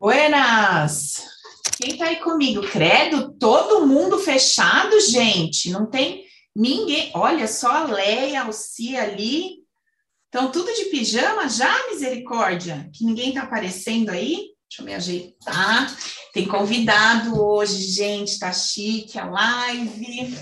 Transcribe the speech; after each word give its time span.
Buenas! 0.00 1.26
Quem 1.76 1.98
tá 1.98 2.06
aí 2.06 2.16
comigo? 2.16 2.62
Credo, 2.62 3.34
todo 3.38 3.86
mundo 3.86 4.18
fechado, 4.18 4.98
gente. 4.98 5.68
Não 5.68 5.84
tem 5.84 6.24
ninguém. 6.56 7.10
Olha 7.12 7.46
só 7.46 7.70
a 7.70 7.84
Leia, 7.84 8.44
a 8.44 8.50
Cia 8.50 9.02
ali. 9.02 9.58
Estão 10.24 10.50
tudo 10.50 10.72
de 10.72 10.86
pijama 10.86 11.46
já, 11.50 11.70
misericórdia? 11.90 12.88
Que 12.94 13.04
ninguém 13.04 13.34
tá 13.34 13.42
aparecendo 13.42 14.08
aí? 14.08 14.36
Deixa 14.70 14.80
eu 14.80 14.84
me 14.86 14.94
ajeitar. 14.94 15.94
Tem 16.32 16.48
convidado 16.48 17.38
hoje, 17.38 17.82
gente. 17.82 18.38
Tá 18.38 18.54
chique 18.54 19.18
a 19.18 19.26
live. 19.26 20.34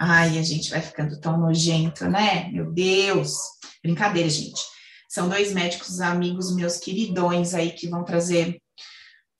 Ai, 0.00 0.38
a 0.38 0.42
gente 0.42 0.70
vai 0.70 0.80
ficando 0.80 1.20
tão 1.20 1.36
nojento, 1.36 2.08
né? 2.08 2.48
Meu 2.50 2.72
Deus. 2.72 3.34
Brincadeira, 3.82 4.30
gente. 4.30 4.62
São 5.06 5.28
dois 5.28 5.52
médicos 5.52 6.00
amigos 6.00 6.56
meus 6.56 6.78
queridões 6.78 7.52
aí 7.52 7.72
que 7.72 7.88
vão 7.88 8.02
trazer 8.02 8.58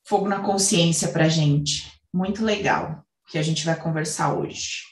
fogo 0.06 0.28
na 0.28 0.40
consciência 0.40 1.08
para 1.12 1.28
gente. 1.28 1.92
Muito 2.14 2.44
legal 2.44 3.04
que 3.28 3.38
a 3.38 3.42
gente 3.42 3.64
vai 3.64 3.78
conversar 3.78 4.34
hoje. 4.34 4.84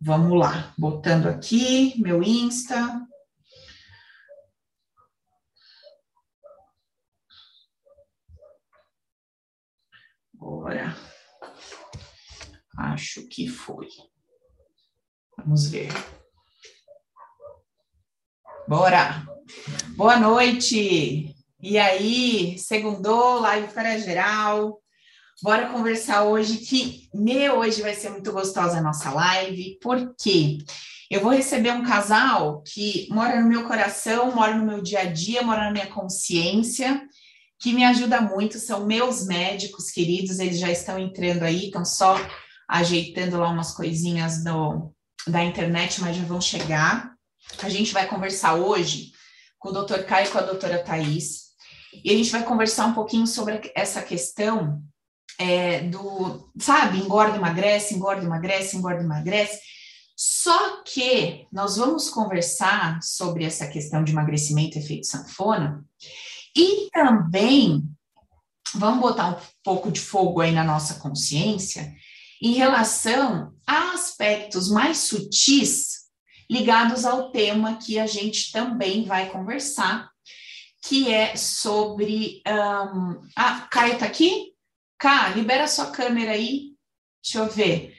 Vamos 0.00 0.38
lá, 0.38 0.72
botando 0.78 1.26
aqui 1.26 1.94
meu 2.00 2.22
Insta. 2.22 3.00
Bora. 10.32 10.96
Acho 12.76 13.26
que 13.28 13.46
foi. 13.46 13.88
Vamos 15.36 15.68
ver. 15.68 15.90
Bora. 18.66 19.26
Boa 19.96 20.18
noite. 20.18 21.34
E 21.62 21.78
aí, 21.78 22.58
segundou, 22.58 23.38
live 23.40 23.70
para 23.74 23.98
geral. 23.98 24.80
Bora 25.42 25.68
conversar 25.68 26.24
hoje 26.24 26.56
que, 26.56 27.10
meu, 27.12 27.58
hoje 27.58 27.82
vai 27.82 27.94
ser 27.94 28.08
muito 28.08 28.32
gostosa 28.32 28.78
a 28.78 28.82
nossa 28.82 29.10
live, 29.10 29.78
porque 29.82 30.56
eu 31.10 31.20
vou 31.20 31.32
receber 31.32 31.72
um 31.72 31.84
casal 31.84 32.62
que 32.62 33.06
mora 33.10 33.42
no 33.42 33.48
meu 33.48 33.64
coração, 33.64 34.34
mora 34.34 34.54
no 34.54 34.64
meu 34.64 34.80
dia 34.80 35.00
a 35.00 35.04
dia, 35.04 35.42
mora 35.42 35.64
na 35.64 35.70
minha 35.70 35.88
consciência, 35.88 37.06
que 37.58 37.74
me 37.74 37.84
ajuda 37.84 38.22
muito, 38.22 38.58
são 38.58 38.86
meus 38.86 39.26
médicos 39.26 39.90
queridos, 39.90 40.38
eles 40.38 40.58
já 40.58 40.70
estão 40.70 40.98
entrando 40.98 41.42
aí, 41.42 41.66
estão 41.66 41.84
só 41.84 42.16
ajeitando 42.66 43.38
lá 43.38 43.50
umas 43.50 43.72
coisinhas 43.74 44.42
do, 44.42 44.94
da 45.26 45.44
internet, 45.44 46.00
mas 46.00 46.16
já 46.16 46.24
vão 46.24 46.40
chegar. 46.40 47.12
A 47.62 47.68
gente 47.68 47.92
vai 47.92 48.06
conversar 48.06 48.54
hoje 48.54 49.12
com 49.58 49.68
o 49.68 49.72
doutor 49.72 50.04
Caio 50.04 50.26
e 50.26 50.30
com 50.30 50.38
a 50.38 50.42
doutora 50.42 50.82
Thais, 50.82 51.49
e 51.92 52.10
a 52.10 52.16
gente 52.16 52.30
vai 52.30 52.42
conversar 52.44 52.86
um 52.86 52.94
pouquinho 52.94 53.26
sobre 53.26 53.72
essa 53.74 54.02
questão 54.02 54.82
é, 55.38 55.80
do, 55.82 56.50
sabe, 56.58 56.98
engorda, 56.98 57.36
emagrece, 57.36 57.94
engorda, 57.94 58.22
emagrece, 58.22 58.76
engorda, 58.76 59.02
emagrece. 59.02 59.60
Só 60.16 60.82
que 60.82 61.46
nós 61.50 61.76
vamos 61.76 62.10
conversar 62.10 63.02
sobre 63.02 63.44
essa 63.44 63.66
questão 63.66 64.04
de 64.04 64.12
emagrecimento 64.12 64.76
e 64.76 64.82
efeito 64.82 65.06
sanfona 65.06 65.84
e 66.54 66.90
também 66.92 67.82
vamos 68.74 69.00
botar 69.00 69.28
um 69.30 69.36
pouco 69.64 69.90
de 69.90 70.00
fogo 70.00 70.40
aí 70.40 70.52
na 70.52 70.62
nossa 70.62 70.94
consciência 70.94 71.90
em 72.42 72.52
relação 72.52 73.54
a 73.66 73.92
aspectos 73.92 74.70
mais 74.70 74.98
sutis 74.98 76.00
ligados 76.50 77.04
ao 77.04 77.30
tema 77.30 77.76
que 77.76 77.98
a 77.98 78.06
gente 78.06 78.50
também 78.50 79.04
vai 79.04 79.30
conversar, 79.30 80.09
que 80.82 81.12
é 81.12 81.36
sobre. 81.36 82.42
Um, 82.46 83.20
ah, 83.36 83.68
Caio 83.70 83.98
tá 83.98 84.06
aqui? 84.06 84.52
Cá, 84.98 85.28
libera 85.30 85.66
sua 85.66 85.90
câmera 85.90 86.32
aí. 86.32 86.70
Deixa 87.22 87.38
eu 87.38 87.48
ver. 87.48 87.94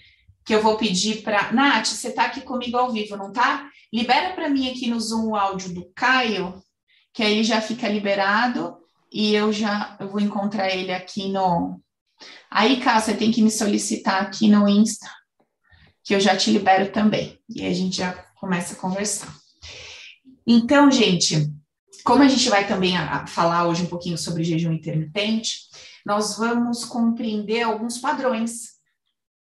Que 0.45 0.56
eu 0.56 0.61
vou 0.61 0.78
pedir 0.78 1.22
para. 1.22 1.51
Nath, 1.51 1.88
você 1.88 2.11
tá 2.11 2.25
aqui 2.25 2.41
comigo 2.41 2.78
ao 2.78 2.91
vivo, 2.91 3.16
não 3.16 3.31
tá? 3.31 3.69
Libera 3.94 4.33
para 4.33 4.50
mim 4.50 4.69
aqui 4.69 4.88
no 4.88 5.00
Zoom 5.00 5.29
o 5.29 5.35
áudio 5.35 5.73
do 5.73 5.91
Caio, 5.94 6.61
que 7.13 7.22
aí 7.22 7.44
já 7.44 7.61
fica 7.61 7.88
liberado 7.88 8.78
e 9.11 9.35
eu 9.35 9.51
já 9.51 9.97
eu 10.00 10.07
vou 10.07 10.22
encontrar 10.22 10.69
ele 10.69 10.94
aqui 10.94 11.29
no. 11.29 11.81
Aí, 12.50 12.79
Cá, 12.79 13.00
você 13.00 13.16
tem 13.16 13.31
que 13.31 13.41
me 13.41 13.50
solicitar 13.50 14.22
aqui 14.22 14.47
no 14.47 14.67
Insta, 14.67 15.09
que 16.03 16.13
eu 16.13 16.19
já 16.19 16.38
te 16.38 16.51
libero 16.51 16.91
também. 16.91 17.39
E 17.50 17.66
a 17.66 17.73
gente 17.73 17.97
já 17.97 18.13
começa 18.35 18.73
a 18.73 18.77
conversar. 18.77 19.33
Então, 20.45 20.91
gente, 20.91 21.51
como 22.03 22.23
a 22.23 22.28
gente 22.28 22.50
vai 22.50 22.67
também 22.67 22.97
a, 22.97 23.22
a 23.22 23.28
falar 23.28 23.67
hoje 23.67 23.84
um 23.84 23.88
pouquinho 23.88 24.17
sobre 24.17 24.44
jejum 24.44 24.72
intermitente, 24.72 25.69
nós 26.06 26.38
vamos 26.38 26.84
compreender 26.84 27.62
alguns 27.62 27.97
padrões, 27.97 28.72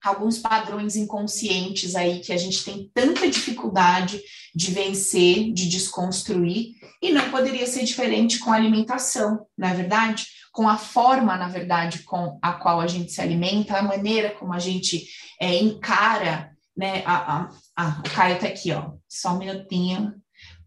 alguns 0.02 0.38
padrões 0.38 0.96
inconscientes 0.96 1.94
aí 1.94 2.20
que 2.20 2.32
a 2.32 2.36
gente 2.36 2.64
tem 2.64 2.90
tanta 2.92 3.28
dificuldade 3.28 4.20
de 4.54 4.70
vencer, 4.70 5.52
de 5.52 5.68
desconstruir, 5.68 6.74
e 7.00 7.10
não 7.10 7.30
poderia 7.30 7.66
ser 7.66 7.84
diferente 7.84 8.38
com 8.38 8.52
a 8.52 8.56
alimentação, 8.56 9.46
não 9.56 9.68
é 9.68 9.74
verdade? 9.74 10.26
Com 10.52 10.68
a 10.68 10.76
forma, 10.76 11.36
na 11.36 11.48
verdade, 11.48 12.02
com 12.02 12.38
a 12.42 12.52
qual 12.52 12.80
a 12.80 12.86
gente 12.86 13.10
se 13.10 13.20
alimenta, 13.20 13.78
a 13.78 13.82
maneira 13.82 14.30
como 14.30 14.52
a 14.52 14.58
gente 14.58 15.06
é, 15.40 15.56
encara, 15.56 16.52
né? 16.76 17.02
A, 17.06 17.38
a, 17.38 17.48
a, 17.76 18.00
o 18.00 18.10
Caio 18.10 18.38
tá 18.38 18.46
aqui, 18.46 18.72
ó, 18.72 18.92
só 19.08 19.34
um 19.34 19.38
minutinho. 19.38 20.14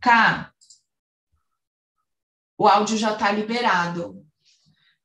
Cá, 0.02 0.52
o 2.58 2.68
áudio 2.68 2.98
já 2.98 3.14
está 3.14 3.32
liberado. 3.32 4.24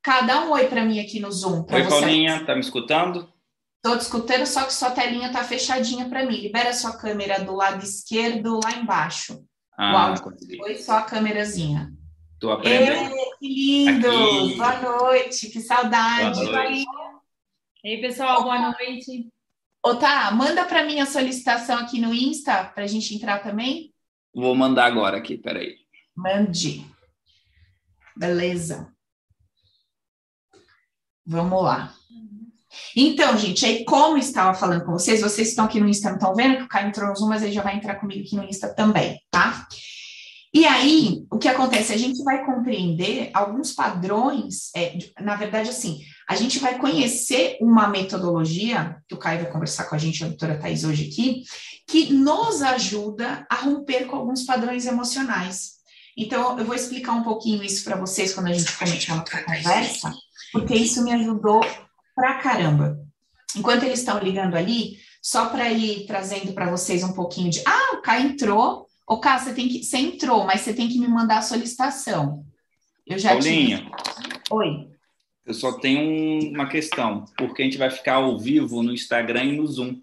Cada 0.03 0.45
um 0.45 0.53
oi 0.53 0.67
para 0.67 0.85
mim 0.85 0.99
aqui 0.99 1.21
no 1.21 1.31
Zoom. 1.31 1.67
Oi, 1.71 1.83
você. 1.83 2.01
Paulinha, 2.01 2.45
tá 2.45 2.55
me 2.55 2.61
escutando? 2.61 3.31
Estou 3.77 3.97
te 3.97 4.03
escutando, 4.03 4.47
só 4.47 4.65
que 4.65 4.75
sua 4.75 4.91
telinha 4.91 5.29
está 5.29 5.43
fechadinha 5.43 6.09
para 6.09 6.25
mim. 6.25 6.37
Libera 6.37 6.73
sua 6.73 6.97
câmera 6.97 7.43
do 7.43 7.55
lado 7.55 7.83
esquerdo, 7.85 8.61
lá 8.63 8.73
embaixo. 8.73 9.43
Ah, 9.77 9.93
o 9.93 9.97
áudio 9.97 10.25
consegui. 10.25 10.63
Oi, 10.63 10.75
só 10.77 10.99
a 10.99 11.03
câmerazinha. 11.03 11.91
Estou 12.35 12.53
aprendendo. 12.53 13.15
Ei, 13.15 13.25
que 13.39 13.49
lindo! 13.49 14.09
Aqui. 14.09 14.57
Boa 14.57 14.81
noite, 14.81 15.51
que 15.51 15.61
saudade. 15.61 16.45
Boa 16.45 16.65
noite. 16.65 16.85
Ei, 17.85 18.01
pessoal, 18.01 18.43
boa 18.43 18.59
noite. 18.73 19.29
Ô, 19.85 19.95
tá, 19.95 20.31
manda 20.31 20.65
para 20.65 20.85
mim 20.85 21.01
a 21.01 21.07
solicitação 21.07 21.79
aqui 21.79 21.99
no 21.99 22.13
Insta 22.13 22.65
para 22.75 22.85
a 22.85 22.87
gente 22.87 23.15
entrar 23.15 23.43
também. 23.43 23.95
Vou 24.35 24.55
mandar 24.55 24.85
agora 24.85 25.17
aqui, 25.17 25.39
peraí. 25.39 25.77
Mande. 26.15 26.87
Beleza. 28.17 28.93
Vamos 31.27 31.63
lá. 31.63 31.95
Então, 32.95 33.37
gente, 33.37 33.67
aí 33.67 33.85
como 33.85 34.17
estava 34.17 34.55
falando 34.55 34.85
com 34.85 34.93
vocês, 34.93 35.21
vocês 35.21 35.49
estão 35.49 35.65
aqui 35.65 35.81
no 35.81 35.89
Insta, 35.89 36.09
não 36.09 36.17
estão 36.17 36.35
vendo 36.35 36.59
que 36.59 36.63
o 36.65 36.69
Caio 36.69 36.89
entrou 36.89 37.09
no 37.09 37.17
Zoom, 37.17 37.29
mas 37.29 37.43
ele 37.43 37.53
já 37.53 37.63
vai 37.63 37.77
entrar 37.77 37.97
comigo 37.97 38.25
aqui 38.25 38.37
no 38.37 38.45
Insta 38.45 38.69
também, 38.75 39.21
tá? 39.31 39.67
E 40.53 40.67
aí, 40.67 41.25
o 41.31 41.39
que 41.39 41.47
acontece? 41.47 41.93
A 41.93 41.97
gente 41.97 42.25
vai 42.25 42.45
compreender 42.45 43.31
alguns 43.33 43.73
padrões, 43.73 44.71
é, 44.75 44.99
na 45.21 45.37
verdade, 45.37 45.71
assim, 45.71 46.01
a 46.29 46.35
gente 46.35 46.59
vai 46.59 46.77
conhecer 46.79 47.57
uma 47.61 47.87
metodologia, 47.87 48.97
que 49.09 49.15
o 49.15 49.19
Caio 49.19 49.43
vai 49.43 49.53
conversar 49.53 49.85
com 49.85 49.95
a 49.95 49.99
gente, 49.99 50.25
a 50.25 50.29
doutora 50.29 50.59
Thais, 50.59 50.83
hoje 50.83 51.09
aqui, 51.09 51.45
que 51.87 52.13
nos 52.13 52.63
ajuda 52.63 53.47
a 53.49 53.57
romper 53.57 54.07
com 54.07 54.17
alguns 54.17 54.43
padrões 54.43 54.87
emocionais. 54.87 55.80
Então, 56.17 56.59
eu 56.59 56.65
vou 56.65 56.75
explicar 56.75 57.13
um 57.13 57.23
pouquinho 57.23 57.63
isso 57.63 57.85
para 57.85 57.97
vocês 57.97 58.35
quando 58.35 58.49
a 58.49 58.53
gente 58.53 58.77
começar 58.77 59.17
a 59.17 59.45
conversa, 59.45 60.13
porque 60.53 60.75
isso 60.75 61.03
me 61.03 61.13
ajudou 61.13 61.61
pra 62.15 62.35
caramba. 62.35 62.99
Enquanto 63.57 63.85
eles 63.85 64.01
estão 64.01 64.19
ligando 64.19 64.57
ali, 64.57 64.99
só 65.23 65.47
para 65.47 65.71
ir 65.71 66.07
trazendo 66.07 66.53
para 66.53 66.71
vocês 66.71 67.03
um 67.03 67.13
pouquinho 67.13 67.51
de. 67.51 67.63
Ah, 67.67 67.97
o 67.97 68.03
Kai 68.03 68.23
entrou. 68.23 68.87
O 69.07 69.19
Kai, 69.19 69.39
você 69.39 69.53
tem 69.53 69.69
que. 69.69 69.83
Você 69.83 69.99
entrou, 69.99 70.45
mas 70.45 70.61
você 70.61 70.73
tem 70.73 70.89
que 70.89 70.99
me 70.99 71.09
mandar 71.09 71.39
a 71.39 71.43
solicitação. 71.43 72.45
Eu 73.07 73.19
já 73.19 73.31
Paulinha, 73.31 73.79
tive... 73.79 74.41
Oi. 74.51 74.89
Eu 75.45 75.55
só 75.55 75.73
tenho 75.73 76.53
uma 76.53 76.69
questão, 76.69 77.25
porque 77.37 77.63
a 77.63 77.65
gente 77.65 77.79
vai 77.79 77.91
ficar 77.91 78.15
ao 78.15 78.39
vivo 78.39 78.83
no 78.83 78.93
Instagram 78.93 79.45
e 79.45 79.57
no 79.57 79.67
Zoom. 79.67 80.01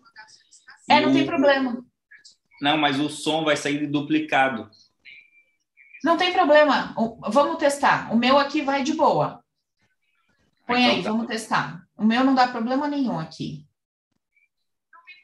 É, 0.89 1.00
não 1.00 1.12
o... 1.12 1.13
tem 1.13 1.25
problema. 1.25 1.83
Não, 2.62 2.77
mas 2.77 3.00
o 3.00 3.07
som 3.07 3.45
vai 3.45 3.56
sair 3.56 3.88
duplicado. 3.88 4.69
Não 6.03 6.17
tem 6.17 6.33
problema. 6.33 6.95
Vamos 7.29 7.57
testar. 7.57 8.13
O 8.13 8.17
meu 8.17 8.38
aqui 8.38 8.61
vai 8.61 8.83
de 8.83 8.94
boa. 8.94 9.44
Põe 10.65 10.83
então, 10.83 10.95
aí, 10.95 11.03
tá. 11.03 11.11
vamos 11.11 11.27
testar. 11.27 11.88
O 11.97 12.03
meu 12.03 12.23
não 12.23 12.35
dá 12.35 12.47
problema 12.47 12.88
nenhum 12.88 13.19
aqui. 13.19 13.65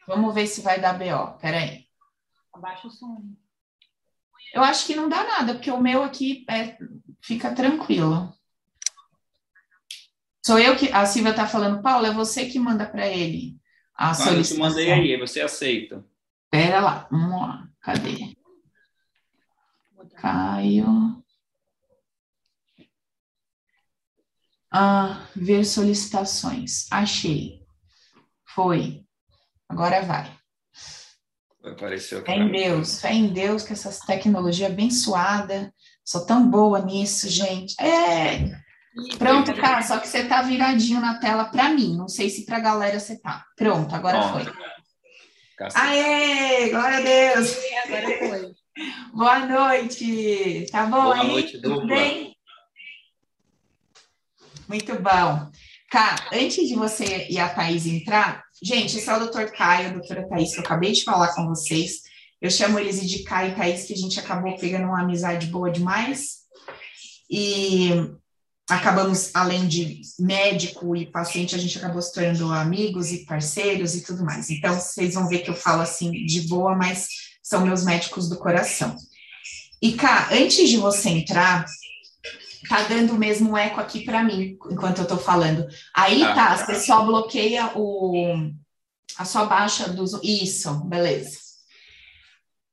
Vamos 0.08 0.34
ver 0.34 0.48
se 0.48 0.62
vai 0.62 0.80
dar 0.80 0.98
BO. 0.98 1.38
Peraí. 1.40 1.86
Abaixa 2.54 2.88
o 2.88 2.92
som. 2.92 3.24
Eu 4.54 4.64
acho 4.64 4.86
que 4.86 4.96
não 4.96 5.10
dá 5.10 5.24
nada, 5.24 5.54
porque 5.56 5.72
o 5.72 5.82
meu 5.82 6.04
aqui 6.04 6.46
é, 6.50 6.78
fica 7.22 7.54
tranquilo. 7.54 8.34
Sou 10.46 10.60
eu 10.60 10.76
que. 10.76 10.92
A 10.92 11.06
Silvia 11.06 11.32
está 11.32 11.48
falando, 11.48 11.82
Paula, 11.82 12.10
é 12.10 12.14
você 12.14 12.46
que 12.46 12.60
manda 12.60 12.86
para 12.86 13.08
ele 13.08 13.58
a 13.96 14.10
ah, 14.10 14.14
solicitação. 14.14 14.66
Eu 14.66 14.72
te 14.72 14.76
mandei 14.76 14.92
aí, 14.92 15.18
você 15.20 15.42
aceita. 15.42 16.06
Pera 16.50 16.82
lá, 16.82 17.08
vamos 17.10 17.42
lá. 17.42 17.68
Cadê? 17.82 18.36
Caio. 20.24 21.22
Ah, 24.72 25.28
ver 25.36 25.66
solicitações. 25.66 26.88
Achei. 26.90 27.60
Foi. 28.56 29.04
Agora 29.68 30.02
vai. 30.02 30.34
Apareceu 31.66 32.20
aqui. 32.20 32.32
Fé 32.32 32.38
em 32.38 32.52
Deus, 32.52 33.02
fé 33.02 33.14
em 33.14 33.34
Deus, 33.34 33.64
que 33.64 33.74
essas 33.74 34.00
tecnologia 34.00 34.68
abençoada. 34.68 35.74
Sou 36.06 36.26
tão 36.26 36.50
boa 36.50 36.80
nisso, 36.80 37.30
gente. 37.30 37.76
É. 37.82 38.46
Pronto, 39.18 39.54
cara, 39.56 39.82
só 39.82 40.00
que 40.00 40.08
você 40.08 40.24
tá 40.24 40.42
viradinho 40.42 41.02
na 41.02 41.20
tela 41.20 41.46
para 41.46 41.70
mim. 41.70 41.98
Não 41.98 42.08
sei 42.08 42.30
se 42.30 42.46
pra 42.46 42.62
galera 42.62 42.98
você 42.98 43.20
tá. 43.20 43.46
Pronto, 43.58 43.94
agora 43.94 44.20
Pronto. 44.20 44.46
foi. 44.46 44.54
Cacete. 45.58 45.86
Aê, 45.86 46.70
glória 46.70 46.98
a 46.98 47.02
Deus. 47.02 47.58
Agora 47.86 48.20
foi. 48.20 48.63
Boa 49.14 49.46
noite. 49.46 50.66
Tá 50.72 50.86
bom 50.86 51.04
Boa 51.04 51.22
aí? 51.22 51.28
noite, 51.28 51.62
Tudo 51.62 51.86
bem? 51.86 52.36
Muito 54.68 54.94
bom. 55.00 55.52
Cá, 55.92 56.16
antes 56.34 56.68
de 56.68 56.74
você 56.74 57.28
e 57.30 57.38
a 57.38 57.50
Thaís 57.50 57.86
entrar, 57.86 58.44
gente, 58.64 58.98
esse 58.98 59.08
é 59.08 59.16
o 59.16 59.20
doutor 59.20 59.52
Caio, 59.52 59.90
a 59.90 59.94
doutora 59.94 60.28
Thaís, 60.28 60.54
que 60.54 60.60
eu 60.60 60.64
acabei 60.64 60.92
de 60.92 61.04
falar 61.04 61.36
com 61.36 61.48
vocês. 61.48 62.02
Eu 62.42 62.50
chamo 62.50 62.80
eles 62.80 63.08
de 63.08 63.24
Caio 63.24 63.52
e 63.52 63.56
Thaís, 63.56 63.86
que 63.86 63.94
a 63.94 63.98
gente 63.98 64.20
acabou 64.20 64.58
pegando 64.58 64.86
uma 64.86 65.02
amizade 65.02 65.46
boa 65.48 65.70
demais. 65.70 66.40
E 67.30 67.90
acabamos, 68.68 69.30
além 69.36 69.68
de 69.68 70.02
médico 70.20 70.96
e 70.96 71.06
paciente, 71.12 71.54
a 71.54 71.60
gente 71.60 71.78
acabou 71.78 72.02
se 72.02 72.12
tornando 72.12 72.52
amigos 72.52 73.12
e 73.12 73.26
parceiros 73.26 73.94
e 73.94 74.04
tudo 74.04 74.26
mais. 74.26 74.50
Então, 74.50 74.74
vocês 74.74 75.14
vão 75.14 75.28
ver 75.28 75.40
que 75.40 75.52
eu 75.52 75.56
falo 75.56 75.84
assim 75.84 76.12
de 76.12 76.48
boa, 76.48 76.76
mas 76.76 77.08
são 77.44 77.66
meus 77.66 77.84
médicos 77.84 78.30
do 78.30 78.38
coração. 78.38 78.96
E 79.82 79.94
cá, 79.94 80.30
antes 80.32 80.70
de 80.70 80.78
você 80.78 81.10
entrar, 81.10 81.66
tá 82.70 82.84
dando 82.84 83.16
mesmo 83.16 83.52
um 83.52 83.58
eco 83.58 83.82
aqui 83.82 84.06
para 84.06 84.24
mim, 84.24 84.58
enquanto 84.72 85.00
eu 85.00 85.08
tô 85.08 85.18
falando. 85.18 85.68
Aí 85.94 86.24
Ah. 86.24 86.34
tá, 86.34 86.58
você 86.58 86.76
só 86.76 87.06
bloqueia 87.06 87.72
o 87.76 88.50
a 89.18 89.26
sua 89.26 89.46
baixa 89.46 89.90
do 89.90 90.08
Zoom. 90.08 90.22
Isso, 90.24 90.74
beleza. 90.86 91.38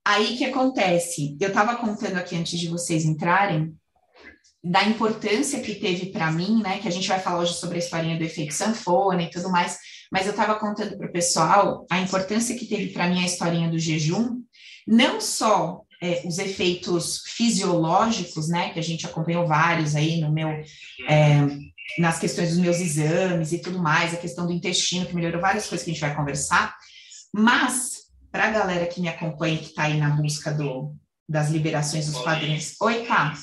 Aí 0.07 0.37
que 0.39 0.45
acontece? 0.45 1.37
Eu 1.39 1.53
tava 1.53 1.77
contando 1.77 2.17
aqui 2.17 2.35
antes 2.35 2.59
de 2.59 2.69
vocês 2.69 3.05
entrarem 3.05 3.75
da 4.63 4.85
importância 4.85 5.61
que 5.61 5.75
teve 5.75 6.07
para 6.07 6.31
mim, 6.31 6.63
né? 6.63 6.79
Que 6.79 6.89
a 6.89 6.91
gente 6.91 7.09
vai 7.09 7.19
falar 7.21 7.41
hoje 7.41 7.55
sobre 7.55 7.77
a 7.77 7.79
historinha 7.79 8.17
do 8.17 8.25
efeito 8.25 8.55
sanfona 8.55 9.23
e 9.23 9.31
tudo 9.31 9.51
mais, 9.51 9.79
mas 10.11 10.27
eu 10.27 10.35
tava 10.35 10.55
contando 10.55 10.97
para 10.97 11.07
o 11.09 11.13
pessoal 11.13 11.87
a 11.91 11.99
importância 11.99 12.57
que 12.59 12.67
teve 12.67 12.89
para 12.89 13.09
mim 13.09 13.23
a 13.23 13.27
historinha 13.27 13.71
do 13.71 13.79
jejum, 13.79 14.43
não 14.87 15.21
só 15.21 15.83
é, 16.03 16.23
os 16.27 16.39
efeitos 16.39 17.23
fisiológicos, 17.27 18.49
né? 18.49 18.71
Que 18.71 18.79
a 18.79 18.83
gente 18.83 19.07
acompanhou 19.07 19.47
vários 19.47 19.95
aí 19.95 20.21
no 20.21 20.33
meu 20.33 20.49
é, 20.49 21.47
nas 21.99 22.19
questões 22.19 22.51
dos 22.51 22.59
meus 22.59 22.79
exames 22.81 23.53
e 23.53 23.59
tudo 23.59 23.79
mais, 23.79 24.15
a 24.15 24.19
questão 24.19 24.47
do 24.47 24.53
intestino, 24.53 25.07
que 25.07 25.15
melhorou 25.15 25.41
várias 25.41 25.67
coisas 25.67 25.85
que 25.85 25.91
a 25.91 25.95
gente 25.95 26.01
vai 26.01 26.15
conversar, 26.15 26.77
mas 27.33 28.11
para 28.31 28.45
a 28.45 28.51
galera 28.51 28.87
que 28.87 29.01
me 29.01 29.09
acompanha, 29.09 29.59
que 29.59 29.67
está 29.67 29.85
aí 29.85 29.99
na 29.99 30.11
busca 30.11 30.53
do, 30.53 30.95
das 31.29 31.51
liberações 31.51 32.07
dos 32.07 32.23
padrinhos. 32.23 32.77
Oi, 32.81 33.05
tá. 33.07 33.35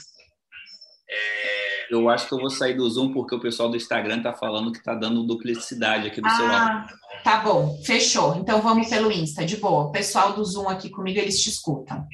Eu 1.90 2.10
acho 2.10 2.28
que 2.28 2.34
eu 2.34 2.40
vou 2.40 2.50
sair 2.50 2.76
do 2.76 2.90
Zoom 2.90 3.14
porque 3.14 3.36
o 3.36 3.40
pessoal 3.40 3.70
do 3.70 3.78
Instagram 3.78 4.22
tá 4.22 4.34
falando 4.34 4.72
que 4.72 4.84
tá 4.84 4.94
dando 4.94 5.26
duplicidade 5.26 6.08
aqui 6.08 6.22
do 6.22 6.30
seu 6.30 6.48
lado. 6.48 6.94
Tá 7.24 7.38
bom, 7.38 7.82
fechou. 7.84 8.36
Então 8.36 8.62
vamos 8.62 8.90
pelo 8.90 9.12
Insta, 9.12 9.46
de 9.46 9.58
boa. 9.58 9.86
O 9.86 9.92
pessoal 9.92 10.34
do 10.34 10.44
Zoom 10.44 10.70
aqui 10.70 10.90
comigo, 10.90 11.20
eles 11.20 11.42
te 11.42 11.50
escutam. 11.50 12.08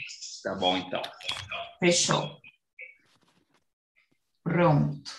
Tá 0.44 0.56
bom, 0.56 0.76
então. 0.78 1.02
Fechou. 1.80 2.38
Pronto. 4.44 5.12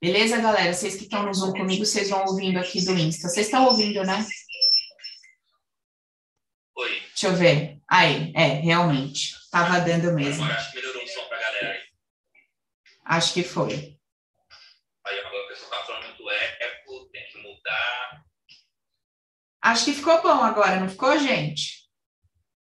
Beleza, 0.00 0.40
galera? 0.40 0.72
Vocês 0.72 0.96
que 0.96 1.02
estão 1.02 1.24
no 1.24 1.34
Zoom 1.34 1.52
comigo, 1.52 1.84
vocês 1.84 2.08
vão 2.08 2.24
ouvindo 2.24 2.58
aqui 2.58 2.84
do 2.84 2.92
Insta. 2.92 3.28
Vocês 3.28 3.46
estão 3.46 3.66
ouvindo, 3.66 4.02
né? 4.02 4.26
Oi, 6.76 7.00
Deixa 7.08 7.26
eu 7.26 7.34
ver. 7.34 7.78
Aí, 7.86 8.32
é, 8.34 8.46
realmente. 8.60 9.34
Tava 9.50 9.80
dando 9.80 10.12
mesmo. 10.14 10.44
agora 10.44 10.58
acho 10.58 10.70
que 10.70 10.76
melhorou 10.76 11.02
o 11.02 11.08
som 11.08 11.28
pra 11.28 11.38
galera 11.38 11.72
aí. 11.72 11.80
Acho 13.04 13.34
que 13.34 13.42
foi. 13.42 13.98
Aí 15.04 15.18
agora 15.18 15.44
o 15.44 15.48
pessoal 15.48 15.70
tá 15.70 15.84
falando 15.84 16.06
muito 16.06 16.30
eco, 16.30 17.10
tem 17.12 17.28
que 17.28 17.38
mudar. 17.38 18.24
Acho 19.62 19.84
que 19.86 19.92
ficou 19.92 20.22
bom 20.22 20.42
agora, 20.42 20.80
não 20.80 20.88
ficou, 20.88 21.18
gente? 21.18 21.80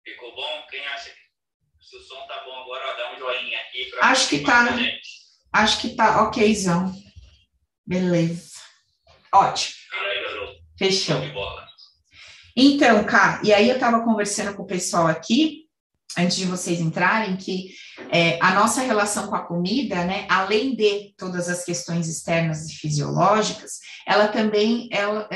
Ficou 0.05 0.35
bom? 0.35 0.67
Quem 0.70 0.85
acha 0.87 1.11
que 1.11 1.85
se 1.85 1.96
o 1.96 2.00
som 2.00 2.26
tá 2.26 2.43
bom 2.44 2.62
agora, 2.62 2.93
ó, 2.93 2.96
dá 2.96 3.14
um 3.14 3.19
joinha 3.19 3.58
aqui 3.61 3.91
pra 3.91 4.06
Acho 4.08 4.29
que 4.29 4.41
tá. 4.41 4.76
gente. 4.76 5.08
Acho 5.52 5.81
que 5.81 5.96
tá 5.96 6.23
okzão. 6.23 6.93
Beleza. 7.87 8.52
Ótimo. 9.32 9.75
Fechou. 10.79 11.17
Então, 12.56 13.05
cá, 13.05 13.41
e 13.44 13.52
aí 13.52 13.69
eu 13.69 13.75
estava 13.75 14.05
conversando 14.05 14.56
com 14.56 14.62
o 14.62 14.67
pessoal 14.67 15.06
aqui, 15.06 15.63
antes 16.19 16.37
de 16.37 16.46
vocês 16.46 16.81
entrarem, 16.81 17.37
que 17.37 17.70
é, 18.11 18.38
a 18.40 18.55
nossa 18.55 18.82
relação 18.82 19.26
com 19.26 19.34
a 19.34 19.44
comida, 19.46 20.05
né, 20.05 20.26
além 20.28 20.75
de 20.75 21.14
todas 21.16 21.49
as 21.49 21.64
questões 21.64 22.08
externas 22.08 22.69
e 22.69 22.75
fisiológicas, 22.75 23.78
ela 24.06 24.28
também 24.28 24.88
ela 24.90 25.26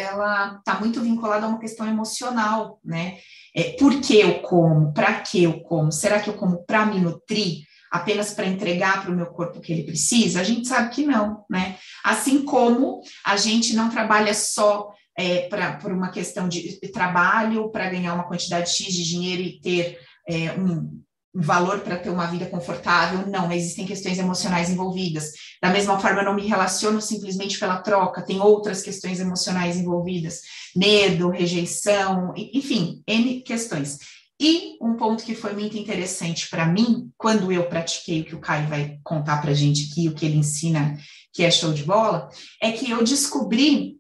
está 0.59 0.79
muito 0.79 1.01
vinculada 1.01 1.47
a 1.47 1.49
uma 1.49 1.59
questão 1.59 1.87
emocional, 1.87 2.79
né? 2.85 3.19
É, 3.55 3.73
por 3.79 4.01
que 4.01 4.21
eu 4.21 4.41
como? 4.41 4.93
Para 4.93 5.21
que 5.21 5.43
eu 5.43 5.61
como? 5.61 5.91
Será 5.91 6.21
que 6.21 6.29
eu 6.29 6.35
como 6.35 6.65
para 6.65 6.87
me 6.87 7.01
nutrir? 7.01 7.63
Apenas 7.91 8.35
para 8.35 8.47
entregar 8.47 9.03
para 9.03 9.11
o 9.11 9.17
meu 9.17 9.27
corpo 9.27 9.59
o 9.59 9.61
que 9.63 9.73
ele 9.73 9.85
precisa? 9.85 10.41
A 10.41 10.45
gente 10.45 10.69
sabe 10.69 10.95
que 10.95 11.07
não, 11.07 11.45
né? 11.51 11.77
Assim 12.05 12.45
como 12.45 13.01
a 13.25 13.37
gente 13.37 13.75
não 13.75 13.89
trabalha 13.89 14.35
só 14.35 14.93
é, 15.17 15.49
pra, 15.49 15.73
por 15.73 15.91
uma 15.91 16.11
questão 16.11 16.49
de 16.49 16.79
trabalho, 16.93 17.71
para 17.71 17.91
ganhar 17.91 18.15
uma 18.15 18.29
quantidade 18.29 18.71
X 18.71 18.95
de 18.95 19.05
dinheiro 19.05 19.43
e 19.43 19.61
ter 19.61 19.99
é, 20.29 20.53
um, 20.53 21.03
um 21.35 21.41
valor 21.41 21.81
para 21.81 21.97
ter 21.97 22.11
uma 22.11 22.27
vida 22.27 22.47
confortável, 22.47 23.27
não, 23.27 23.51
existem 23.51 23.87
questões 23.87 24.19
emocionais 24.19 24.69
envolvidas. 24.69 25.33
Da 25.63 25.71
mesma 25.71 25.99
forma, 25.99 26.21
eu 26.21 26.25
não 26.25 26.35
me 26.35 26.47
relaciono 26.47 27.01
simplesmente 27.01 27.59
pela 27.59 27.81
troca, 27.81 28.23
tem 28.23 28.41
outras 28.41 28.83
questões 28.83 29.21
emocionais 29.21 29.77
envolvidas, 29.77 30.41
medo, 30.77 31.31
rejeição, 31.31 32.35
enfim, 32.37 33.03
N 33.07 33.41
questões. 33.43 33.99
E 34.41 34.77
um 34.81 34.95
ponto 34.95 35.25
que 35.25 35.35
foi 35.35 35.53
muito 35.53 35.77
interessante 35.77 36.49
para 36.49 36.67
mim, 36.67 37.11
quando 37.17 37.51
eu 37.51 37.69
pratiquei 37.69 38.21
o 38.21 38.25
que 38.25 38.35
o 38.37 38.41
Caio 38.41 38.69
vai 38.69 38.99
contar 39.03 39.41
para 39.41 39.51
a 39.51 39.55
gente 39.55 39.91
aqui, 39.91 40.09
o 40.09 40.15
que 40.15 40.25
ele 40.25 40.37
ensina, 40.37 40.97
que 41.33 41.43
é 41.43 41.51
show 41.51 41.73
de 41.73 41.83
bola, 41.83 42.29
é 42.63 42.71
que 42.71 42.89
eu 42.89 43.03
descobri 43.03 43.99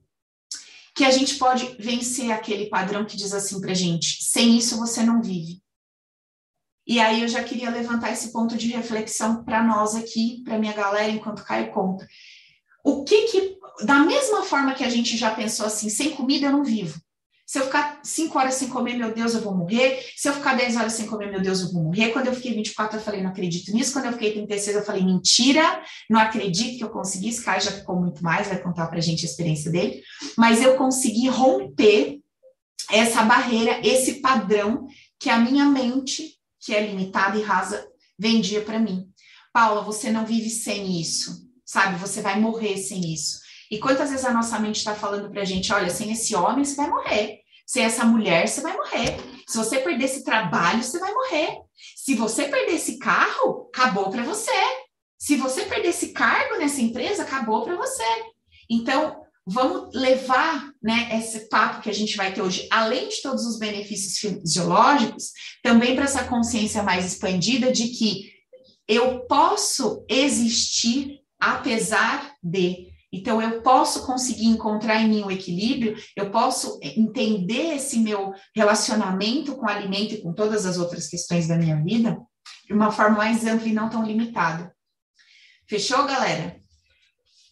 que 0.95 1.05
a 1.05 1.11
gente 1.11 1.37
pode 1.37 1.76
vencer 1.79 2.31
aquele 2.31 2.67
padrão 2.67 3.05
que 3.05 3.17
diz 3.17 3.33
assim 3.33 3.61
para 3.61 3.75
gente: 3.75 4.23
sem 4.23 4.57
isso 4.57 4.79
você 4.79 5.03
não 5.03 5.21
vive. 5.21 5.61
E 6.88 6.99
aí 6.99 7.21
eu 7.21 7.28
já 7.28 7.45
queria 7.45 7.68
levantar 7.68 8.11
esse 8.11 8.33
ponto 8.33 8.57
de 8.57 8.68
reflexão 8.68 9.45
para 9.45 9.62
nós 9.62 9.95
aqui, 9.95 10.42
para 10.42 10.59
minha 10.59 10.73
galera, 10.73 11.11
enquanto 11.11 11.45
Caio 11.45 11.71
conta. 11.71 12.09
O 12.83 13.04
que 13.04 13.25
que, 13.26 13.59
da 13.85 13.99
mesma 13.99 14.42
forma 14.42 14.73
que 14.73 14.83
a 14.83 14.88
gente 14.88 15.14
já 15.14 15.30
pensou 15.30 15.66
assim, 15.66 15.90
sem 15.90 16.12
comida 16.12 16.47
eu 16.47 16.52
não 16.52 16.64
vivo. 16.64 16.99
Se 17.47 17.59
eu 17.59 17.64
ficar 17.64 18.00
cinco 18.02 18.38
horas 18.38 18.54
sem 18.54 18.68
comer, 18.68 18.95
meu 18.95 19.12
Deus, 19.12 19.35
eu 19.35 19.40
vou 19.40 19.54
morrer. 19.54 20.02
Se 20.16 20.28
eu 20.28 20.35
ficar 20.35 20.54
10 20.54 20.76
horas 20.76 20.92
sem 20.92 21.07
comer, 21.07 21.30
meu 21.30 21.40
Deus, 21.40 21.61
eu 21.61 21.73
vou 21.73 21.83
morrer. 21.83 22.11
Quando 22.11 22.26
eu 22.26 22.35
fiquei 22.35 22.52
24, 22.52 22.99
eu 22.99 23.02
falei, 23.02 23.23
não 23.23 23.30
acredito 23.30 23.73
nisso. 23.73 23.95
Quando 23.95 24.04
eu 24.04 24.12
fiquei 24.12 24.33
36, 24.33 24.76
eu 24.76 24.85
falei, 24.85 25.02
mentira, 25.02 25.83
não 26.11 26.21
acredito 26.21 26.76
que 26.76 26.85
eu 26.85 26.90
consegui. 26.90 27.35
Cara 27.40 27.59
já 27.59 27.71
ficou 27.71 27.97
muito 27.97 28.23
mais, 28.23 28.49
vai 28.49 28.59
contar 28.59 28.87
pra 28.88 29.00
gente 29.00 29.25
a 29.25 29.28
experiência 29.28 29.71
dele. 29.71 30.02
Mas 30.37 30.62
eu 30.62 30.76
consegui 30.76 31.26
romper 31.28 32.21
essa 32.90 33.23
barreira, 33.23 33.80
esse 33.83 34.21
padrão 34.21 34.87
que 35.18 35.30
a 35.30 35.38
minha 35.38 35.64
mente, 35.64 36.38
que 36.61 36.75
é 36.75 36.87
limitada 36.87 37.37
e 37.37 37.43
rasa, 37.43 37.88
vendia 38.19 38.62
para 38.62 38.79
mim. 38.79 39.09
Paula, 39.53 39.83
você 39.83 40.11
não 40.11 40.27
vive 40.27 40.50
sem 40.50 41.00
isso, 41.00 41.49
sabe? 41.65 41.99
Você 41.99 42.21
vai 42.21 42.38
morrer 42.38 42.77
sem 42.77 43.00
isso. 43.12 43.41
E 43.71 43.79
quantas 43.79 44.11
vezes 44.11 44.25
a 44.25 44.33
nossa 44.33 44.59
mente 44.59 44.77
está 44.77 44.95
falando 44.95 45.31
para 45.31 45.43
a 45.43 45.45
gente, 45.45 45.73
olha, 45.73 45.91
sem 45.91 46.11
esse 46.11 46.35
homem 46.35 46.65
você 46.65 46.77
vai 46.77 46.88
morrer, 46.88 47.41
sem 47.67 47.85
essa 47.85 48.05
mulher 48.05 48.49
você 48.49 48.61
vai 48.61 48.75
morrer, 48.77 49.19
se 49.47 49.57
você 49.57 49.79
perder 49.81 50.05
esse 50.05 50.25
trabalho 50.25 50.83
você 50.83 50.99
vai 50.99 51.12
morrer, 51.12 51.59
se 51.97 52.15
você 52.15 52.49
perder 52.49 52.77
esse 52.77 52.99
carro, 52.99 53.69
acabou 53.75 54.11
para 54.11 54.23
você, 54.23 54.50
se 55.19 55.37
você 55.37 55.67
perder 55.67 55.88
esse 55.88 56.12
cargo 56.12 56.57
nessa 56.57 56.81
empresa, 56.81 57.23
acabou 57.23 57.65
para 57.65 57.77
você. 57.77 58.05
Então, 58.71 59.23
vamos 59.49 59.95
levar 59.95 60.71
né, 60.83 61.09
esse 61.19 61.49
papo 61.49 61.81
que 61.81 61.88
a 61.90 61.95
gente 61.95 62.17
vai 62.17 62.33
ter 62.33 62.43
hoje, 62.43 62.69
além 62.71 63.09
de 63.09 63.23
todos 63.23 63.47
os 63.47 63.59
benefícios 63.59 64.19
fisiológicos, 64.19 65.33
também 65.62 65.95
para 65.95 66.05
essa 66.05 66.25
consciência 66.25 66.83
mais 66.83 67.07
expandida 67.07 67.73
de 67.73 67.88
que 67.88 68.31
eu 68.87 69.21
posso 69.26 70.05
existir 70.09 71.21
apesar 71.40 72.35
de. 72.43 72.88
Então, 73.11 73.40
eu 73.40 73.62
posso 73.62 74.05
conseguir 74.05 74.47
encontrar 74.47 75.00
em 75.00 75.09
mim 75.09 75.23
o 75.23 75.31
equilíbrio, 75.31 75.97
eu 76.14 76.31
posso 76.31 76.78
entender 76.83 77.75
esse 77.75 77.99
meu 77.99 78.35
relacionamento 78.55 79.57
com 79.57 79.64
o 79.64 79.71
alimento 79.71 80.14
e 80.14 80.21
com 80.21 80.35
todas 80.35 80.67
as 80.67 80.76
outras 80.76 81.09
questões 81.09 81.49
da 81.49 81.57
minha 81.57 81.83
vida 81.83 82.19
de 82.67 82.75
uma 82.75 82.93
forma 82.93 83.17
mais 83.17 83.47
ampla 83.47 83.67
e 83.67 83.73
não 83.73 83.88
tão 83.88 84.05
limitada. 84.05 84.75
Fechou, 85.67 86.05
galera? 86.05 86.61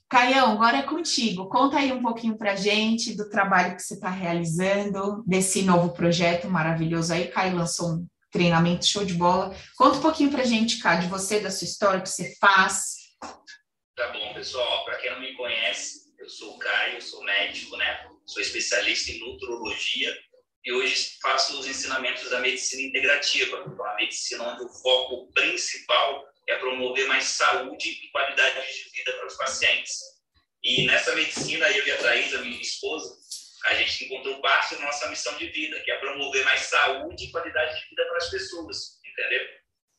Caião, 0.09 0.53
agora 0.53 0.79
é 0.79 0.83
contigo. 0.83 1.49
Conta 1.49 1.79
aí 1.79 1.93
um 1.93 2.01
pouquinho 2.01 2.39
para 2.39 2.55
gente 2.55 3.17
do 3.17 3.29
trabalho 3.29 3.75
que 3.75 3.83
você 3.83 3.95
está 3.95 4.09
realizando, 4.09 5.25
desse 5.27 5.63
novo 5.63 5.93
projeto 5.93 6.49
maravilhoso 6.49 7.13
aí. 7.13 7.27
Caio 7.27 7.57
lançou 7.57 7.89
um 7.91 8.07
treinamento 8.31 8.87
show 8.87 9.05
de 9.05 9.15
bola. 9.15 9.55
Conta 9.77 9.99
um 9.99 10.03
pouquinho 10.03 10.31
para 10.31 10.45
gente, 10.45 10.79
Cá, 10.79 10.97
de 10.97 11.09
você, 11.09 11.41
da 11.41 11.51
sua 11.51 11.65
história, 11.65 11.99
o 11.99 12.03
que 12.03 12.09
você 12.09 12.37
faz. 12.41 12.95
Tá 13.97 14.13
bom, 14.13 14.33
pessoal. 14.33 14.85
Para 14.85 14.97
quem 14.99 15.11
não 15.11 15.21
me 15.21 15.35
conhece, 15.35 16.13
eu 16.19 16.29
sou 16.29 16.55
o 16.55 16.59
Caio, 16.59 17.03
sou 17.03 17.25
médico, 17.25 17.77
né? 17.77 18.07
Sou 18.27 18.41
especialista 18.41 19.11
em 19.11 19.19
nutrologia 19.21 20.15
e 20.65 20.73
hoje 20.73 21.17
faço 21.21 21.59
os 21.59 21.67
ensinamentos 21.67 22.29
da 22.31 22.41
medicina 22.41 22.83
integrativa, 22.83 23.65
uma 23.65 23.95
medicina 23.95 24.45
onde 24.45 24.65
o 24.65 24.69
foco 24.69 25.33
principal 25.33 26.25
é 26.49 26.57
promover 26.57 27.07
mais 27.07 27.25
saúde 27.25 27.91
e 27.91 28.11
qualidade 28.11 28.67
de 28.67 28.91
vida 28.91 29.13
para 29.13 29.27
os 29.27 29.37
pacientes. 29.37 30.01
E 30.63 30.87
nessa 30.87 31.15
medicina, 31.15 31.69
eu 31.71 31.87
e 31.87 31.93
a 31.93 31.99
Thais, 31.99 32.35
a 32.35 32.39
minha 32.39 32.61
esposa, 32.61 33.17
a 33.67 33.75
gente 33.75 34.05
encontrou 34.05 34.41
parte 34.41 34.75
da 34.77 34.83
nossa 34.83 35.09
missão 35.09 35.37
de 35.37 35.49
vida, 35.49 35.81
que 35.81 35.91
é 35.91 35.99
promover 35.99 36.45
mais 36.45 36.61
saúde 36.63 37.25
e 37.25 37.31
qualidade 37.31 37.81
de 37.81 37.89
vida 37.89 38.05
para 38.07 38.17
as 38.17 38.31
pessoas, 38.31 38.99
entendeu? 39.05 39.47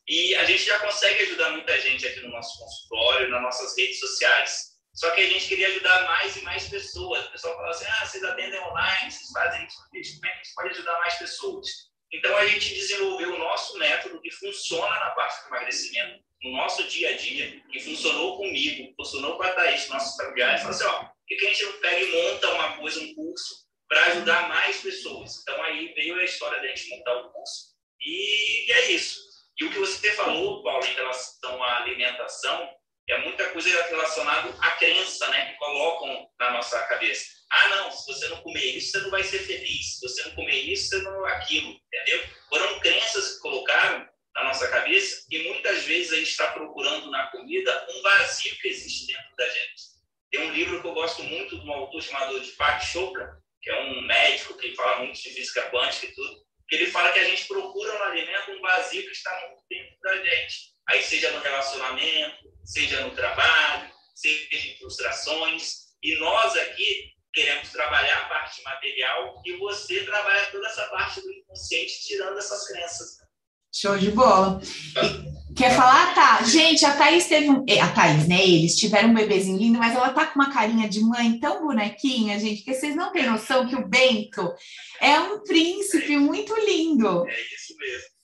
E 0.08 0.36
a 0.36 0.46
gente 0.46 0.64
já 0.64 0.80
consegue 0.80 1.24
ajudar 1.24 1.50
muita 1.52 1.78
gente 1.82 2.08
aqui 2.08 2.22
no 2.22 2.30
nosso 2.30 2.58
consultório, 2.58 3.30
nas 3.30 3.42
nossas 3.42 3.78
redes 3.78 4.00
sociais. 4.00 4.78
Só 4.94 5.12
que 5.12 5.22
a 5.22 5.30
gente 5.30 5.48
queria 5.48 5.68
ajudar 5.68 6.06
mais 6.06 6.36
e 6.38 6.42
mais 6.42 6.68
pessoas. 6.70 7.26
O 7.26 7.32
pessoal 7.32 7.56
fala 7.56 7.70
assim: 7.70 7.86
ah, 7.86 8.06
vocês 8.06 8.24
atendem 8.24 8.60
online, 8.60 9.12
vocês 9.12 9.30
fazem 9.32 9.66
isso, 9.66 9.78
como 9.78 10.26
é 10.26 10.30
que 10.30 10.40
a 10.40 10.44
gente 10.44 10.54
pode 10.56 10.70
ajudar 10.70 11.00
mais 11.00 11.16
pessoas? 11.16 11.68
Então 12.12 12.36
a 12.38 12.48
gente 12.48 12.74
desenvolveu 12.74 13.36
o 13.36 13.38
nosso 13.38 13.78
método 13.78 14.22
que 14.22 14.32
funciona 14.32 15.00
na 15.00 15.12
parte 15.12 15.44
do 15.44 15.48
emagrecimento, 15.50 16.24
no 16.44 16.52
nosso 16.52 16.84
dia 16.88 17.10
a 17.10 17.18
dia, 17.18 17.62
que 17.72 17.80
funcionou 17.80 18.38
comigo, 18.38 18.94
funcionou 18.96 19.38
com 19.38 19.44
a 19.44 19.52
Thaís, 19.52 19.88
nossos 19.90 20.16
familiares. 20.16 20.62
Falou 20.62 20.76
assim: 20.76 20.86
ó, 20.86 21.10
que 21.28 21.36
a 21.36 21.50
gente 21.50 21.66
pega 21.80 22.00
e 22.00 22.12
monta 22.12 22.54
uma 22.54 22.78
coisa, 22.78 23.00
um 23.00 23.14
curso, 23.16 23.68
para 23.88 24.06
ajudar 24.08 24.50
mais 24.50 24.82
pessoas? 24.82 25.42
Então 25.42 25.62
aí 25.64 25.94
veio 25.94 26.16
a 26.16 26.24
história 26.24 26.62
da 26.62 26.68
gente 26.68 26.90
montar 26.90 27.16
o 27.18 27.32
curso. 27.32 27.76
E, 28.00 28.68
e 28.68 28.72
é 28.72 28.92
isso. 28.92 29.20
E 29.60 29.66
o 29.66 29.72
que 29.72 29.80
você 29.80 30.12
falou, 30.12 30.62
Paulo, 30.62 30.86
em 30.86 30.94
relação 30.94 31.64
à 31.64 31.78
alimentação, 31.78 32.70
é 33.10 33.18
muita 33.20 33.50
coisa 33.50 33.70
relacionada 33.70 34.54
à 34.60 34.72
crença, 34.72 35.28
né? 35.30 35.52
Que 35.52 35.58
colocam 35.58 36.30
na 36.40 36.52
nossa 36.52 36.80
cabeça. 36.84 37.26
Ah, 37.50 37.70
não, 37.70 37.92
se 37.92 38.06
você 38.06 38.28
não 38.28 38.42
comer 38.42 38.66
isso, 38.76 38.92
você 38.92 39.00
não 39.00 39.10
vai 39.10 39.24
ser 39.24 39.40
feliz. 39.40 39.96
Se 39.96 40.02
você 40.02 40.24
não 40.26 40.36
comer 40.36 40.58
isso, 40.58 40.90
você 40.90 41.02
não 41.02 41.26
aquilo, 41.26 41.70
entendeu? 41.70 42.24
Foram 42.50 42.80
crenças 42.82 43.36
que 43.36 43.40
colocaram 43.40 44.08
na 44.38 44.44
nossa 44.44 44.68
cabeça 44.68 45.26
e 45.32 45.50
muitas 45.50 45.84
vezes 45.84 46.14
a 46.14 46.16
gente 46.18 46.30
está 46.30 46.52
procurando 46.52 47.10
na 47.10 47.26
comida 47.28 47.88
um 47.90 48.02
vazio 48.04 48.56
que 48.58 48.68
existe 48.68 49.08
dentro 49.08 49.36
da 49.36 49.50
gente. 49.50 49.98
Tem 50.32 50.42
um 50.42 50.54
livro 50.54 50.80
que 50.80 50.88
eu 50.88 50.94
gosto 50.94 51.24
muito 51.24 51.60
de 51.60 51.68
um 51.68 51.74
autor 51.74 52.02
chamado 52.04 52.40
Deepak 52.40 52.86
Chopra, 52.86 53.36
que 53.62 53.72
é 53.72 53.82
um 53.82 54.02
médico 54.06 54.56
que 54.58 54.76
fala 54.76 55.00
muito 55.00 55.20
de 55.20 55.30
física 55.30 55.72
quântica 55.72 56.06
e 56.06 56.14
tudo, 56.14 56.46
que 56.70 56.76
ele 56.76 56.92
fala 56.92 57.12
que 57.12 57.20
a 57.20 57.24
gente 57.24 57.48
procura 57.48 57.98
no 57.98 58.04
alimento 58.04 58.52
um 58.52 58.62
vazio 58.62 59.02
que 59.02 59.12
está 59.12 59.32
muito 59.48 59.64
dentro 59.70 60.00
da 60.02 60.18
gente. 60.24 60.56
Aí 60.88 61.02
seja 61.02 61.32
no 61.32 61.42
relacionamento, 61.42 62.54
seja 62.64 63.02
no 63.02 63.16
trabalho, 63.16 63.92
seja 64.14 64.48
em 64.52 64.78
frustrações. 64.78 65.88
E 66.04 66.16
nós 66.18 66.56
aqui 66.56 67.14
queremos 67.34 67.72
trabalhar 67.72 68.18
a 68.18 68.30
parte 68.30 68.62
material 68.64 69.42
e 69.46 69.54
você 69.54 70.04
trabalha 70.06 70.46
toda 70.52 70.68
essa 70.68 70.86
parte 70.88 71.22
do 71.22 71.32
inconsciente, 71.32 72.06
tirando 72.06 72.38
essas 72.38 72.68
crenças. 72.68 73.27
Show 73.74 73.98
de 73.98 74.12
bola. 74.12 74.62
E, 75.04 75.54
quer 75.54 75.76
falar? 75.76 76.14
Tá. 76.16 76.44
Gente, 76.44 76.86
a 76.86 76.96
Thaís 76.96 77.28
teve 77.28 77.50
um. 77.50 77.66
A 77.82 77.88
Thaís, 77.90 78.28
né? 78.28 78.42
Eles 78.42 78.76
tiveram 78.76 79.10
um 79.10 79.14
bebezinho 79.14 79.58
lindo, 79.58 79.80
mas 79.80 79.96
ela 79.96 80.10
tá 80.10 80.26
com 80.26 80.40
uma 80.40 80.52
carinha 80.52 80.88
de 80.88 81.02
mãe 81.02 81.40
tão 81.40 81.66
bonequinha, 81.66 82.40
gente, 82.40 82.64
que 82.64 82.74
vocês 82.74 82.96
não 82.96 83.12
têm 83.12 83.30
noção 83.30 83.68
que 83.68 83.76
o 83.76 83.88
Bento 83.88 84.54
é 85.02 85.20
um 85.20 85.44
príncipe 85.44 86.18
muito 86.18 86.56
lindo. 86.56 87.28
É 87.28 87.32
isso 87.32 87.76
mesmo. 87.78 88.18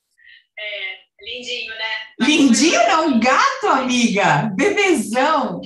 É, 0.59 1.03
lindinho, 1.21 1.73
né? 1.75 1.91
Lindinho 2.19 2.87
não, 2.87 3.19
gato, 3.19 3.67
amiga. 3.67 4.51
Bebezão. 4.55 5.61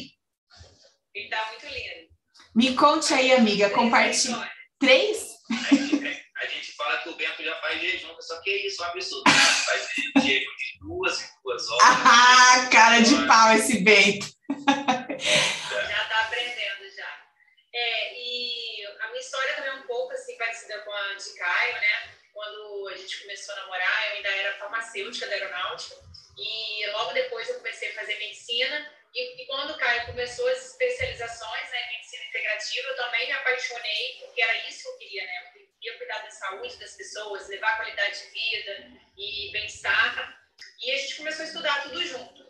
Ele 1.14 1.30
tá 1.30 1.48
muito 1.50 1.66
lindo. 1.66 2.08
Me 2.56 2.74
conte 2.76 3.14
aí, 3.14 3.32
amiga. 3.34 3.70
Compartilha. 3.70 4.50
Três? 4.80 5.38
A 5.50 5.76
gente, 5.76 6.06
a 6.06 6.46
gente 6.48 6.67
fala 6.78 6.98
que 7.00 7.10
o 7.10 7.16
Bento 7.16 7.44
já 7.44 7.56
faz 7.56 7.82
jejum, 7.82 8.16
só 8.22 8.40
que 8.42 8.52
é 8.52 8.68
isso, 8.68 8.82
um 8.82 8.86
absurdo. 8.86 9.30
Faz 9.66 9.90
jejum 10.24 10.56
de 10.56 10.80
duas 10.80 11.22
em 11.22 11.28
duas 11.44 11.70
horas. 11.70 11.98
Ah, 12.06 12.70
cara 12.72 13.00
de 13.02 13.28
pau 13.28 13.54
esse 13.56 13.84
Bento. 13.84 14.28
Já 15.20 16.06
tá 16.06 16.22
aprendendo 16.22 16.90
já. 16.96 17.26
É, 17.74 18.14
e 18.14 18.86
a 19.02 19.08
minha 19.08 19.20
história 19.20 19.56
também 19.56 19.72
é 19.72 19.74
um 19.74 19.88
pouco 19.88 20.14
assim 20.14 20.38
parecida 20.38 20.80
com 20.80 20.92
a 20.92 21.14
de 21.16 21.34
Caio, 21.36 21.74
né? 21.74 22.14
Quando 22.34 22.90
a 22.94 22.98
gente 22.98 23.22
começou 23.22 23.54
a 23.56 23.58
namorar, 23.62 24.10
eu 24.10 24.16
ainda 24.18 24.30
era 24.30 24.58
farmacêutica 24.58 25.28
da 25.28 25.34
aeronáutica. 25.34 25.96
E 26.38 26.88
logo 26.92 27.14
depois 27.14 27.50
eu 27.50 27.56
comecei 27.56 27.90
a 27.90 27.96
fazer 27.96 28.18
medicina. 28.20 28.92
E, 29.14 29.42
e 29.42 29.46
quando 29.48 29.72
o 29.72 29.78
Caio 29.78 30.06
começou 30.06 30.48
as 30.48 30.72
especializações 30.72 31.72
né, 31.72 31.86
em 31.86 31.98
medicina 31.98 32.26
integrativa, 32.26 32.88
eu 32.88 32.96
também 32.96 33.26
me 33.26 33.34
apaixonei, 33.34 34.18
porque 34.20 34.42
era 34.42 34.70
isso 34.70 34.84
que 34.84 34.90
eu 34.90 34.98
queria, 35.00 35.26
né? 35.26 35.44
Eu 35.56 35.68
queria 35.80 35.98
cuidar 35.98 36.20
da 36.20 36.32
saúde 36.68 36.78
das 36.78 36.96
pessoas, 36.96 37.48
levar 37.48 37.78
qualidade 37.78 38.20
de 38.20 38.28
vida 38.32 38.92
e 39.18 39.50
bem-estar. 39.52 40.38
E 40.82 40.92
a 40.92 40.98
gente 40.98 41.16
começou 41.16 41.44
a 41.44 41.48
estudar 41.48 41.84
tudo 41.84 42.06
junto. 42.06 42.46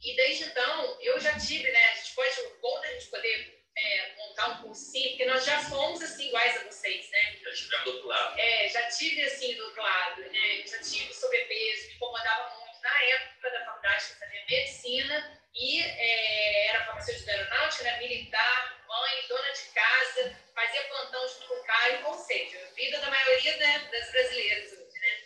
E 0.00 0.16
desde 0.16 0.44
então, 0.44 0.98
eu 1.00 1.20
já 1.20 1.38
tive, 1.38 1.70
né? 1.70 1.84
A 1.92 1.94
gente 1.96 2.14
pode, 2.14 2.30
bom 2.60 2.80
da 2.80 2.88
gente 2.92 3.06
poder 3.06 3.62
é, 3.76 4.14
montar 4.16 4.48
um 4.48 4.62
cursinho, 4.62 5.10
porque 5.10 5.26
nós 5.26 5.44
já 5.44 5.60
fomos 5.64 6.02
assim 6.02 6.28
iguais 6.28 6.56
a 6.56 6.64
vocês, 6.64 7.08
né? 7.10 7.38
Já 7.42 7.50
estivemos 7.50 7.84
do 7.84 7.90
outro 7.92 8.08
lado. 8.08 8.40
É, 8.40 8.68
já 8.68 8.88
tive 8.88 9.22
assim 9.22 9.54
do 9.54 9.64
outro 9.64 9.82
lado, 9.82 10.22
né? 10.22 10.66
Já 10.66 10.78
tive 10.78 11.14
sobrepeso, 11.14 11.88
me 11.88 11.94
incomodava 11.94 12.50
muito. 12.56 12.62
Na 12.82 13.02
época 13.04 13.50
da 13.50 13.64
faculdade 13.64 14.06
que 14.06 14.12
eu 14.12 14.18
fazia 14.18 14.44
medicina 14.48 15.40
e 15.54 15.82
é, 15.82 16.66
era 16.68 16.84
farmacêutica 16.86 17.26
da 17.26 17.32
aeronáutica, 17.32 17.84
né? 17.84 17.98
militar, 17.98 18.84
mãe, 18.88 19.26
dona 19.28 19.52
de 19.52 19.64
casa, 19.72 20.36
fazia 20.52 20.82
plantão 20.84 21.28
junto 21.28 21.46
com 21.46 21.54
o 21.54 21.64
Caio, 21.64 22.06
ou 22.06 22.14
seja, 22.18 22.72
vida 22.74 22.98
da 22.98 23.10
maioria 23.10 23.56
né, 23.58 23.88
das 23.90 24.10
brasileiras 24.10 24.72
hoje, 24.72 24.98
né? 25.00 25.22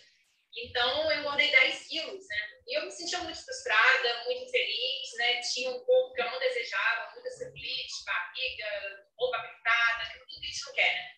Então 0.59 1.11
eu 1.11 1.18
engordei 1.21 1.50
10 1.50 1.88
quilos, 1.88 2.26
né? 2.28 2.37
E 2.66 2.78
eu 2.78 2.85
me 2.85 2.90
sentia 2.90 3.18
muito 3.21 3.45
frustrada, 3.45 4.25
muito 4.25 4.45
infeliz, 4.45 5.14
né? 5.16 5.40
Tinha 5.40 5.71
um 5.71 5.80
corpo 5.85 6.14
que 6.14 6.23
eu 6.23 6.30
não 6.30 6.38
desejava, 6.38 7.12
muita 7.12 7.30
celulite, 7.30 8.04
barriga, 8.04 9.06
roupa 9.18 9.37
apertada, 9.38 10.12
tudo 10.12 10.40
que 10.40 10.47
a 10.47 10.50
gente 10.50 10.66
não 10.66 10.73
quer, 10.75 10.95
né? 10.95 11.11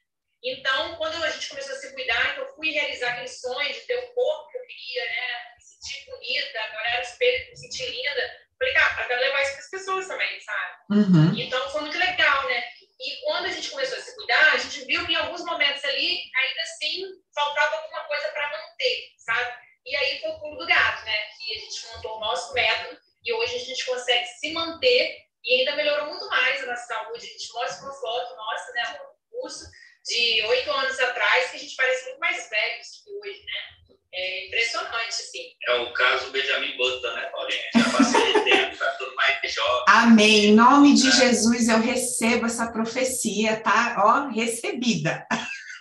Então, 0.44 0.96
quando 0.96 1.24
a 1.24 1.30
gente 1.30 1.48
começou 1.48 1.74
a 1.74 1.78
se 1.78 1.92
cuidar, 1.92 2.32
então 2.32 2.44
eu 2.44 2.54
fui 2.54 2.70
realizar 2.70 3.12
aquele 3.12 3.28
sonho 3.28 3.72
de 3.72 3.80
ter 3.80 3.96
o 3.96 4.14
corpo 4.14 4.50
que 4.50 4.58
eu 4.58 4.66
queria, 4.66 5.04
né? 5.04 5.54
Me 5.56 5.62
sentir 5.64 6.04
bonita, 6.06 6.58
olhar 6.78 6.96
no 6.96 7.02
espelho, 7.02 7.50
me 7.50 7.56
sentir 7.56 7.90
linda. 7.90 8.48
Falei, 8.58 8.74
cara, 8.74 9.02
eu 9.02 9.08
quero 9.08 9.20
levar 9.20 9.42
isso 9.42 9.52
para 9.52 9.60
as 9.60 9.70
pessoas 9.70 10.08
também, 10.08 10.40
sabe? 10.40 10.76
Uhum. 10.90 11.38
Então, 11.38 11.70
foi 11.70 11.80
muito 11.82 11.98
legal, 11.98 12.48
né? 12.48 12.62
E 13.00 13.16
quando 13.22 13.46
a 13.46 13.50
gente 13.50 13.70
começou 13.70 13.96
a 13.96 14.00
se 14.00 14.14
cuidar, 14.16 14.52
a 14.52 14.56
gente 14.56 14.84
viu 14.84 15.06
que 15.06 15.12
em 15.12 15.16
alguns 15.16 15.44
momentos 15.44 15.84
ali, 15.84 16.20
ainda 16.34 16.62
assim, 16.62 17.04
faltava 17.32 17.76
alguma 17.76 18.00
coisa 18.08 18.28
para 18.30 18.50
manter, 18.50 19.12
sabe? 19.18 19.52
E 19.86 19.96
aí 19.96 20.20
foi 20.20 20.30
o 20.30 20.40
pulo 20.40 20.58
do 20.58 20.66
gato, 20.66 21.04
né? 21.04 21.16
Que 21.38 21.56
a 21.56 21.60
gente 21.60 21.86
montou 21.86 22.16
o 22.16 22.20
nosso 22.20 22.52
método 22.52 22.98
e 23.24 23.32
hoje 23.32 23.54
a 23.54 23.58
gente 23.60 23.86
consegue 23.86 24.26
se 24.26 24.52
manter 24.52 25.16
e 25.44 25.60
ainda 25.60 25.76
melhorou 25.76 26.08
muito 26.08 26.28
mais 26.28 26.62
a 26.62 26.66
nossa 26.66 26.86
saúde. 26.86 27.24
A 27.24 27.28
gente 27.28 27.52
mostra 27.52 27.84
uma 27.84 27.94
foto 27.94 28.36
nossa, 28.36 28.72
né? 28.72 29.00
Um 29.00 29.40
curso 29.40 29.64
de 30.04 30.42
oito 30.42 30.72
anos 30.72 30.98
atrás, 30.98 31.50
que 31.50 31.56
a 31.56 31.60
gente 31.60 31.76
parece 31.76 32.04
muito 32.06 32.18
mais 32.18 32.50
velhos 32.50 32.88
que 33.04 33.12
hoje, 33.12 33.44
né? 33.44 33.78
É 34.12 34.46
impressionante, 34.46 35.08
assim. 35.08 35.52
É 35.68 35.74
o 35.74 35.92
caso 35.92 36.32
Benjamin 36.32 36.76
Button, 36.76 37.12
né, 37.12 37.26
Paulinha? 37.26 37.62
Já 37.76 37.90
passei 37.96 38.32
de 38.32 38.40
tempo, 38.40 38.76
tá 38.76 38.90
tudo 38.92 39.14
mais 39.14 39.28
jovem. 39.58 39.84
Amém. 39.88 40.46
Em 40.46 40.54
nome 40.54 40.94
de 40.94 41.10
Jesus, 41.10 41.68
eu 41.68 41.80
recebo 41.80 42.46
essa 42.46 42.70
profecia, 42.70 43.57
tá? 43.68 43.96
Ó, 43.98 44.28
recebida. 44.30 45.26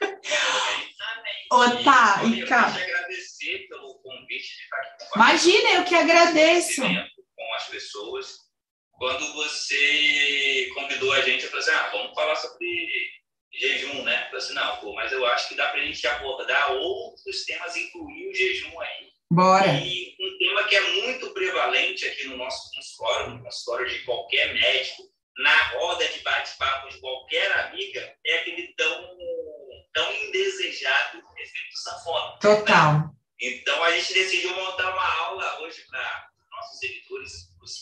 Amém. 0.02 1.48
Ô, 1.52 1.84
tá, 1.84 2.22
e, 2.26 2.42
eu 2.42 2.48
cá. 2.48 2.72
queria 2.72 2.86
te 2.86 2.92
agradecer 2.92 3.68
pelo 3.70 4.00
convite 4.00 4.56
de 4.56 4.64
estar 4.64 4.78
aqui 4.78 5.06
com 5.10 5.20
Imagina, 5.20 5.70
eu 5.70 5.86
que 5.86 5.96
agradeço. 5.96 6.82
com 6.82 7.54
as 7.56 7.68
pessoas. 7.70 8.48
Quando 8.98 9.32
você 9.34 10.72
convidou 10.74 11.14
a 11.14 11.22
gente, 11.22 11.44
eu 11.44 11.50
falei 11.52 11.64
assim, 11.64 11.76
ah, 11.76 11.90
vamos 11.92 12.16
falar 12.16 12.36
sobre 12.36 12.68
jejum, 13.54 14.04
né? 14.04 14.24
Eu 14.24 14.26
falei 14.26 14.38
assim, 14.38 14.54
não, 14.54 14.78
pô, 14.78 14.94
mas 14.94 15.12
eu 15.12 15.26
acho 15.28 15.50
que 15.50 15.56
dá 15.56 15.70
pra 15.70 15.82
gente 15.82 16.06
abordar 16.08 16.72
outros 16.74 17.46
temas, 17.46 17.76
incluir 17.76 18.28
o 18.28 18.34
jejum 18.34 18.80
aí. 18.80 19.08
Bora. 19.32 19.68
E 19.68 20.16
um 20.20 20.38
tema 20.40 20.64
que 20.64 20.76
é 20.76 20.82
muito 21.04 21.30
prevalente 21.32 22.06
aqui 22.08 22.26
no 22.28 22.38
nosso 22.38 22.72
consultório, 22.74 23.36
no 23.36 23.44
consultório 23.44 23.88
de 23.88 24.00
qualquer 24.00 24.54
médico, 24.56 25.04
na 25.38 25.64
roda 25.70 26.08
de 26.08 26.20
bate-papo 26.20 26.90
de 26.90 27.00
qualquer 27.00 27.52
amiga, 27.60 28.16
é 28.26 28.40
aquele 28.40 28.74
tão, 28.76 29.18
tão 29.94 30.16
indesejado 30.16 31.22
efeito 31.38 31.78
sanfona. 31.84 32.38
Total. 32.40 33.18
Então 33.40 33.84
a 33.84 33.92
gente 33.92 34.14
decidiu 34.14 34.56
montar 34.56 34.92
uma 34.92 35.16
aula 35.20 35.62
hoje 35.62 35.84
para 35.90 36.28
nossos 36.52 36.80
seguidores, 36.80 37.32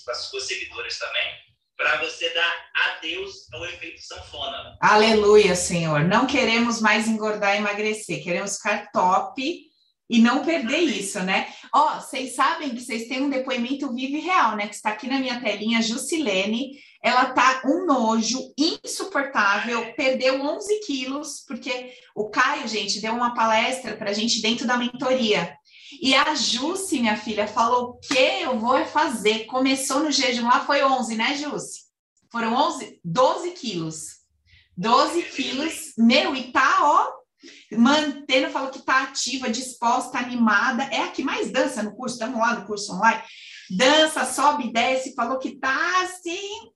para 0.04 0.14
as 0.14 0.26
suas 0.26 0.44
seguidoras 0.44 1.00
também, 1.00 1.34
para 1.78 1.98
você 1.98 2.30
dar 2.32 2.70
adeus 2.88 3.52
ao 3.54 3.66
efeito 3.66 4.02
sanfona. 4.02 4.78
Aleluia, 4.82 5.56
Senhor. 5.56 6.04
Não 6.04 6.28
queremos 6.28 6.82
mais 6.82 7.08
engordar 7.08 7.56
e 7.56 7.60
emagrecer, 7.60 8.24
queremos 8.24 8.58
ficar 8.58 8.92
top 8.92 9.66
e 10.10 10.20
não 10.20 10.46
perder 10.46 10.82
isso, 10.82 11.20
né? 11.22 11.52
Ó, 11.74 12.00
vocês 12.00 12.36
sabem 12.36 12.76
que 12.76 12.82
vocês 12.82 13.08
têm 13.08 13.22
um 13.22 13.30
depoimento 13.30 13.92
vivo 13.94 14.18
e 14.18 14.20
real, 14.20 14.56
né? 14.56 14.68
Que 14.68 14.76
está 14.76 14.92
aqui 14.92 15.08
na 15.08 15.20
minha 15.20 15.42
telinha, 15.42 15.82
Jusilene. 15.82 16.78
Ela 17.06 17.26
tá 17.26 17.62
um 17.66 17.86
nojo 17.86 18.52
insuportável, 18.58 19.94
perdeu 19.94 20.42
11 20.42 20.80
quilos, 20.80 21.46
porque 21.48 21.94
o 22.16 22.32
Caio, 22.32 22.68
gente, 22.68 23.00
deu 23.00 23.14
uma 23.14 23.36
palestra 23.36 23.96
para 23.96 24.12
gente 24.12 24.42
dentro 24.42 24.66
da 24.66 24.76
mentoria. 24.76 25.56
E 26.02 26.16
a 26.16 26.34
Jussi, 26.34 27.00
minha 27.00 27.16
filha, 27.16 27.48
falou: 27.48 27.90
o 27.90 27.94
que 28.00 28.42
eu 28.42 28.60
vou 28.60 28.84
fazer? 28.88 29.46
Começou 29.46 30.00
no 30.00 30.12
jejum 30.12 30.48
lá, 30.48 30.66
foi 30.66 30.84
11, 30.84 31.16
né, 31.16 31.38
Jussi? 31.38 31.82
Foram 32.32 32.56
11, 32.56 33.00
12 33.06 33.52
quilos. 33.52 34.08
12 34.76 35.22
quilos, 35.22 35.94
meu, 36.00 36.36
e 36.36 36.52
tá, 36.52 36.80
ó, 36.82 37.12
mantendo, 37.78 38.50
falou 38.50 38.72
que 38.72 38.82
tá 38.82 39.04
ativa, 39.04 39.48
disposta, 39.48 40.18
animada. 40.18 40.82
É 40.86 41.04
a 41.04 41.12
que 41.12 41.24
mais 41.24 41.52
dança 41.52 41.84
no 41.84 41.96
curso, 41.96 42.16
estamos 42.16 42.40
lá 42.40 42.56
no 42.56 42.66
curso 42.66 42.96
online. 42.96 43.22
Dança, 43.70 44.26
sobe, 44.26 44.74
desce, 44.74 45.14
falou 45.14 45.38
que 45.38 45.60
tá 45.60 46.02
assim, 46.02 46.74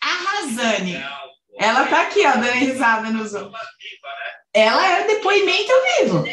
arrasane. 0.00 1.02
Ela 1.58 1.86
tá 1.86 2.02
aqui, 2.02 2.24
ó, 2.26 2.32
dando 2.32 2.52
risada 2.52 3.10
no 3.10 3.26
Zoom. 3.26 3.50
Ela 4.54 4.86
é 4.86 5.06
depoimento 5.06 5.72
vivo. 5.98 6.24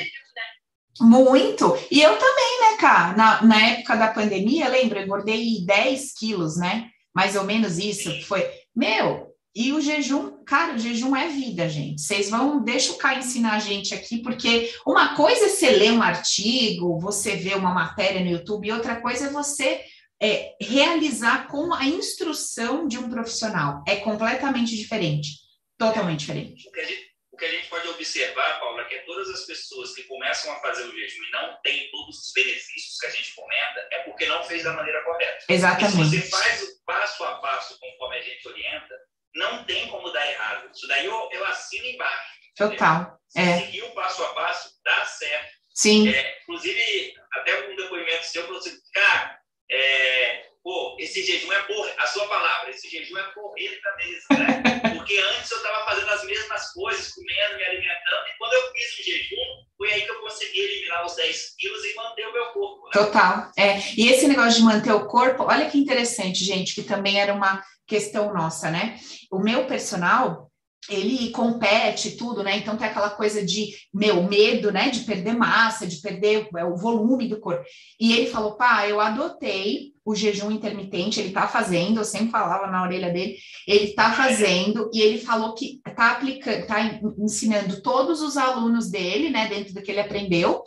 Muito. 1.02 1.78
E 1.92 2.02
eu 2.02 2.16
também, 2.18 2.62
né, 2.62 2.78
cara? 2.80 3.18
Na, 3.18 3.42
na 3.44 3.68
época 3.68 3.96
da 3.98 4.08
pandemia, 4.08 4.70
lembra? 4.70 5.00
Eu 5.00 5.06
engordei 5.06 5.66
10 5.66 6.14
quilos, 6.14 6.58
né? 6.58 6.90
Mais 7.14 7.36
ou 7.36 7.44
menos 7.44 7.78
isso. 7.78 8.12
Foi. 8.26 8.48
Meu, 8.74 9.36
e 9.56 9.72
o 9.72 9.80
jejum, 9.80 10.44
cara, 10.46 10.74
o 10.74 10.78
jejum 10.78 11.16
é 11.16 11.30
vida, 11.30 11.70
gente. 11.70 12.02
Vocês 12.02 12.30
vão, 12.30 12.62
deixa 12.62 12.92
o 12.92 12.98
Caio 12.98 13.20
ensinar 13.20 13.54
a 13.54 13.60
gente 13.60 13.94
aqui, 13.94 14.18
porque 14.18 14.70
uma 14.86 15.16
coisa 15.16 15.46
é 15.46 15.48
você 15.48 15.70
ler 15.70 15.94
um 15.94 16.02
artigo, 16.02 17.00
você 17.00 17.38
ver 17.38 17.56
uma 17.56 17.74
matéria 17.74 18.20
no 18.22 18.30
YouTube, 18.30 18.68
e 18.68 18.72
outra 18.74 18.98
coisa 18.98 19.28
é 19.28 19.30
você 19.30 19.82
é, 20.22 20.56
realizar 20.62 21.48
com 21.48 21.74
a 21.74 21.86
instrução 21.86 22.88
de 22.88 22.98
um 22.98 23.10
profissional. 23.10 23.84
É 23.88 23.98
completamente 23.98 24.76
diferente. 24.76 25.46
Totalmente 25.78 26.22
diferente. 26.22 26.68
O 26.68 26.72
que 26.72 26.80
a 26.80 26.86
gente, 26.86 27.12
o 27.32 27.38
que 27.38 27.46
a 27.46 27.52
gente 27.52 27.68
pode 27.68 27.88
observar, 27.90 28.60
Paula, 28.60 28.82
é 28.82 28.86
que 28.86 29.00
todas 29.00 29.30
as 29.30 29.46
pessoas 29.46 29.94
que 29.94 30.04
começam 30.04 30.52
a 30.54 30.60
fazer 30.62 30.84
o 30.84 30.92
jejum 30.92 31.24
e 31.24 31.32
não 31.32 31.58
têm 31.62 31.90
todos 31.92 32.18
os 32.18 32.32
benefícios 32.34 32.98
que 33.00 33.06
a 33.06 33.10
gente 33.10 33.36
comenta, 33.36 33.88
é 33.92 34.00
porque 34.04 34.26
não 34.26 34.44
fez 34.44 34.64
da 34.64 34.74
maneira 34.74 35.04
correta. 35.04 35.46
Exatamente. 35.50 36.16
E 36.16 36.22
se 36.22 36.30
você 36.30 36.30
faz 36.30 36.64
o 36.64 36.84
passo 36.86 37.24
a 37.24 37.36
passo 37.40 37.78
conforme 37.80 38.18
a 38.18 38.22
gente 38.22 38.48
orienta, 38.48 38.96
não 39.36 39.66
tem 39.66 39.88
como 39.90 40.10
dar 40.12 40.32
errado. 40.32 40.72
Isso 40.74 40.88
daí 40.88 41.06
eu, 41.06 41.30
eu 41.32 41.46
assino 41.46 41.86
embaixo. 41.86 42.36
Total. 42.56 43.20
É. 43.36 43.60
Seguir 43.60 43.84
o 43.84 43.92
passo 43.92 44.24
a 44.24 44.34
passo, 44.34 44.70
dá 44.84 45.06
certo. 45.06 45.54
Sim. 45.74 46.08
É, 46.08 46.40
inclusive, 46.42 47.14
até 47.34 47.68
um 47.68 47.76
depoimento 47.76 48.26
seu, 48.28 48.44
falou 48.44 48.60
assim, 48.60 48.78
cara, 48.94 49.38
é, 49.72 50.46
pô, 50.64 50.96
esse 51.00 51.24
jejum 51.24 51.52
é 51.52 51.62
por, 51.64 51.94
a 51.98 52.08
sua 52.08 52.28
palavra, 52.28 52.70
esse 52.70 52.90
jejum 52.90 53.18
é 53.18 53.24
porreta 53.34 53.96
mesmo, 53.98 54.26
né? 54.32 54.96
Porque 54.96 55.18
antes 55.18 55.52
eu 55.52 55.58
estava 55.58 55.86
fazendo 55.86 56.10
as 56.10 56.24
mesmas 56.24 56.72
coisas, 56.74 57.14
comendo, 57.14 57.58
me 57.58 57.64
alimentando, 57.64 58.28
e 58.28 58.38
quando 58.38 58.54
eu 58.54 58.72
fiz 58.72 59.00
o 59.00 59.04
jejum, 59.04 59.66
foi 59.78 59.94
aí 59.94 60.02
que 60.02 60.12
eu 60.12 60.22
consegui 60.22 60.60
eliminar 60.60 61.06
os 61.06 61.16
10 61.16 61.56
quilos 61.58 61.86
e 61.86 61.96
manter 61.96 62.28
o 62.28 62.34
meu 62.34 62.46
corpo. 62.48 62.86
Né? 62.86 62.92
Total. 62.94 63.52
É. 63.58 63.78
E 63.98 64.10
esse 64.10 64.28
negócio 64.28 64.60
de 64.60 64.66
manter 64.66 64.94
o 64.94 65.06
corpo, 65.08 65.44
olha 65.44 65.70
que 65.70 65.78
interessante, 65.78 66.44
gente, 66.44 66.74
que 66.74 66.84
também 66.84 67.20
era 67.20 67.34
uma 67.34 67.64
questão 67.86 68.34
nossa, 68.34 68.72
né? 68.72 68.98
O 69.32 69.40
meu 69.40 69.66
personal, 69.66 70.50
ele 70.90 71.30
compete 71.32 72.12
tudo, 72.12 72.44
né? 72.44 72.58
Então 72.58 72.78
tem 72.78 72.88
aquela 72.88 73.10
coisa 73.10 73.44
de 73.44 73.76
meu 73.94 74.24
medo, 74.24 74.72
né? 74.72 74.90
De 74.90 75.02
perder 75.02 75.36
massa, 75.36 75.88
de 75.88 75.98
perder 75.98 76.48
é, 76.56 76.66
o 76.66 76.76
volume 76.76 77.28
do 77.28 77.40
corpo. 77.40 77.64
E 78.00 78.14
ele 78.14 78.28
falou, 78.28 78.56
pá, 78.56 78.88
eu 78.88 79.00
adotei 79.00 79.94
o 80.06 80.14
jejum 80.14 80.52
intermitente, 80.52 81.20
ele 81.20 81.32
tá 81.32 81.48
fazendo, 81.48 82.00
eu 82.00 82.06
sempre 82.06 82.30
falava 82.30 82.68
na 82.68 82.84
orelha 82.84 83.12
dele, 83.12 83.38
ele 83.68 83.94
tá 83.94 84.14
fazendo, 84.14 84.88
e 84.94 85.02
ele 85.02 85.18
falou 85.18 85.56
que 85.56 85.82
tá 85.96 86.12
aplicando, 86.12 86.68
tá 86.68 87.00
ensinando 87.18 87.82
todos 87.82 88.22
os 88.22 88.38
alunos 88.38 88.92
dele, 88.92 89.30
né? 89.30 89.48
Dentro 89.48 89.74
do 89.74 89.82
que 89.82 89.90
ele 89.90 90.02
aprendeu, 90.02 90.64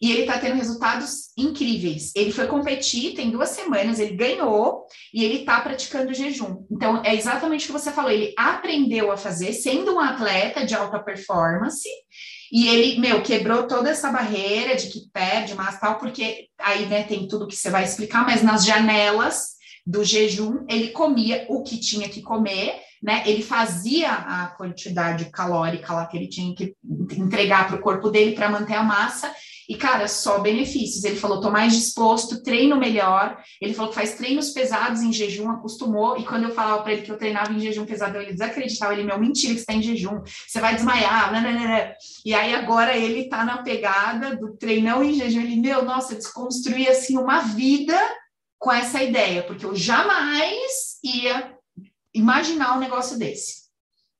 e 0.00 0.10
ele 0.10 0.22
está 0.22 0.38
tendo 0.38 0.56
resultados 0.56 1.30
incríveis. 1.36 2.12
Ele 2.14 2.32
foi 2.32 2.46
competir, 2.46 3.14
tem 3.14 3.30
duas 3.30 3.50
semanas, 3.50 3.98
ele 3.98 4.16
ganhou 4.16 4.84
e 5.12 5.24
ele 5.24 5.40
está 5.40 5.60
praticando 5.60 6.14
jejum. 6.14 6.64
Então, 6.70 7.02
é 7.04 7.14
exatamente 7.14 7.64
o 7.64 7.66
que 7.66 7.72
você 7.72 7.90
falou, 7.90 8.10
ele 8.10 8.34
aprendeu 8.36 9.10
a 9.10 9.16
fazer, 9.16 9.52
sendo 9.52 9.94
um 9.94 10.00
atleta 10.00 10.64
de 10.64 10.74
alta 10.74 10.98
performance, 10.98 11.88
e 12.52 12.68
ele, 12.68 13.00
meu, 13.00 13.22
quebrou 13.22 13.66
toda 13.66 13.90
essa 13.90 14.10
barreira 14.10 14.76
de 14.76 14.88
que 14.88 15.10
perde 15.12 15.54
massa 15.54 15.80
tal, 15.80 15.98
porque 15.98 16.46
aí, 16.58 16.86
né, 16.86 17.02
tem 17.02 17.26
tudo 17.26 17.48
que 17.48 17.56
você 17.56 17.70
vai 17.70 17.84
explicar, 17.84 18.24
mas 18.24 18.42
nas 18.42 18.64
janelas 18.64 19.56
do 19.86 20.04
jejum, 20.04 20.64
ele 20.68 20.88
comia 20.90 21.46
o 21.48 21.62
que 21.62 21.78
tinha 21.78 22.08
que 22.08 22.20
comer, 22.20 22.80
né? 23.02 23.22
Ele 23.24 23.42
fazia 23.42 24.10
a 24.10 24.46
quantidade 24.48 25.26
calórica 25.26 25.92
lá 25.92 26.06
que 26.06 26.16
ele 26.16 26.28
tinha 26.28 26.54
que 26.54 26.74
entregar 27.12 27.68
para 27.68 27.76
o 27.76 27.80
corpo 27.80 28.10
dele 28.10 28.32
para 28.32 28.50
manter 28.50 28.74
a 28.74 28.82
massa, 28.82 29.32
e, 29.68 29.76
cara, 29.76 30.06
só 30.06 30.38
benefícios. 30.38 31.04
Ele 31.04 31.16
falou: 31.16 31.40
tô 31.40 31.50
mais 31.50 31.72
disposto, 31.74 32.42
treino 32.42 32.76
melhor. 32.76 33.42
Ele 33.60 33.74
falou 33.74 33.90
que 33.90 33.96
faz 33.96 34.14
treinos 34.14 34.50
pesados 34.50 35.02
em 35.02 35.12
jejum, 35.12 35.50
acostumou. 35.50 36.16
E 36.18 36.24
quando 36.24 36.44
eu 36.44 36.54
falava 36.54 36.82
para 36.82 36.92
ele 36.92 37.02
que 37.02 37.10
eu 37.10 37.18
treinava 37.18 37.52
em 37.52 37.60
jejum 37.60 37.84
pesado, 37.84 38.18
ele 38.18 38.32
desacreditava. 38.32 38.92
Ele, 38.92 39.02
meu, 39.02 39.18
mentira 39.18 39.54
que 39.54 39.60
você 39.60 39.66
tá 39.66 39.74
em 39.74 39.82
jejum, 39.82 40.22
você 40.24 40.60
vai 40.60 40.74
desmaiar. 40.74 41.32
Nananana. 41.32 41.56
Né, 41.56 41.66
né, 41.66 41.66
né, 41.66 41.94
e 42.24 42.34
aí 42.34 42.54
agora 42.54 42.96
ele 42.96 43.28
tá 43.28 43.44
na 43.44 43.62
pegada 43.62 44.36
do 44.36 44.56
treinão 44.56 45.02
em 45.02 45.14
jejum. 45.14 45.40
Ele, 45.40 45.56
meu, 45.56 45.84
nossa, 45.84 46.14
desconstruir 46.14 46.88
assim 46.88 47.18
uma 47.18 47.40
vida 47.40 47.98
com 48.58 48.72
essa 48.72 49.02
ideia, 49.02 49.42
porque 49.42 49.64
eu 49.64 49.74
jamais 49.74 50.98
ia 51.04 51.56
imaginar 52.14 52.76
um 52.76 52.80
negócio 52.80 53.18
desse. 53.18 53.66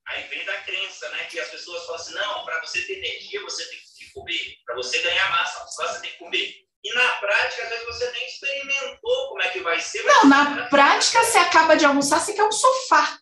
Aí 0.09 0.23
vem 0.29 0.45
da 0.45 0.57
crença, 0.59 1.09
né? 1.11 1.25
Que 1.25 1.41
as 1.41 1.51
pessoas 1.51 1.83
falam 1.85 2.01
assim: 2.01 2.15
não, 2.15 2.45
para 2.45 2.61
você 2.61 2.83
ter 2.83 2.99
energia, 2.99 3.43
você 3.43 3.65
tem 3.69 3.86
comer. 4.17 4.57
Para 4.65 4.75
você 4.77 4.99
ganhar 4.99 5.31
massa 5.31 5.67
você 5.67 6.01
tem 6.01 6.11
que 6.11 6.19
comer. 6.19 6.55
E 6.83 6.95
na 6.95 7.09
prática, 7.17 7.63
às 7.65 7.69
vezes 7.69 7.85
você 7.85 8.11
nem 8.13 8.27
experimentou 8.27 9.29
como 9.29 9.43
é 9.43 9.49
que 9.51 9.61
vai 9.61 9.81
ser. 9.81 10.03
Não, 10.05 10.25
na 10.27 10.67
prática, 10.69 11.23
você 11.23 11.39
acaba 11.39 11.77
de 11.77 11.85
almoçar, 11.85 12.21
você 12.21 12.33
quer 12.33 12.45
um 12.45 12.53
sofá. 12.53 13.19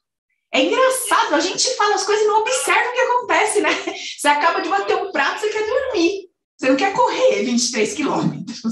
É 0.53 0.61
engraçado, 0.61 1.35
a 1.35 1.41
gente 1.41 1.75
fala 1.75 1.95
as 1.95 2.05
coisas 2.05 2.25
e 2.25 2.29
não 2.29 2.41
observa 2.41 2.91
o 2.91 2.93
que 2.93 3.01
acontece, 3.01 3.61
né? 3.61 3.71
Você 4.19 4.29
acaba 4.29 4.61
de 4.61 4.69
bater 4.69 4.97
um 4.97 5.11
prato, 5.11 5.41
você 5.41 5.49
quer 5.49 5.67
dormir. 5.67 6.29
Você 6.57 6.69
não 6.69 6.77
quer 6.77 6.93
correr 6.93 7.43
23 7.43 7.95
quilômetros. 7.95 8.63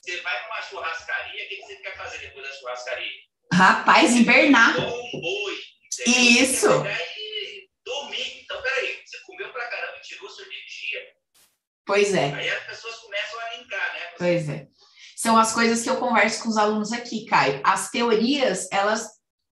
Você 0.00 0.20
vai 0.20 0.44
numa 0.44 0.62
churrascaria, 0.62 1.44
o 1.44 1.48
que 1.48 1.56
você 1.62 1.76
quer 1.76 1.96
fazer 1.96 2.18
depois 2.18 2.46
da 2.46 2.54
churrascaria? 2.54 3.10
Rapaz, 3.52 4.14
hibernar. 4.14 4.78
Um 4.78 5.20
boi. 5.20 5.58
Isso. 6.06 6.68
E 6.68 7.68
dormir. 7.84 8.42
Então, 8.44 8.62
peraí, 8.62 9.02
você 9.04 9.18
comeu 9.26 9.50
pra 9.52 9.66
caramba, 9.66 9.98
tirou 10.02 10.30
sua 10.30 10.44
energia. 10.44 11.19
Pois 11.90 12.14
é. 12.14 12.32
Aí 12.32 12.48
as 12.48 12.64
pessoas 12.66 12.94
começam 12.96 13.40
a 13.40 13.56
linkar, 13.56 13.92
né? 13.92 14.00
Pois 14.16 14.48
é. 14.48 14.68
São 15.16 15.36
as 15.36 15.52
coisas 15.52 15.82
que 15.82 15.90
eu 15.90 15.96
converso 15.96 16.42
com 16.42 16.48
os 16.48 16.56
alunos 16.56 16.92
aqui, 16.92 17.26
Caio. 17.26 17.60
As 17.64 17.90
teorias, 17.90 18.68
elas 18.70 19.08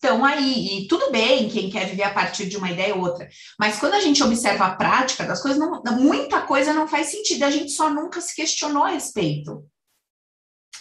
estão 0.03 0.25
aí, 0.25 0.79
e 0.79 0.87
tudo 0.87 1.11
bem 1.11 1.47
quem 1.47 1.69
quer 1.69 1.85
viver 1.85 2.03
a 2.03 2.13
partir 2.13 2.49
de 2.49 2.57
uma 2.57 2.69
ideia 2.69 2.93
ou 2.93 3.01
outra, 3.01 3.29
mas 3.57 3.79
quando 3.79 3.93
a 3.93 4.01
gente 4.01 4.21
observa 4.21 4.65
a 4.65 4.75
prática 4.75 5.23
das 5.23 5.41
coisas, 5.41 5.57
não, 5.57 5.81
muita 5.97 6.41
coisa 6.41 6.73
não 6.73 6.87
faz 6.87 7.07
sentido, 7.07 7.43
a 7.43 7.51
gente 7.51 7.71
só 7.71 7.89
nunca 7.89 8.19
se 8.19 8.35
questionou 8.35 8.83
a 8.83 8.89
respeito. 8.89 9.65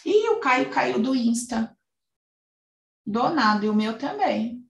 E 0.05 0.31
o 0.31 0.41
Caio 0.41 0.71
caiu 0.71 1.01
do 1.01 1.15
Insta. 1.15 1.77
Do 3.07 3.29
nada, 3.29 3.65
e 3.65 3.69
o 3.69 3.75
meu 3.75 3.97
também. 3.97 4.65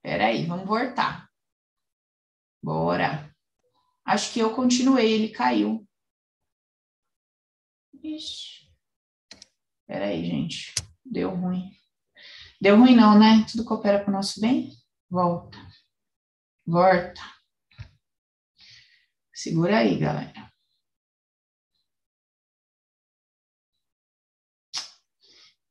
Peraí, 0.00 0.46
vamos 0.46 0.66
voltar. 0.66 1.28
Bora. 2.62 3.23
Acho 4.04 4.32
que 4.32 4.40
eu 4.40 4.54
continuei, 4.54 5.12
ele 5.12 5.28
caiu. 5.30 5.86
Ixi. 8.02 8.70
Peraí, 9.86 10.24
gente. 10.24 10.74
Deu 11.04 11.30
ruim. 11.34 11.70
Deu 12.60 12.76
ruim 12.78 12.94
não, 12.94 13.18
né? 13.18 13.44
Tudo 13.50 13.64
coopera 13.64 14.00
para 14.00 14.10
o 14.10 14.12
nosso 14.12 14.40
bem? 14.40 14.70
Volta. 15.10 15.58
Volta. 16.66 17.20
Segura 19.32 19.78
aí, 19.78 19.98
galera. 19.98 20.52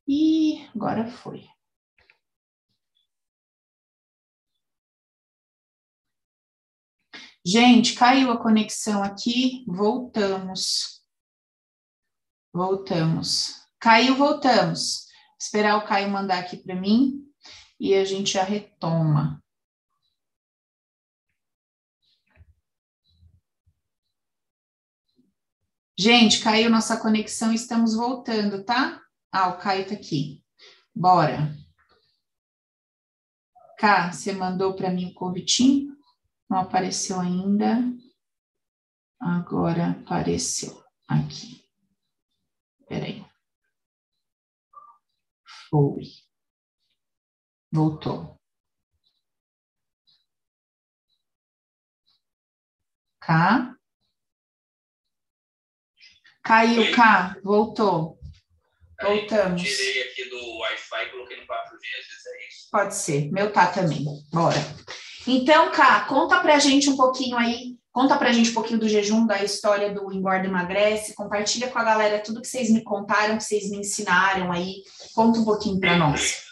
E 0.06 0.66
agora 0.74 1.06
foi. 1.10 1.53
Gente, 7.46 7.94
caiu 7.94 8.30
a 8.30 8.42
conexão 8.42 9.02
aqui, 9.02 9.64
voltamos. 9.68 11.02
Voltamos. 12.52 13.62
Caiu, 13.78 14.16
voltamos. 14.16 15.06
Esperar 15.38 15.76
o 15.76 15.86
Caio 15.86 16.10
mandar 16.10 16.38
aqui 16.38 16.56
para 16.56 16.74
mim. 16.74 17.20
e 17.78 17.92
a 17.94 18.04
gente 18.04 18.32
já 18.34 18.42
retoma. 18.44 19.42
Gente, 25.98 26.42
caiu 26.42 26.70
nossa 26.70 26.96
conexão, 26.96 27.52
estamos 27.52 27.94
voltando, 27.94 28.64
tá? 28.64 29.00
Ah, 29.30 29.48
o 29.48 29.58
Caio 29.58 29.86
tá 29.86 29.94
aqui. 29.94 30.42
Bora. 30.94 31.54
Cá, 33.78 34.10
você 34.12 34.32
mandou 34.32 34.74
para 34.74 34.90
mim 34.90 35.10
o 35.10 35.14
convitinho? 35.14 35.93
Não 36.48 36.58
apareceu 36.58 37.20
ainda. 37.20 37.78
Agora 39.20 39.90
apareceu 39.90 40.84
aqui. 41.08 41.64
Peraí. 42.86 43.24
Foi. 45.70 46.02
Voltou. 47.72 48.40
Cá. 53.20 53.74
Caiu, 56.42 56.94
cá. 56.94 57.36
Voltou. 57.42 58.20
Voltamos. 59.00 59.62
Tirei 59.62 60.10
aqui 60.10 60.28
do 60.28 60.58
Wi-Fi 60.58 61.04
e 61.04 61.10
coloquei 61.10 61.40
no 61.40 61.46
4G, 61.46 61.72
às 61.98 62.06
vezes 62.06 62.26
é 62.26 62.48
isso. 62.48 62.68
Pode 62.70 62.94
ser. 62.94 63.32
Meu 63.32 63.52
tá 63.52 63.72
também. 63.72 64.04
Bora. 64.30 64.58
Então, 65.26 65.70
Cá, 65.70 66.04
conta 66.06 66.40
pra 66.40 66.58
gente 66.58 66.88
um 66.90 66.96
pouquinho 66.96 67.36
aí, 67.36 67.76
conta 67.90 68.16
pra 68.16 68.32
gente 68.32 68.50
um 68.50 68.54
pouquinho 68.54 68.78
do 68.78 68.88
jejum, 68.88 69.26
da 69.26 69.42
história 69.42 69.92
do 69.92 70.12
engorda 70.12 70.46
emagrece, 70.46 71.14
compartilha 71.14 71.68
com 71.68 71.78
a 71.78 71.84
galera 71.84 72.18
tudo 72.20 72.42
que 72.42 72.48
vocês 72.48 72.70
me 72.70 72.82
contaram, 72.82 73.38
que 73.38 73.44
vocês 73.44 73.70
me 73.70 73.78
ensinaram 73.78 74.52
aí, 74.52 74.82
conta 75.14 75.38
um 75.38 75.44
pouquinho 75.44 75.80
para 75.80 75.96
nós. 75.96 76.44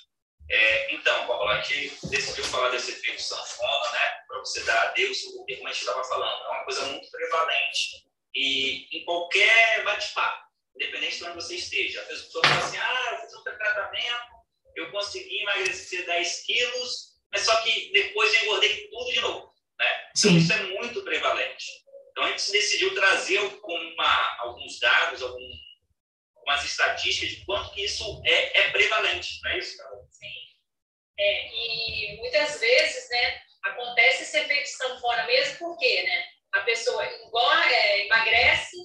É, 0.51 0.95
então, 0.95 1.27
Paula, 1.27 1.53
a 1.53 1.63
gente 1.63 1.99
decidiu 2.09 2.45
falar 2.45 2.71
desse 2.71 2.93
efeito 2.93 3.23
sanfona, 3.23 3.93
né, 3.93 4.11
para 4.29 4.39
você 4.41 4.63
dar 4.65 4.83
adeus, 4.89 5.19
porque 5.23 5.57
como 5.57 5.69
a 5.69 5.73
gente 5.73 5.81
estava 5.81 6.05
falando, 6.05 6.45
é 6.45 6.49
uma 6.49 6.65
coisa 6.65 6.87
muito 6.87 7.11
prevalente 7.11 8.05
e 8.35 8.87
em 8.97 9.05
qualquer 9.05 9.85
bate-papo, 9.85 10.45
independente 10.77 11.19
de 11.19 11.25
onde 11.25 11.35
você 11.35 11.57
esteja. 11.57 12.01
A 12.01 12.05
pessoa 12.05 12.47
fala 12.47 12.65
assim, 12.65 12.79
ah, 12.79 13.09
eu 13.13 13.21
fiz 13.21 13.35
um 13.35 13.43
tratamento, 13.43 14.33
eu 14.77 14.91
consegui 14.91 15.43
emagrecer 15.43 16.07
10 16.07 16.47
quilos, 16.47 17.12
mas 17.33 17.43
só 17.43 17.61
que 17.63 17.91
depois 17.93 18.33
eu 18.35 18.43
engordei 18.43 18.89
tudo 18.89 19.13
de 19.13 19.21
novo. 19.21 19.53
Né? 19.79 20.11
Então, 20.17 20.37
isso 20.37 20.53
é 20.53 20.63
muito 20.79 21.03
prevalente. 21.03 21.65
Então, 22.11 22.25
a 22.25 22.29
gente 22.29 22.53
decidiu 22.53 22.95
trazer 22.95 23.39
uma, 23.39 24.37
alguns 24.41 24.79
dados, 24.79 25.23
algumas 25.23 26.65
estatísticas 26.65 27.31
de 27.31 27.45
quanto 27.47 27.73
que 27.73 27.85
isso 27.85 28.23
é, 28.25 28.61
é 28.61 28.71
prevalente, 28.71 29.41
não 29.43 29.51
é 29.51 29.59
isso, 29.59 29.79
Carol? 29.79 30.07
Sim. 30.11 30.27
É, 31.19 31.49
e 31.49 32.17
muitas 32.19 32.61
vezes, 32.61 33.09
né, 33.11 33.43
acontece 33.65 34.25
esse 34.25 34.39
efeito 34.39 34.69
sanfona 34.69 35.27
mesmo 35.27 35.59
porque, 35.59 36.03
né, 36.03 36.25
a 36.53 36.61
pessoa 36.61 37.05
engorda, 37.07 37.73
é, 37.73 38.07
emagrece 38.07 38.77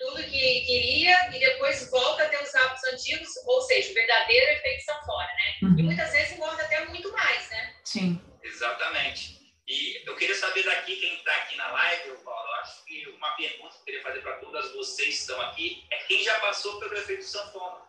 tudo 0.00 0.24
que 0.24 0.60
queria 0.64 1.28
e 1.36 1.38
depois 1.38 1.90
volta 1.90 2.24
a 2.24 2.28
ter 2.28 2.42
os 2.42 2.54
hábitos 2.54 2.84
antigos, 2.84 3.28
ou 3.46 3.60
seja, 3.60 3.90
o 3.90 3.94
verdadeiro 3.94 4.52
efeito 4.52 4.84
sanfona, 4.84 5.26
né? 5.26 5.54
Uhum. 5.62 5.78
E 5.78 5.82
muitas 5.82 6.10
vezes 6.10 6.32
engorda 6.32 6.62
até 6.62 6.86
muito 6.86 7.12
mais, 7.12 7.50
né? 7.50 7.74
Sim. 7.84 8.20
Exatamente. 8.42 9.38
E 9.68 10.02
eu 10.04 10.16
queria 10.16 10.34
saber 10.34 10.64
daqui, 10.64 10.96
quem 10.96 11.14
está 11.16 11.32
aqui 11.36 11.56
na 11.56 11.70
live, 11.70 12.16
Paulo, 12.24 12.48
eu 12.48 12.54
acho 12.54 12.84
que 12.86 13.08
uma 13.10 13.30
pergunta 13.36 13.74
que 13.74 13.80
eu 13.80 13.84
queria 13.84 14.02
fazer 14.02 14.20
para 14.20 14.36
todas 14.38 14.72
vocês 14.72 15.08
que 15.08 15.20
estão 15.20 15.40
aqui 15.42 15.84
é 15.90 15.98
quem 15.98 16.24
já 16.24 16.40
passou 16.40 16.80
pelo 16.80 16.94
efeito 16.96 17.24
sanfona. 17.24 17.82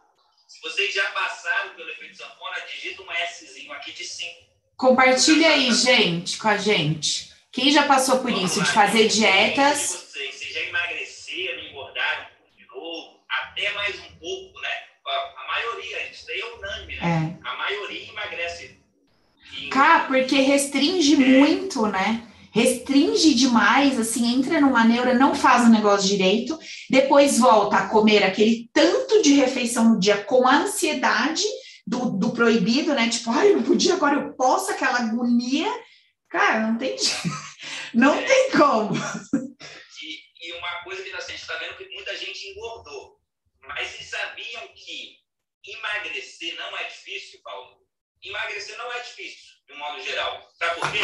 Se 0.47 0.61
vocês 0.61 0.93
já 0.93 1.09
passaram 1.11 1.73
pelo 1.75 1.89
efeito 1.89 2.17
sanfona, 2.17 2.59
digita 2.69 3.01
um 3.01 3.07
Szinho 3.25 3.71
aqui 3.71 3.93
de 3.93 4.03
sim. 4.03 4.31
Compartilha 4.75 5.49
aí, 5.49 5.73
gente, 5.73 6.37
com 6.37 6.49
a 6.49 6.57
gente. 6.57 7.31
Quem 7.51 7.71
já 7.71 7.83
passou 7.83 8.19
por 8.19 8.31
Vamos 8.31 8.51
isso, 8.51 8.59
lá, 8.59 8.65
de 8.65 8.71
fazer 8.71 9.07
dietas? 9.07 9.79
Vocês, 9.79 10.35
vocês 10.35 10.53
já 10.53 10.59
emagreceram, 10.61 11.20
engordaram 12.01 12.25
de 12.57 12.67
novo, 12.67 13.19
até 13.29 13.73
mais 13.73 13.95
um 13.95 14.19
pouco, 14.19 14.59
né? 14.59 14.69
A, 15.05 15.47
maioria, 15.47 16.11
isso 16.11 16.25
daí 16.27 16.39
é 16.39 16.45
unânime, 16.55 16.95
né? 16.95 17.39
É. 17.43 17.47
A 17.47 17.57
maioria 17.57 18.09
emagrece 18.09 18.81
Cá, 19.69 20.05
porque 20.07 20.37
restringe 20.41 21.15
muito, 21.17 21.85
né? 21.87 22.23
Restringe 22.53 23.33
demais, 23.33 23.99
assim, 23.99 24.33
entra 24.33 24.59
numa 24.59 24.83
neura, 24.83 25.13
não 25.13 25.35
faz 25.35 25.65
o 25.65 25.69
negócio 25.69 26.07
direito, 26.07 26.57
depois 26.89 27.37
volta 27.37 27.77
a 27.77 27.87
comer 27.87 28.23
aquele 28.23 28.69
tanto 28.73 29.21
de 29.21 29.33
refeição 29.33 29.89
no 29.89 29.99
dia 29.99 30.17
com 30.17 30.47
a 30.47 30.57
ansiedade 30.57 31.43
do, 31.85 32.11
do 32.11 32.31
proibido, 32.31 32.93
né? 32.93 33.09
Tipo, 33.09 33.31
ai, 33.31 33.53
eu 33.53 33.61
podia, 33.61 33.93
agora 33.93 34.15
eu 34.15 34.33
posso, 34.33 34.71
aquela 34.71 34.99
agonia. 34.99 35.71
Cara, 36.29 36.67
não 36.67 36.77
tem 36.77 36.95
não 37.93 38.17
tem 38.17 38.51
como. 38.51 38.91
Uma 40.61 40.83
coisa 40.83 41.03
que 41.03 41.11
a 41.11 41.19
gente 41.19 41.41
está 41.41 41.55
vendo 41.57 41.75
que 41.75 41.89
muita 41.89 42.15
gente 42.15 42.49
engordou. 42.49 43.19
Mas 43.61 43.87
vocês 43.87 44.09
sabiam 44.09 44.67
que 44.75 45.17
emagrecer 45.65 46.53
não 46.55 46.77
é 46.77 46.83
difícil, 46.83 47.41
Paulo? 47.41 47.83
Emagrecer 48.21 48.77
não 48.77 48.93
é 48.93 48.99
difícil 48.99 49.55
de 49.65 49.73
um 49.73 49.77
modo 49.77 50.03
geral. 50.03 50.47
Sabe 50.53 50.79
por 50.79 50.91
quê? 50.91 50.99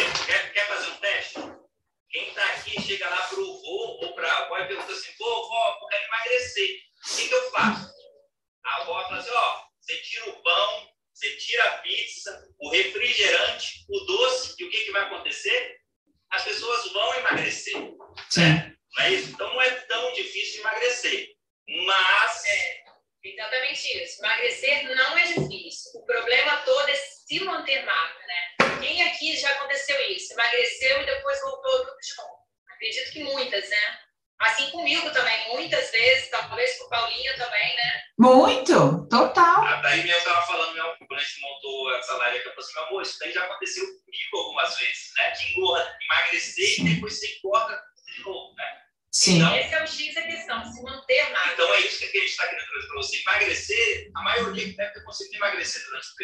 células 55.68 56.14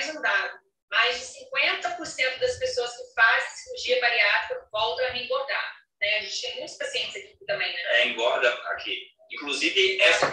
mais 0.00 0.16
um 0.16 0.22
dado. 0.22 0.60
Mais 0.90 1.18
de 1.18 1.46
50% 1.46 2.38
das 2.40 2.56
pessoas 2.56 2.90
que 2.96 3.14
fazem 3.14 3.50
cirurgia 3.50 4.00
bariátrica 4.00 4.66
voltam 4.72 5.06
a 5.06 5.10
reengordar. 5.10 5.76
Né? 6.00 6.18
A 6.18 6.22
gente 6.22 6.40
tem 6.40 6.56
muitos 6.56 6.76
pacientes 6.76 7.16
aqui 7.16 7.36
também, 7.46 7.72
né? 7.72 7.80
É, 7.90 8.08
engorda 8.08 8.50
aqui. 8.72 9.08
Inclusive, 9.30 10.00
essa. 10.00 10.26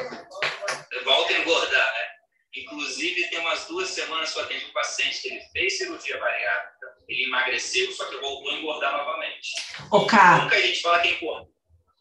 Volta 1.03 1.33
a 1.33 1.37
engordar, 1.37 1.93
né? 1.93 2.07
Inclusive, 2.55 3.29
tem 3.29 3.39
umas 3.39 3.67
duas 3.67 3.89
semanas 3.89 4.33
que 4.33 4.39
eu 4.39 4.43
atendi 4.43 4.65
um 4.65 4.73
paciente 4.73 5.21
que 5.21 5.27
ele 5.27 5.41
fez 5.51 5.77
cirurgia 5.77 6.17
bariátrica, 6.17 6.87
ele 7.07 7.25
emagreceu, 7.25 7.91
só 7.91 8.05
que 8.05 8.17
voltou 8.17 8.51
a 8.51 8.55
engordar 8.55 8.91
novamente. 8.93 9.51
Ô, 9.91 10.07
Cá, 10.07 10.43
Nunca 10.43 10.55
a 10.55 10.61
gente 10.61 10.81
fala 10.81 11.01
que 11.01 11.09
engorda. 11.09 11.47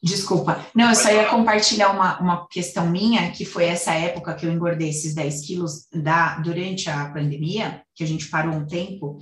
Desculpa. 0.07 0.65
Não, 0.73 0.89
eu 0.89 0.95
só 0.95 1.11
ia 1.11 1.29
compartilhar 1.29 1.91
uma, 1.91 2.19
uma 2.21 2.49
questão 2.49 2.89
minha, 2.89 3.33
que 3.33 3.45
foi 3.45 3.65
essa 3.65 3.93
época 3.93 4.35
que 4.35 4.47
eu 4.47 4.53
engordei 4.53 4.91
esses 4.91 5.15
10 5.15 5.45
quilos 5.45 5.87
da, 5.93 6.39
durante 6.39 6.89
a 6.89 7.11
pandemia, 7.11 7.83
que 7.95 8.05
a 8.05 8.07
gente 8.07 8.29
parou 8.29 8.55
um 8.55 8.67
tempo. 8.67 9.19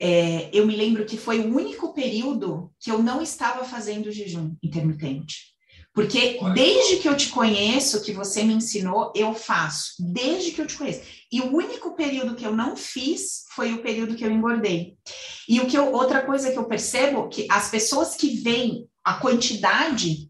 É, 0.00 0.48
eu 0.52 0.64
me 0.64 0.76
lembro 0.76 1.04
que 1.04 1.16
foi 1.16 1.40
o 1.40 1.54
único 1.54 1.92
período 1.92 2.70
que 2.80 2.90
eu 2.90 3.02
não 3.02 3.20
estava 3.20 3.64
fazendo 3.64 4.12
jejum 4.12 4.54
intermitente. 4.62 5.50
Porque 5.92 6.38
desde 6.54 6.98
que 6.98 7.08
eu 7.08 7.16
te 7.16 7.28
conheço, 7.30 8.02
que 8.02 8.12
você 8.12 8.44
me 8.44 8.54
ensinou, 8.54 9.12
eu 9.14 9.34
faço. 9.34 9.94
Desde 9.98 10.52
que 10.52 10.60
eu 10.60 10.66
te 10.66 10.78
conheço. 10.78 11.02
E 11.32 11.40
o 11.40 11.52
único 11.52 11.96
período 11.96 12.36
que 12.36 12.46
eu 12.46 12.54
não 12.54 12.76
fiz 12.76 13.44
foi 13.56 13.72
o 13.72 13.82
período 13.82 14.14
que 14.14 14.24
eu 14.24 14.30
engordei. 14.30 14.96
E 15.48 15.60
o 15.60 15.66
que 15.66 15.76
eu, 15.76 15.92
outra 15.92 16.22
coisa 16.22 16.52
que 16.52 16.56
eu 16.56 16.64
percebo 16.64 17.28
que 17.28 17.44
as 17.50 17.68
pessoas 17.70 18.14
que 18.14 18.36
veem 18.36 18.88
a 19.04 19.14
quantidade, 19.14 20.28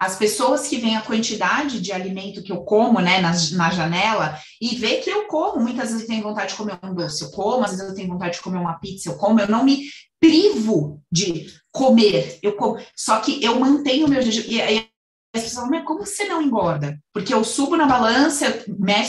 as 0.00 0.16
pessoas 0.16 0.68
que 0.68 0.76
veem 0.76 0.96
a 0.96 1.02
quantidade 1.02 1.80
de 1.80 1.92
alimento 1.92 2.42
que 2.42 2.52
eu 2.52 2.62
como, 2.62 3.00
né, 3.00 3.20
na, 3.20 3.32
na 3.52 3.70
janela, 3.70 4.38
e 4.60 4.76
vê 4.76 4.96
que 4.96 5.10
eu 5.10 5.26
como, 5.26 5.62
muitas 5.62 5.88
vezes 5.88 6.02
eu 6.02 6.08
tenho 6.08 6.22
vontade 6.22 6.52
de 6.52 6.56
comer 6.56 6.78
um 6.82 6.94
doce, 6.94 7.22
eu 7.22 7.30
como, 7.30 7.64
às 7.64 7.70
vezes 7.70 7.88
eu 7.88 7.94
tenho 7.94 8.08
vontade 8.08 8.36
de 8.36 8.42
comer 8.42 8.58
uma 8.58 8.78
pizza, 8.78 9.08
eu 9.08 9.16
como, 9.16 9.40
eu 9.40 9.48
não 9.48 9.64
me 9.64 9.88
privo 10.20 11.02
de 11.10 11.46
comer, 11.72 12.38
eu 12.42 12.56
como, 12.56 12.78
só 12.96 13.20
que 13.20 13.42
eu 13.42 13.58
mantenho 13.58 14.06
o 14.06 14.10
meu 14.10 14.22
jejum, 14.22 14.42
e 14.48 14.60
aí 14.60 14.88
as 15.34 15.42
pessoas 15.42 15.54
falam, 15.54 15.70
mas 15.70 15.84
como 15.84 16.06
você 16.06 16.26
não 16.26 16.40
engorda? 16.40 16.98
Porque 17.12 17.34
eu 17.34 17.42
subo 17.42 17.76
na 17.76 17.86
balança, 17.86 18.46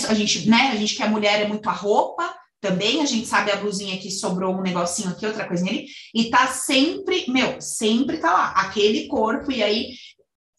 a 0.09 0.13
gente, 0.13 0.49
né, 0.49 0.71
a 0.71 0.75
gente 0.75 0.95
que 0.95 1.03
é 1.03 1.07
mulher 1.07 1.41
é 1.41 1.47
muito 1.47 1.69
a 1.69 1.73
roupa, 1.73 2.35
também, 2.61 3.01
a 3.01 3.05
gente 3.05 3.27
sabe 3.27 3.51
a 3.51 3.57
blusinha 3.57 3.97
que 3.97 4.09
sobrou 4.09 4.55
um 4.55 4.61
negocinho 4.61 5.09
aqui, 5.09 5.25
outra 5.25 5.47
coisinha 5.47 5.71
ali, 5.71 5.85
e 6.13 6.29
tá 6.29 6.47
sempre, 6.47 7.25
meu, 7.29 7.61
sempre 7.61 8.17
tá 8.17 8.31
lá, 8.31 8.49
aquele 8.51 9.07
corpo, 9.07 9.51
e 9.51 9.61
aí, 9.61 9.89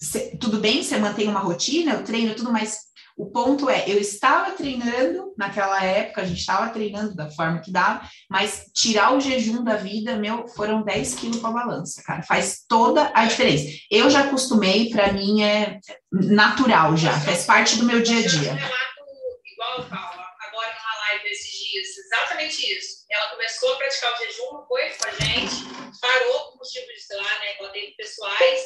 cê- 0.00 0.36
tudo 0.40 0.58
bem, 0.58 0.82
você 0.82 0.98
mantém 0.98 1.28
uma 1.28 1.40
rotina, 1.40 1.92
eu 1.92 2.04
treino 2.04 2.34
tudo, 2.34 2.52
mas 2.52 2.86
o 3.16 3.30
ponto 3.30 3.70
é, 3.70 3.88
eu 3.88 3.98
estava 3.98 4.50
treinando 4.50 5.32
naquela 5.38 5.82
época, 5.82 6.20
a 6.20 6.24
gente 6.26 6.38
estava 6.38 6.68
treinando 6.68 7.14
da 7.14 7.30
forma 7.30 7.60
que 7.60 7.72
dava, 7.72 8.02
mas 8.30 8.66
tirar 8.74 9.16
o 9.16 9.20
jejum 9.20 9.64
da 9.64 9.74
vida, 9.76 10.16
meu, 10.16 10.46
foram 10.48 10.82
10 10.84 11.14
quilos 11.14 11.40
com 11.40 11.46
a 11.46 11.52
balança, 11.52 12.02
cara, 12.04 12.22
faz 12.22 12.64
toda 12.68 13.10
a 13.14 13.24
diferença. 13.24 13.64
Eu 13.90 14.10
já 14.10 14.20
acostumei, 14.24 14.90
para 14.90 15.14
mim 15.14 15.42
é 15.42 15.78
natural 16.12 16.94
já, 16.94 17.18
faz 17.20 17.46
parte 17.46 17.76
do 17.78 17.84
meu 17.84 18.02
dia 18.02 18.18
a 18.18 18.26
dia. 18.26 18.52
igual 19.50 19.78
eu 19.78 19.84
falo, 19.84 20.15
exatamente 22.16 22.76
isso. 22.78 23.04
Ela 23.10 23.28
começou 23.30 23.72
a 23.72 23.76
praticar 23.76 24.12
o 24.14 24.16
jejum, 24.18 24.64
foi 24.66 24.90
com 24.90 25.06
a 25.08 25.10
gente, 25.12 25.54
parou 26.00 26.50
por 26.50 26.56
motivos, 26.58 27.06
sei 27.06 27.16
lá, 27.16 27.38
né, 27.38 27.56
ela 27.58 27.68
teve 27.70 27.92
pessoais. 27.92 28.62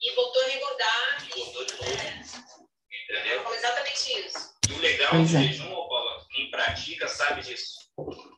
E 0.00 0.14
voltou 0.14 0.42
a 0.42 0.52
engordar. 0.54 1.26
E, 1.26 1.38
Voltou 1.40 1.64
de 1.64 1.72
novo. 1.74 1.92
é, 1.92 2.22
ela 3.10 3.20
Entendeu? 3.20 3.42
falou 3.42 3.56
exatamente 3.58 4.26
isso. 4.26 4.52
E 4.68 4.72
o 4.72 4.78
legal 4.78 5.12
do 5.12 5.22
é. 5.22 5.26
jejum, 5.26 5.72
ô 5.72 5.88
Paula, 5.88 6.26
quem 6.30 6.50
pratica 6.50 7.06
sabe 7.08 7.40
disso. 7.42 7.74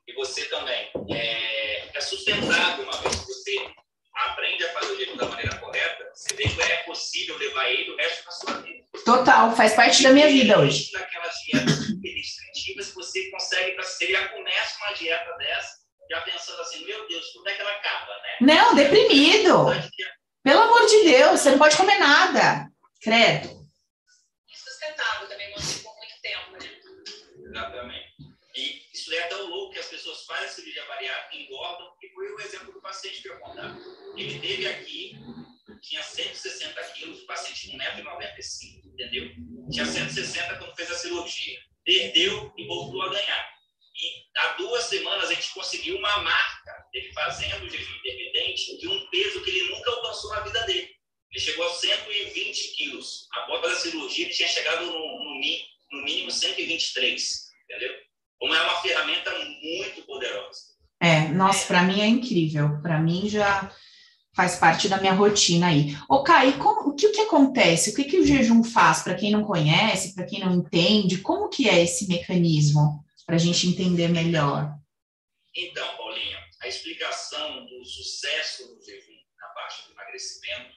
E 0.06 0.12
você 0.14 0.44
também. 0.46 0.90
É, 1.10 1.96
é 1.96 2.00
sustentável 2.00 2.84
uma 2.84 2.96
vez 2.98 3.14
que 3.14 3.26
você 3.26 3.66
aprende 4.14 4.64
a 4.64 4.72
fazer 4.74 4.92
o 4.92 4.96
jejum 4.96 5.16
da 5.16 5.26
maneira 5.26 5.56
correta, 5.58 6.10
você 6.14 6.34
vê 6.36 6.48
que 6.48 6.62
é 6.62 6.76
possível 6.84 7.36
levar 7.38 7.68
ele 7.70 7.90
o 7.90 7.96
resto 7.96 8.24
da 8.24 8.30
sua 8.30 8.52
vida. 8.60 8.84
Total, 9.04 9.56
faz 9.56 9.74
parte 9.74 10.02
da 10.02 10.10
minha 10.10 10.28
vida 10.28 10.58
hoje. 10.60 10.90
Não, 18.44 18.74
deprimido. 18.74 19.66
Pelo 20.42 20.60
amor 20.60 20.86
de 20.86 21.04
Deus, 21.04 21.40
você 21.40 21.50
não 21.50 21.58
pode 21.58 21.76
comer 21.76 21.98
nada. 21.98 22.68
Credo. 23.02 23.53
Para 62.82 62.98
mim 62.98 63.28
já 63.28 63.70
faz 64.34 64.56
parte 64.56 64.88
da 64.88 64.98
minha 65.00 65.12
rotina 65.12 65.68
aí. 65.68 65.96
Ô, 66.08 66.22
Kai, 66.22 66.58
como- 66.58 66.90
o 66.90 66.94
que, 66.94 67.08
que 67.10 67.20
acontece? 67.20 67.90
O 67.90 67.94
que, 67.94 68.04
que 68.04 68.18
o 68.18 68.26
jejum 68.26 68.64
faz 68.64 69.02
para 69.02 69.14
quem 69.14 69.30
não 69.30 69.44
conhece, 69.44 70.14
para 70.14 70.26
quem 70.26 70.40
não 70.40 70.52
entende? 70.52 71.18
Como 71.18 71.48
que 71.48 71.68
é 71.68 71.82
esse 71.82 72.08
mecanismo 72.08 73.04
para 73.24 73.36
a 73.36 73.38
gente 73.38 73.66
entender 73.68 74.08
melhor? 74.08 74.74
Então, 75.56 75.96
Paulinha, 75.96 76.38
a 76.60 76.66
explicação 76.68 77.64
do 77.66 77.84
sucesso 77.84 78.74
do 78.74 78.84
jejum 78.84 79.12
na 79.40 79.46
parte 79.48 79.86
do 79.86 79.92
emagrecimento 79.92 80.74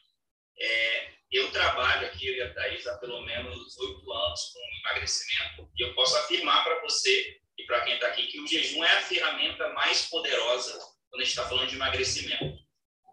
é, 0.60 1.08
eu 1.32 1.52
trabalho 1.52 2.08
aqui, 2.08 2.28
eu 2.28 2.36
e 2.36 2.42
a 2.42 2.54
Thaís, 2.54 2.86
há 2.88 2.98
pelo 2.98 3.22
menos 3.26 3.78
oito 3.78 4.12
anos 4.12 4.42
com 4.54 4.60
emagrecimento, 4.90 5.70
e 5.78 5.84
eu 5.84 5.94
posso 5.94 6.16
afirmar 6.18 6.64
para 6.64 6.82
você 6.82 7.38
e 7.58 7.64
para 7.66 7.82
quem 7.82 7.96
está 7.96 8.08
aqui 8.08 8.28
que 8.28 8.40
o 8.40 8.48
jejum 8.48 8.84
é 8.84 8.98
a 8.98 9.02
ferramenta 9.02 9.70
mais 9.74 10.04
poderosa 10.08 10.80
quando 11.18 11.22
a 11.22 11.26
gente 11.26 11.30
está 11.30 11.50
falando 11.50 11.70
de 11.70 11.76
emagrecimento. 11.76 12.60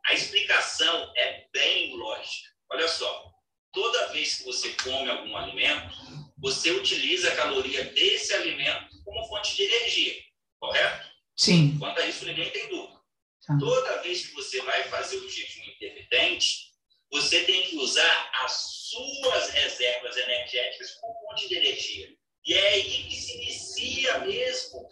A 0.07 0.13
explicação 0.13 1.13
é 1.17 1.47
bem 1.51 1.97
lógica. 1.97 2.51
Olha 2.71 2.87
só, 2.87 3.33
toda 3.73 4.13
vez 4.13 4.35
que 4.35 4.45
você 4.45 4.75
come 4.83 5.09
algum 5.09 5.35
alimento, 5.35 5.97
você 6.37 6.71
utiliza 6.73 7.33
a 7.33 7.37
caloria 7.37 7.85
desse 7.85 8.35
alimento 8.35 9.03
como 9.03 9.27
fonte 9.27 9.57
de 9.57 9.63
energia, 9.63 10.15
correto? 10.61 11.09
Sim. 11.35 11.79
Quanto 11.79 11.99
a 12.01 12.07
isso, 12.07 12.27
ninguém 12.27 12.51
tem 12.51 12.69
dúvida. 12.69 13.01
Tá. 13.47 13.57
Toda 13.59 14.03
vez 14.03 14.27
que 14.27 14.35
você 14.35 14.61
vai 14.61 14.85
fazer 14.85 15.17
o 15.17 15.31
jejum 15.31 15.65
intermitente, 15.65 16.73
você 17.11 17.45
tem 17.45 17.63
que 17.69 17.77
usar 17.77 18.31
as 18.45 18.53
suas 18.91 19.49
reservas 19.49 20.17
energéticas 20.17 20.91
como 21.01 21.19
fonte 21.21 21.49
de 21.49 21.55
energia. 21.55 22.15
E 22.47 22.53
é 22.53 22.69
aí 22.69 23.05
que 23.05 23.17
se 23.17 23.35
inicia 23.37 24.19
mesmo 24.19 24.87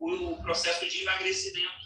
o, 0.00 0.32
o 0.32 0.42
processo 0.42 0.88
de 0.88 1.02
emagrecimento. 1.02 1.83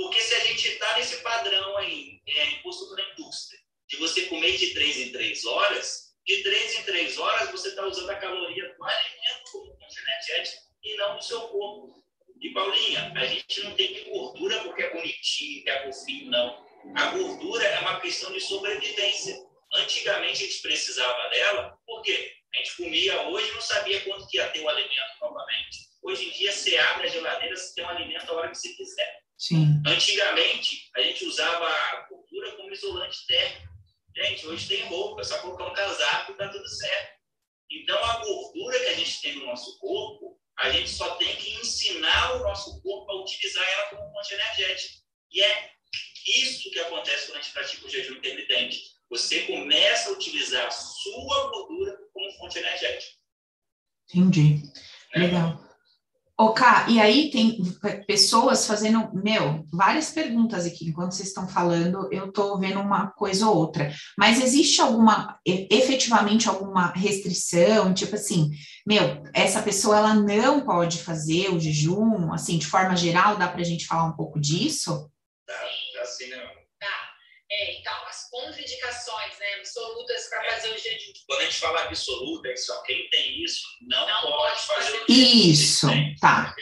Porque 0.00 0.18
se 0.18 0.34
a 0.34 0.40
gente 0.40 0.66
está 0.66 0.96
nesse 0.96 1.18
padrão 1.18 1.76
aí, 1.76 2.22
é, 2.26 2.44
imposto 2.52 2.88
pela 2.88 3.06
indústria, 3.12 3.60
de 3.86 3.98
você 3.98 4.22
comer 4.26 4.56
de 4.56 4.72
3 4.72 4.96
em 4.96 5.12
3 5.12 5.44
horas, 5.44 6.14
de 6.24 6.42
3 6.42 6.78
em 6.78 6.82
3 6.84 7.18
horas 7.18 7.50
você 7.50 7.68
está 7.68 7.86
usando 7.86 8.08
a 8.08 8.14
caloria 8.14 8.74
do 8.74 8.82
alimento 8.82 9.52
como 9.52 9.66
fonte 9.66 10.60
e 10.82 10.96
não 10.96 11.16
do 11.16 11.22
seu 11.22 11.40
corpo. 11.48 12.02
E 12.40 12.50
Paulinha, 12.54 13.12
a 13.14 13.26
gente 13.26 13.62
não 13.62 13.74
tem 13.74 13.92
que 13.92 14.08
gordura 14.08 14.62
porque 14.64 14.84
é 14.84 14.94
bonitinho, 14.94 15.64
que 15.64 15.70
é 15.70 15.82
fofinho, 15.82 16.30
não. 16.30 16.66
A 16.96 17.06
gordura 17.10 17.66
é 17.66 17.80
uma 17.80 18.00
questão 18.00 18.32
de 18.32 18.40
sobrevivência. 18.40 19.36
Antigamente 19.74 20.44
a 20.44 20.46
gente 20.46 20.62
precisava 20.62 21.28
dela, 21.28 21.78
por 21.84 22.00
quê? 22.00 22.32
A 22.54 22.56
gente 22.56 22.76
comia 22.78 23.28
hoje 23.28 23.52
não 23.52 23.60
sabia 23.60 24.00
quanto 24.00 24.26
que 24.28 24.38
ia 24.38 24.48
ter 24.48 24.60
o 24.60 24.68
alimento 24.68 25.20
novamente. 25.20 25.90
Hoje 26.02 26.26
em 26.26 26.32
dia 26.32 26.52
você 26.52 26.78
abre 26.78 27.06
a 27.06 27.10
geladeira, 27.10 27.54
você 27.54 27.74
tem 27.74 27.84
um 27.84 27.90
alimento 27.90 28.30
a 28.30 28.34
hora 28.34 28.48
que 28.48 28.56
você 28.56 28.70
quiser. 28.70 29.19
Sim. 29.40 29.82
Antigamente 29.86 30.90
a 30.94 31.00
gente 31.00 31.24
usava 31.24 31.66
a 31.66 32.06
gordura 32.10 32.56
como 32.56 32.70
isolante 32.70 33.26
térmico. 33.26 33.72
Gente, 34.14 34.46
hoje 34.46 34.68
tem 34.68 34.84
roupa, 34.84 35.22
é 35.22 35.24
só 35.24 35.38
colocar 35.38 35.66
um 35.66 35.72
casaco 35.72 36.32
e 36.32 36.34
tá 36.34 36.48
tudo 36.48 36.68
certo. 36.68 37.18
Então 37.70 38.04
a 38.04 38.18
gordura 38.18 38.78
que 38.78 38.86
a 38.86 38.94
gente 38.94 39.22
tem 39.22 39.36
no 39.36 39.46
nosso 39.46 39.78
corpo, 39.78 40.38
a 40.58 40.70
gente 40.70 40.90
só 40.90 41.14
tem 41.14 41.34
que 41.36 41.54
ensinar 41.54 42.36
o 42.36 42.40
nosso 42.40 42.82
corpo 42.82 43.10
a 43.10 43.22
utilizar 43.22 43.66
ela 43.66 43.84
como 43.84 44.12
fonte 44.12 44.34
energética. 44.34 44.94
E 45.32 45.42
é 45.42 45.70
isso 46.26 46.70
que 46.70 46.80
acontece 46.80 47.26
quando 47.26 47.38
a 47.38 47.40
gente 47.40 47.54
pratica 47.54 47.86
o 47.86 47.90
jejum 47.90 48.16
intermitente. 48.16 48.78
Você 49.08 49.46
começa 49.46 50.10
a 50.10 50.12
utilizar 50.12 50.66
a 50.66 50.70
sua 50.70 51.50
gordura 51.50 51.96
como 52.12 52.30
fonte 52.32 52.58
energética. 52.58 53.16
Entendi. 54.12 54.62
né? 55.14 55.22
Legal. 55.22 55.59
Ká, 56.48 56.86
e 56.88 56.98
aí 56.98 57.30
tem 57.30 57.62
pessoas 58.06 58.66
fazendo, 58.66 59.10
meu, 59.12 59.64
várias 59.70 60.10
perguntas 60.10 60.64
aqui. 60.64 60.88
Enquanto 60.88 61.12
vocês 61.12 61.28
estão 61.28 61.46
falando, 61.46 62.08
eu 62.10 62.28
estou 62.28 62.58
vendo 62.58 62.80
uma 62.80 63.10
coisa 63.10 63.46
ou 63.46 63.56
outra. 63.56 63.92
Mas 64.18 64.42
existe 64.42 64.80
alguma, 64.80 65.38
efetivamente, 65.46 66.48
alguma 66.48 66.92
restrição? 66.92 67.92
Tipo 67.92 68.14
assim, 68.14 68.50
meu, 68.86 69.22
essa 69.34 69.60
pessoa, 69.60 69.98
ela 69.98 70.14
não 70.14 70.62
pode 70.62 71.02
fazer 71.02 71.50
o 71.50 71.60
jejum? 71.60 72.32
Assim, 72.32 72.56
de 72.56 72.66
forma 72.66 72.96
geral, 72.96 73.36
dá 73.36 73.46
para 73.46 73.60
a 73.60 73.64
gente 73.64 73.86
falar 73.86 74.04
um 74.04 74.16
pouco 74.16 74.40
disso? 74.40 75.10
Dá, 75.46 75.54
dá 75.94 76.04
sim, 76.06 76.30
não. 76.30 76.38
Tá. 76.38 77.10
É, 77.50 77.78
então, 77.78 77.92
as 78.08 78.30
contraindicações, 79.74 80.06
né, 80.06 80.20
absolutas 80.20 80.28
para 80.28 80.46
É. 80.46 80.50
fazer 80.52 80.70
o 80.74 80.78
jejum. 80.78 81.12
Quando 81.26 81.40
a 81.40 81.44
gente 81.44 81.56
fala 81.56 81.82
absoluta, 81.82 82.48
é 82.48 82.52
que 82.52 82.56
só 82.58 82.82
quem 82.82 83.08
tem 83.10 83.42
isso 83.44 83.62
não, 83.82 84.06
Não 84.06 84.20
pode 84.22 84.36
pode 84.36 84.60
fazer 84.62 84.90
fazer 84.90 85.02
o 85.02 85.06
que 85.06 85.12
Isso, 85.12 85.88
tem, 85.88 86.16
tá. 86.16 86.54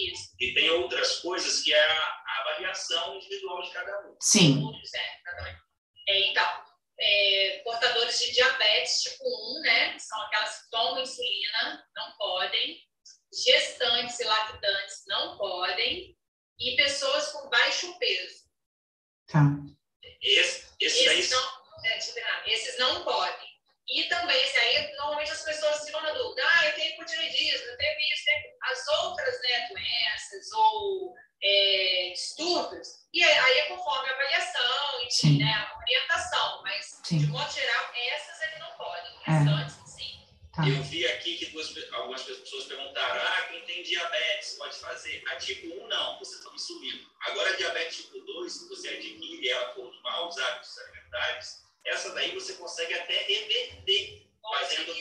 Isso. 0.00 0.30
E 0.40 0.54
tem 0.54 0.70
outras 0.70 1.16
coisas 1.20 1.62
que 1.62 1.72
é 1.72 1.80
a, 1.80 1.98
a 2.26 2.40
avaliação 2.42 3.16
individual 3.16 3.62
de 3.62 3.70
cada 3.70 4.08
um. 4.08 4.16
Sim, 4.20 4.60
Todos, 4.60 4.90
é, 6.08 6.30
então, 6.30 6.64
é, 6.98 7.60
portadores 7.64 8.18
de 8.18 8.32
diabetes 8.32 9.00
tipo 9.02 9.24
1, 9.24 9.60
né? 9.62 9.98
São 9.98 10.20
aquelas 10.22 10.62
que 10.62 10.70
tomam 10.70 11.02
insulina, 11.02 11.84
não 11.94 12.12
podem. 12.16 12.78
Gestantes 13.44 14.18
e 14.20 14.24
lactantes 14.24 15.02
não 15.06 15.36
podem. 15.38 16.16
E 16.58 16.76
pessoas 16.76 17.28
com 17.32 17.48
baixo 17.48 17.96
peso. 17.98 18.40
tá. 19.28 19.44
Esse, 20.22 20.66
esse 20.80 21.04
daí, 21.06 21.18
Esses 21.20 21.30
não, 21.30 21.59
é, 21.84 21.98
eu 21.98 22.14
terminar. 22.14 22.48
Esses 22.48 22.78
não 22.78 23.04
podem. 23.04 23.50
E 23.88 24.04
também, 24.04 24.40
esse 24.40 24.56
aí, 24.56 24.92
normalmente 24.96 25.32
as 25.32 25.42
pessoas 25.42 25.84
ficam 25.84 26.00
na 26.00 26.12
dúvida. 26.12 26.42
Ah, 26.46 26.66
eu 26.66 26.74
tenho 26.74 26.94
hipotireoidismo, 26.94 27.66
eu 27.66 27.76
tenho 27.76 27.98
isso, 28.14 28.24
tenho... 28.24 28.50
As 28.62 28.88
outras 29.02 29.40
né, 29.42 29.68
doenças 29.68 30.52
ou 30.52 31.14
é, 31.42 32.12
distúrbios, 32.14 32.88
e 33.12 33.22
aí- 33.24 33.58
é 33.58 33.66
conforme 33.66 34.08
a 34.08 34.12
avaliação, 34.12 35.02
enfim, 35.02 35.10
Sim. 35.10 35.38
né, 35.38 35.52
a 35.52 35.78
orientação. 35.78 36.62
Mas, 36.62 37.00
Sim. 37.02 37.18
de 37.18 37.26
modo 37.26 37.50
geral, 37.52 37.90
essas 37.94 38.42
ele 38.42 38.58
não 38.60 38.70
podem. 38.76 39.12
É. 39.26 39.30
Restantes, 39.30 39.92
sim. 39.92 40.20
Tá. 40.54 40.68
eu 40.68 40.82
vi 40.82 41.06
aqui 41.06 41.38
que 41.38 41.46
duas, 41.46 41.74
algumas 41.92 42.22
pessoas 42.22 42.64
perguntaram: 42.64 43.20
ah, 43.20 43.42
quem 43.48 43.64
tem 43.64 43.82
diabetes 43.82 44.54
pode 44.54 44.76
fazer? 44.78 45.22
A 45.30 45.36
tipo 45.36 45.66
1 45.84 45.88
não, 45.88 46.18
você 46.18 46.42
toma 46.42 46.54
insulina. 46.56 47.08
Agora, 47.20 47.50
a 47.50 47.56
diabetes 47.56 47.96
tipo 47.96 48.20
2, 48.20 48.52
se 48.52 48.68
você 48.68 48.88
adquire 48.88 49.48
ela 49.48 49.72
por 49.72 49.92
maus 50.02 50.36
hábitos 50.38 50.78
alimentares, 50.78 51.62
essa 51.84 52.12
daí 52.14 52.32
você 52.34 52.54
consegue 52.54 52.94
até 52.94 53.16
reverter. 53.22 54.26
Fazendo-. 54.42 54.94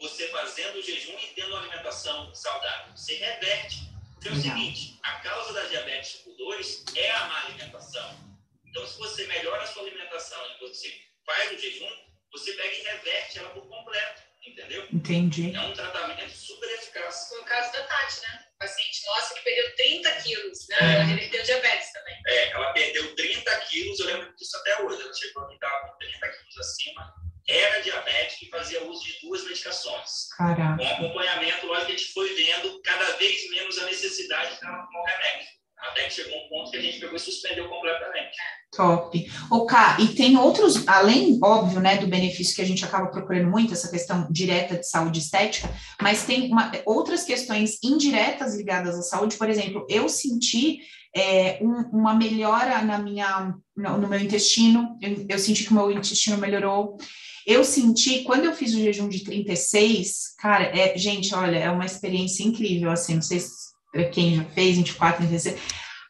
Você 0.00 0.28
fazendo 0.28 0.76
o 0.76 0.82
jejum 0.82 1.18
e 1.18 1.26
tendo 1.34 1.48
uma 1.48 1.58
alimentação 1.58 2.32
saudável. 2.34 2.96
Você 2.96 3.16
reverte. 3.16 3.88
Porque 4.14 4.28
é 4.28 4.32
o 4.32 4.36
seguinte: 4.36 4.98
a 5.02 5.20
causa 5.20 5.52
da 5.52 5.64
diabetes 5.64 6.18
tipo 6.18 6.32
2 6.34 6.84
é 6.96 7.10
a 7.10 7.26
má 7.26 7.46
alimentação. 7.46 8.28
Então, 8.64 8.86
se 8.86 8.98
você 8.98 9.26
melhora 9.26 9.62
a 9.62 9.66
sua 9.66 9.82
alimentação 9.82 10.38
e 10.46 10.60
você 10.60 10.92
faz 11.26 11.52
o 11.52 11.58
jejum, 11.58 11.90
você 12.32 12.52
pega 12.52 12.74
e 12.74 12.82
reverte 12.82 13.38
ela 13.38 13.50
por 13.50 13.66
completo. 13.68 14.22
Entendeu? 14.46 14.86
Entendi. 14.92 15.54
É 15.54 15.60
um 15.60 15.74
tratamento 15.74 16.30
super 16.30 16.68
eficaz. 16.70 17.28
Foi 17.28 17.40
o 17.40 17.44
caso 17.44 17.72
da 17.72 17.82
Tati, 17.84 18.20
né? 18.22 18.47
Paciente 18.58 19.06
nossa 19.06 19.34
que 19.34 19.40
perdeu 19.42 19.74
30 19.76 20.10
quilos, 20.22 20.66
né? 20.68 20.76
É. 20.80 20.94
Ela 20.94 21.04
reverteu 21.04 21.42
diabetes 21.44 21.92
também. 21.92 22.20
É, 22.26 22.50
ela 22.50 22.72
perdeu 22.72 23.14
30 23.14 23.56
quilos, 23.60 24.00
eu 24.00 24.06
lembro 24.06 24.34
disso 24.34 24.56
até 24.56 24.82
hoje. 24.82 25.00
Ela 25.00 25.14
chegou 25.14 25.44
a 25.44 25.54
estava 25.54 25.88
com 25.88 25.98
30 25.98 26.28
quilos 26.28 26.58
acima, 26.58 27.14
era 27.48 27.80
diabética 27.80 28.44
e 28.44 28.48
fazia 28.50 28.82
uso 28.84 29.04
de 29.04 29.20
duas 29.20 29.44
medicações. 29.44 30.28
Caraca. 30.36 30.76
Com 30.76 30.88
acompanhamento, 30.88 31.66
lógico 31.66 31.86
que 31.86 31.92
a 31.92 31.96
gente 31.96 32.12
foi 32.12 32.34
vendo 32.34 32.82
cada 32.82 33.16
vez 33.16 33.48
menos 33.50 33.78
a 33.78 33.86
necessidade 33.86 34.60
dela 34.60 34.86
tomar 34.86 35.10
remédio. 35.10 35.57
Até 35.80 36.04
que 36.04 36.14
chegou 36.14 36.36
um 36.36 36.48
ponto 36.48 36.70
que 36.70 36.76
a 36.76 36.82
gente 36.82 36.98
pegou 36.98 37.16
e 37.16 37.20
suspendeu 37.20 37.68
completamente. 37.68 38.36
Top. 38.76 39.30
O 39.50 39.64
K, 39.64 39.96
e 40.00 40.08
tem 40.08 40.36
outros, 40.36 40.86
além, 40.86 41.38
óbvio, 41.42 41.80
né, 41.80 41.96
do 41.96 42.06
benefício 42.06 42.54
que 42.54 42.62
a 42.62 42.66
gente 42.66 42.84
acaba 42.84 43.06
procurando 43.06 43.48
muito, 43.50 43.72
essa 43.72 43.90
questão 43.90 44.26
direta 44.30 44.76
de 44.76 44.86
saúde 44.86 45.20
estética, 45.20 45.68
mas 46.02 46.24
tem 46.24 46.50
uma- 46.50 46.70
outras 46.84 47.24
questões 47.24 47.78
indiretas 47.82 48.56
ligadas 48.56 48.98
à 48.98 49.02
saúde. 49.02 49.36
Por 49.36 49.48
exemplo, 49.48 49.86
eu 49.88 50.08
senti 50.08 50.80
é, 51.16 51.58
um- 51.62 51.98
uma 51.98 52.14
melhora 52.14 52.82
na 52.82 52.98
minha, 52.98 53.54
no, 53.74 53.96
no 53.98 54.06
meu 54.06 54.20
intestino, 54.20 54.96
eu, 55.00 55.24
eu 55.26 55.38
senti 55.38 55.64
que 55.64 55.70
o 55.70 55.74
meu 55.74 55.90
intestino 55.90 56.36
melhorou. 56.36 56.98
Eu 57.46 57.64
senti, 57.64 58.22
quando 58.24 58.44
eu 58.44 58.52
fiz 58.54 58.74
o 58.74 58.78
jejum 58.78 59.08
de 59.08 59.24
36, 59.24 60.34
cara, 60.38 60.64
é, 60.64 60.96
gente, 60.98 61.34
olha, 61.34 61.56
é 61.56 61.70
uma 61.70 61.86
experiência 61.86 62.44
incrível, 62.44 62.90
assim, 62.90 63.14
não 63.14 63.22
sei 63.22 63.40
se 63.40 63.57
quem 64.06 64.36
já 64.36 64.44
fez 64.44 64.76
24, 64.76 65.26
36, 65.26 65.60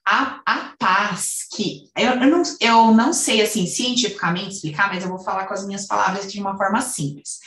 a, 0.07 0.41
a 0.47 0.75
paz 0.79 1.47
que 1.55 1.91
eu, 1.97 2.13
eu, 2.13 2.31
não, 2.31 2.43
eu 2.61 2.95
não 2.95 3.13
sei 3.13 3.43
assim 3.43 3.67
cientificamente 3.67 4.55
explicar, 4.55 4.89
mas 4.89 5.03
eu 5.03 5.11
vou 5.11 5.19
falar 5.19 5.47
com 5.47 5.55
as 5.55 5.67
minhas 5.67 5.87
palavras 5.87 6.33
de 6.33 6.41
uma 6.41 6.57
forma 6.57 6.81
simples. 6.81 7.41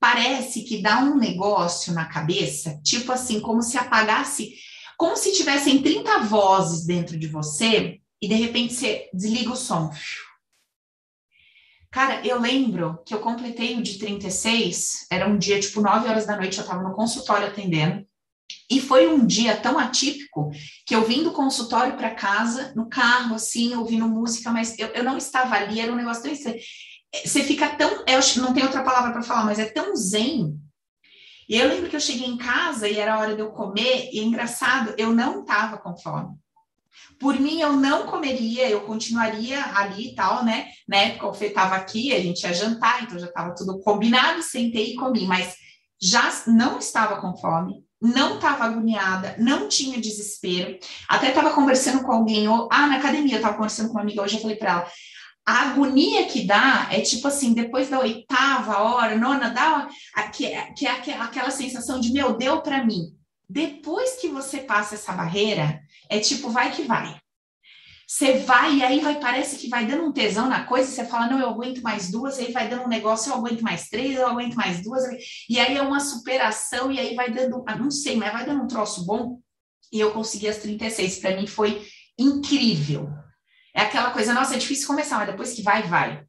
Parece 0.00 0.62
que 0.62 0.80
dá 0.80 0.98
um 1.00 1.16
negócio 1.16 1.92
na 1.92 2.06
cabeça, 2.06 2.80
tipo 2.82 3.12
assim, 3.12 3.40
como 3.40 3.62
se 3.62 3.76
apagasse, 3.76 4.54
como 4.96 5.16
se 5.16 5.32
tivessem 5.32 5.82
30 5.82 6.20
vozes 6.20 6.86
dentro 6.86 7.18
de 7.18 7.26
você 7.26 8.00
e 8.20 8.28
de 8.28 8.34
repente 8.34 8.74
você 8.74 9.10
desliga 9.12 9.52
o 9.52 9.56
som. 9.56 9.90
Cara, 11.90 12.26
eu 12.26 12.40
lembro 12.40 13.02
que 13.06 13.14
eu 13.14 13.20
completei 13.20 13.76
o 13.76 13.82
de 13.82 13.98
36, 13.98 15.06
era 15.10 15.28
um 15.28 15.38
dia 15.38 15.60
tipo 15.60 15.80
9 15.80 16.08
horas 16.08 16.26
da 16.26 16.36
noite, 16.36 16.58
eu 16.58 16.62
estava 16.62 16.82
no 16.82 16.94
consultório 16.94 17.46
atendendo. 17.46 18.06
E 18.70 18.80
foi 18.80 19.06
um 19.06 19.24
dia 19.24 19.56
tão 19.56 19.78
atípico 19.78 20.50
que 20.84 20.94
eu 20.94 21.04
vim 21.04 21.22
do 21.22 21.32
consultório 21.32 21.96
para 21.96 22.14
casa, 22.14 22.72
no 22.74 22.88
carro, 22.88 23.34
assim, 23.36 23.74
ouvindo 23.74 24.08
música, 24.08 24.50
mas 24.50 24.76
eu, 24.78 24.88
eu 24.88 25.04
não 25.04 25.16
estava 25.16 25.54
ali, 25.54 25.80
era 25.80 25.92
um 25.92 25.96
negócio 25.96 26.22
tão 26.24 26.32
estranho. 26.32 26.58
Você 27.24 27.44
fica 27.44 27.68
tão. 27.76 28.04
Eu 28.06 28.18
acho- 28.18 28.40
não 28.40 28.52
tem 28.52 28.64
outra 28.64 28.82
palavra 28.82 29.12
para 29.12 29.22
falar, 29.22 29.44
mas 29.44 29.58
é 29.58 29.66
tão 29.66 29.94
zen. 29.94 30.58
E 31.48 31.56
eu 31.56 31.68
lembro 31.68 31.88
que 31.88 31.94
eu 31.94 32.00
cheguei 32.00 32.26
em 32.26 32.36
casa 32.36 32.88
e 32.88 32.98
era 32.98 33.18
hora 33.20 33.34
de 33.36 33.40
eu 33.40 33.50
comer, 33.52 34.10
e 34.12 34.18
é 34.18 34.22
engraçado, 34.22 34.94
eu 34.98 35.12
não 35.14 35.40
estava 35.42 35.78
com 35.78 35.96
fome. 35.96 36.34
Por 37.20 37.38
mim, 37.38 37.60
eu 37.60 37.72
não 37.72 38.06
comeria, 38.06 38.68
eu 38.68 38.80
continuaria 38.82 39.64
ali 39.76 40.08
e 40.08 40.14
tal, 40.14 40.44
né? 40.44 40.66
Na 40.88 40.96
época, 40.96 41.28
o 41.28 41.34
Fê 41.34 41.46
estava 41.46 41.76
aqui, 41.76 42.12
a 42.12 42.20
gente 42.20 42.42
ia 42.42 42.52
jantar, 42.52 43.04
então 43.04 43.18
já 43.18 43.26
estava 43.26 43.54
tudo 43.54 43.78
combinado, 43.80 44.42
sentei 44.42 44.92
e 44.92 44.96
comi, 44.96 45.24
mas 45.24 45.54
já 46.02 46.30
não 46.48 46.78
estava 46.78 47.20
com 47.20 47.36
fome, 47.36 47.85
não 48.00 48.36
estava 48.36 48.64
agoniada, 48.64 49.34
não 49.38 49.68
tinha 49.68 50.00
desespero. 50.00 50.78
Até 51.08 51.28
estava 51.28 51.50
conversando 51.54 52.02
com 52.02 52.12
alguém, 52.12 52.46
ou, 52.48 52.68
ah, 52.70 52.86
na 52.86 52.96
academia, 52.96 53.34
eu 53.34 53.36
estava 53.36 53.56
conversando 53.56 53.88
com 53.88 53.94
uma 53.94 54.02
amiga 54.02 54.22
hoje, 54.22 54.36
eu 54.36 54.42
falei 54.42 54.56
para 54.56 54.70
ela, 54.72 54.90
a 55.46 55.70
agonia 55.70 56.26
que 56.26 56.44
dá 56.44 56.88
é 56.90 57.00
tipo 57.00 57.28
assim, 57.28 57.54
depois 57.54 57.88
da 57.88 58.00
oitava 58.00 58.78
hora, 58.78 59.16
nona, 59.16 59.48
dá 59.50 59.88
que, 60.32 60.44
é 60.46 60.72
aque- 60.90 61.12
aquela 61.12 61.50
sensação 61.50 62.00
de, 62.00 62.12
meu, 62.12 62.36
deu 62.36 62.60
para 62.62 62.84
mim. 62.84 63.14
Depois 63.48 64.16
que 64.20 64.26
você 64.28 64.58
passa 64.58 64.96
essa 64.96 65.12
barreira, 65.12 65.80
é 66.10 66.18
tipo, 66.18 66.50
vai 66.50 66.72
que 66.72 66.82
vai. 66.82 67.16
Você 68.06 68.38
vai 68.38 68.76
e 68.76 68.84
aí 68.84 69.00
vai, 69.00 69.18
parece 69.18 69.56
que 69.56 69.68
vai 69.68 69.84
dando 69.84 70.04
um 70.04 70.12
tesão 70.12 70.48
na 70.48 70.64
coisa, 70.64 70.88
você 70.88 71.04
fala, 71.04 71.28
não, 71.28 71.40
eu 71.40 71.48
aguento 71.48 71.82
mais 71.82 72.08
duas, 72.08 72.38
aí 72.38 72.52
vai 72.52 72.68
dando 72.68 72.84
um 72.84 72.88
negócio, 72.88 73.32
eu 73.32 73.36
aguento 73.36 73.62
mais 73.62 73.88
três, 73.88 74.16
eu 74.16 74.28
aguento 74.28 74.54
mais 74.54 74.80
duas, 74.80 75.02
e 75.50 75.58
aí 75.58 75.76
é 75.76 75.82
uma 75.82 75.98
superação, 75.98 76.92
e 76.92 77.00
aí 77.00 77.16
vai 77.16 77.32
dando, 77.32 77.64
ah, 77.66 77.74
não 77.74 77.90
sei, 77.90 78.16
mas 78.16 78.32
vai 78.32 78.46
dando 78.46 78.62
um 78.62 78.68
troço 78.68 79.04
bom, 79.04 79.40
e 79.92 79.98
eu 79.98 80.12
consegui 80.12 80.48
as 80.48 80.58
36, 80.58 81.18
para 81.18 81.36
mim 81.36 81.48
foi 81.48 81.84
incrível. 82.16 83.10
É 83.74 83.82
aquela 83.82 84.12
coisa, 84.12 84.32
nossa, 84.32 84.54
é 84.54 84.58
difícil 84.58 84.86
começar, 84.86 85.18
mas 85.18 85.28
depois 85.28 85.52
que 85.52 85.62
vai, 85.62 85.82
vai. 85.82 86.24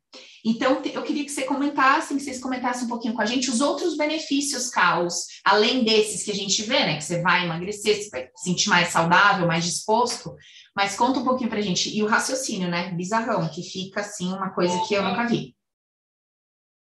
Então, 0.49 0.81
eu 0.86 1.03
queria 1.03 1.25
que 1.25 1.29
você 1.29 1.43
comentasse, 1.43 2.15
que 2.15 2.21
vocês 2.21 2.39
comentassem 2.39 2.86
um 2.86 2.88
pouquinho 2.88 3.13
com 3.13 3.21
a 3.21 3.25
gente 3.25 3.49
os 3.49 3.60
outros 3.60 3.97
benefícios, 3.97 4.69
Caos, 4.69 5.25
além 5.43 5.83
desses 5.83 6.23
que 6.23 6.31
a 6.31 6.33
gente 6.33 6.63
vê, 6.63 6.79
né? 6.85 6.95
Que 6.95 7.04
você 7.04 7.21
vai 7.21 7.43
emagrecer, 7.43 7.98
você 7.98 8.10
vai 8.10 8.31
se 8.33 8.45
sentir 8.45 8.69
mais 8.69 8.87
saudável, 8.87 9.45
mais 9.45 9.65
disposto. 9.65 10.33
Mas 10.73 10.95
conta 10.95 11.19
um 11.19 11.25
pouquinho 11.25 11.50
pra 11.50 11.60
gente. 11.60 11.93
E 11.93 12.02
o 12.02 12.08
raciocínio, 12.08 12.69
né? 12.69 12.91
Bizarrão, 12.91 13.50
que 13.50 13.62
fica 13.62 14.00
assim, 14.00 14.31
uma 14.31 14.56
coisa 14.56 14.81
que 14.87 14.93
eu 14.93 15.04
nunca 15.04 15.27
vi. 15.27 15.54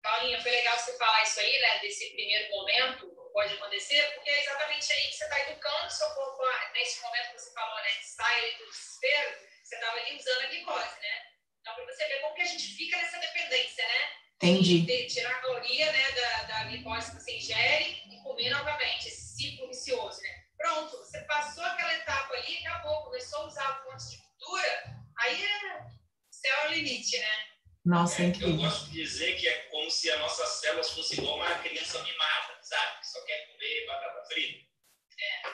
Paulinha, 0.02 0.42
foi 0.42 0.50
legal 0.50 0.76
você 0.80 0.98
falar 0.98 1.22
isso 1.22 1.40
aí, 1.40 1.60
né? 1.62 1.80
Desse 1.82 2.10
primeiro 2.16 2.50
momento 2.50 3.12
pode 3.32 3.54
acontecer, 3.54 4.02
porque 4.16 4.30
é 4.32 4.42
exatamente 4.42 4.92
aí 4.92 5.08
que 5.08 5.18
você 5.18 5.24
está 5.24 5.40
educando 5.40 5.86
o 5.86 5.92
seu 5.92 6.10
corpo. 6.10 6.42
Nesse 6.74 7.00
momento 7.04 7.30
que 7.30 7.40
você 7.40 7.54
falou, 7.54 7.76
né? 7.76 7.92
Sai 8.02 8.42
do 8.58 8.66
desespero, 8.66 9.30
você 9.64 9.76
estava 9.76 9.98
ali 9.98 10.18
usando 10.18 10.42
a 10.42 10.48
glicose, 10.48 11.00
né? 11.00 11.31
Então, 11.62 11.76
para 11.76 11.86
você 11.86 12.06
ver 12.08 12.22
como 12.22 12.36
que 12.36 12.42
a 12.42 12.46
gente 12.46 12.64
fica 12.76 12.98
nessa 12.98 13.20
dependência, 13.20 13.86
né? 13.88 14.12
Entendi. 14.38 14.82
De 14.82 15.08
tirar 15.08 15.32
a 15.32 15.42
caloria 15.42 15.92
né, 15.92 16.12
da, 16.12 16.44
da 16.44 16.64
glicose 16.66 17.12
que 17.12 17.22
você 17.22 17.38
ingere 17.38 18.02
e 18.12 18.24
comer 18.24 18.50
novamente, 18.50 19.08
esse 19.08 19.36
ciclo 19.36 19.68
vicioso, 19.68 20.20
né? 20.22 20.44
Pronto, 20.58 20.98
você 20.98 21.22
passou 21.22 21.64
aquela 21.64 21.94
etapa 21.94 22.34
ali, 22.34 22.58
acabou, 22.66 23.04
começou 23.04 23.42
a 23.42 23.46
usar 23.48 23.84
fontes 23.84 24.10
de 24.12 24.18
cultura, 24.18 24.96
aí 25.20 25.44
é 25.44 25.86
céu 26.32 26.56
é 26.64 26.68
o 26.68 26.72
limite, 26.72 27.18
né? 27.20 27.48
Nossa, 27.86 28.22
é 28.22 28.26
É, 28.26 28.26
eu 28.26 28.30
incrível. 28.30 28.58
gosto 28.58 28.86
de 28.86 29.02
dizer 29.02 29.40
que 29.40 29.48
é 29.48 29.54
como 29.70 29.90
se 29.90 30.10
as 30.12 30.20
nossas 30.20 30.50
células 30.62 30.90
fossem 30.92 31.20
igual 31.20 31.36
uma 31.38 31.56
criança 31.60 32.02
mimada, 32.04 32.60
sabe? 32.62 33.00
Que 33.00 33.08
só 33.08 33.22
quer 33.26 33.48
comer 33.52 33.86
batata 33.88 34.26
frita. 34.26 34.66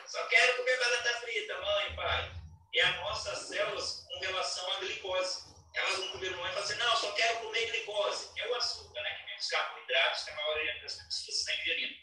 Só 0.05 0.19
Só 0.19 0.27
quero 0.27 0.57
comer 0.57 0.77
batata 0.77 1.19
frita, 1.21 1.61
mãe, 1.61 1.95
pai. 1.95 2.31
E 2.73 2.79
as 2.81 2.95
nossas 2.97 3.39
células 3.47 4.05
com 4.07 4.19
relação 4.19 4.71
à 4.73 4.79
glicose. 4.79 5.56
Elas 5.77 5.99
não 5.99 6.07
comeram 6.09 6.37
mãe 6.37 6.49
e 6.49 6.53
falam 6.53 6.63
assim, 6.63 6.77
não, 6.77 6.95
só 6.97 7.11
quero 7.11 7.39
comer 7.39 7.71
glicose. 7.71 8.29
É 8.37 8.47
o 8.47 8.55
açúcar, 8.55 9.01
né? 9.01 9.15
Que 9.19 9.25
vem 9.27 9.37
dos 9.37 9.47
carboidratos 9.47 10.23
que 10.23 10.31
a 10.31 10.35
maioria 10.35 10.81
das 10.81 10.95
pessoas 10.95 11.37
está 11.37 11.53
ingerindo. 11.61 11.95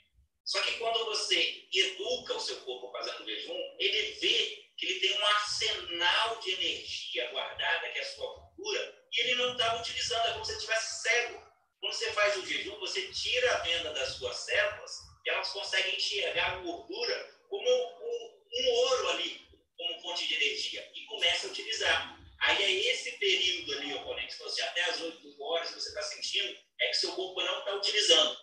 Só 0.45 0.61
que 0.63 0.73
quando 0.79 1.05
você 1.07 1.67
educa 1.73 2.35
o 2.35 2.41
seu 2.41 2.57
corpo 2.61 2.93
fazendo 2.93 3.25
jejum, 3.25 3.59
ele 3.79 4.13
vê 4.21 4.65
que 4.77 4.87
ele 4.87 5.01
tem 5.01 5.19
um 5.19 5.27
arsenal 5.27 6.41
de 6.41 6.51
energia 6.53 7.31
guardada, 7.31 7.89
que 7.91 7.99
é 7.99 8.03
a 8.03 8.15
sua 8.15 8.27
gordura, 8.27 9.05
e 9.13 9.21
ele 9.21 9.35
não 9.37 9.53
está 9.53 9.81
utilizando, 9.81 10.29
é 10.29 10.33
como 10.33 10.45
se 10.45 10.53
ele 10.53 10.59
estivesse 10.59 11.03
cego. 11.03 11.43
Quando 11.81 11.93
você 11.93 12.13
faz 12.13 12.37
o 12.37 12.47
jejum, 12.47 12.79
você 12.79 13.11
tira 13.13 13.55
a 13.55 13.59
venda 13.61 13.93
das 13.93 14.15
suas 14.15 14.37
células 14.37 14.93
e 15.25 15.31
elas 15.31 15.51
conseguem 15.51 15.97
enxergar 15.97 16.53
a 16.53 16.57
gordura 16.57 17.31
como 17.49 17.69
um, 17.69 18.45
um 18.53 18.71
ouro 18.71 19.09
ali, 19.11 19.41
como 19.77 20.01
fonte 20.01 20.27
de 20.27 20.35
energia, 20.35 20.91
e 20.95 21.05
começa 21.07 21.47
a 21.47 21.51
utilizar. 21.51 22.21
Aí 22.41 22.63
é 22.63 22.93
esse 22.93 23.13
período 23.13 23.73
ali, 23.73 23.95
oponente, 23.95 24.37
você 24.39 24.61
até 24.63 24.83
as 24.85 25.01
8 25.01 25.43
horas 25.43 25.69
que 25.69 25.81
você 25.81 25.89
está 25.89 26.03
sentindo, 26.03 26.59
é 26.81 26.89
que 26.89 26.95
seu 26.95 27.13
corpo 27.13 27.43
não 27.43 27.61
está 27.61 27.75
utilizando. 27.95 28.34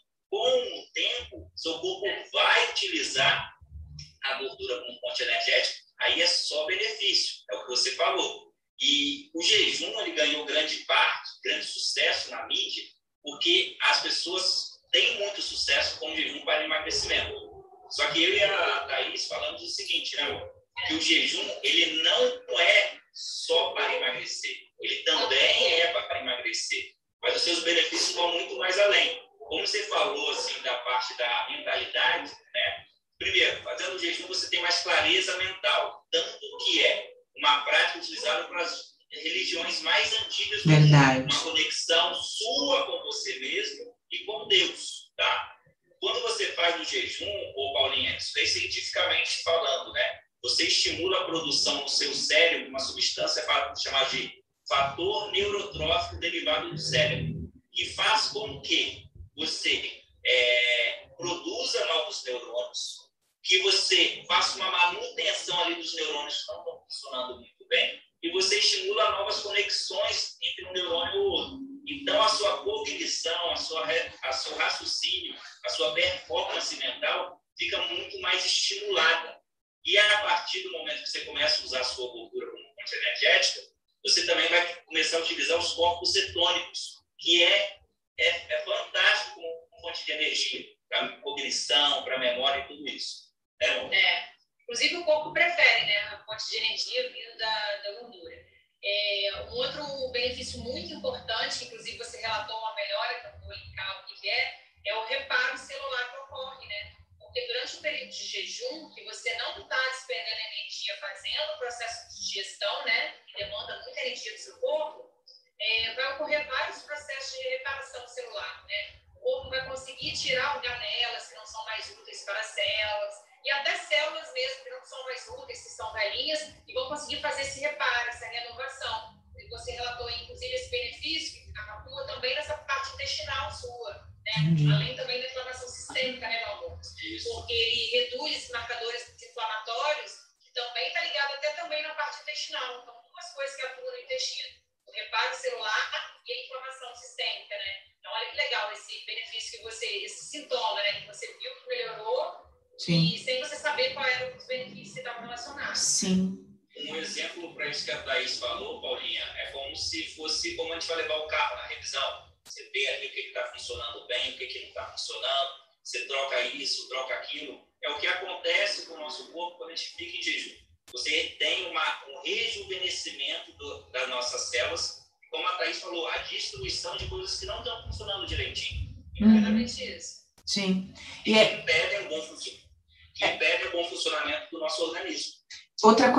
Celular 105.81 106.11
que 106.11 106.17
ocorre, 106.17 106.67
né? 106.67 106.95
Porque 107.19 107.47
durante 107.47 107.77
o 107.77 107.81
período 107.81 108.09
de 108.09 108.25
jejum, 108.25 108.93
que 108.93 109.03
você 109.03 109.33
não 109.37 109.61
está 109.61 109.89
despendendo 109.89 110.39
energia 110.39 110.97
fazendo 110.99 111.53
o 111.55 111.57
processo 111.57 112.09
de 112.09 112.27
digestão, 112.27 112.85
né? 112.85 113.15
Que 113.25 113.37
demanda 113.37 113.81
muita 113.83 113.99
energia 114.01 114.33
do 114.33 114.37
seu 114.37 114.50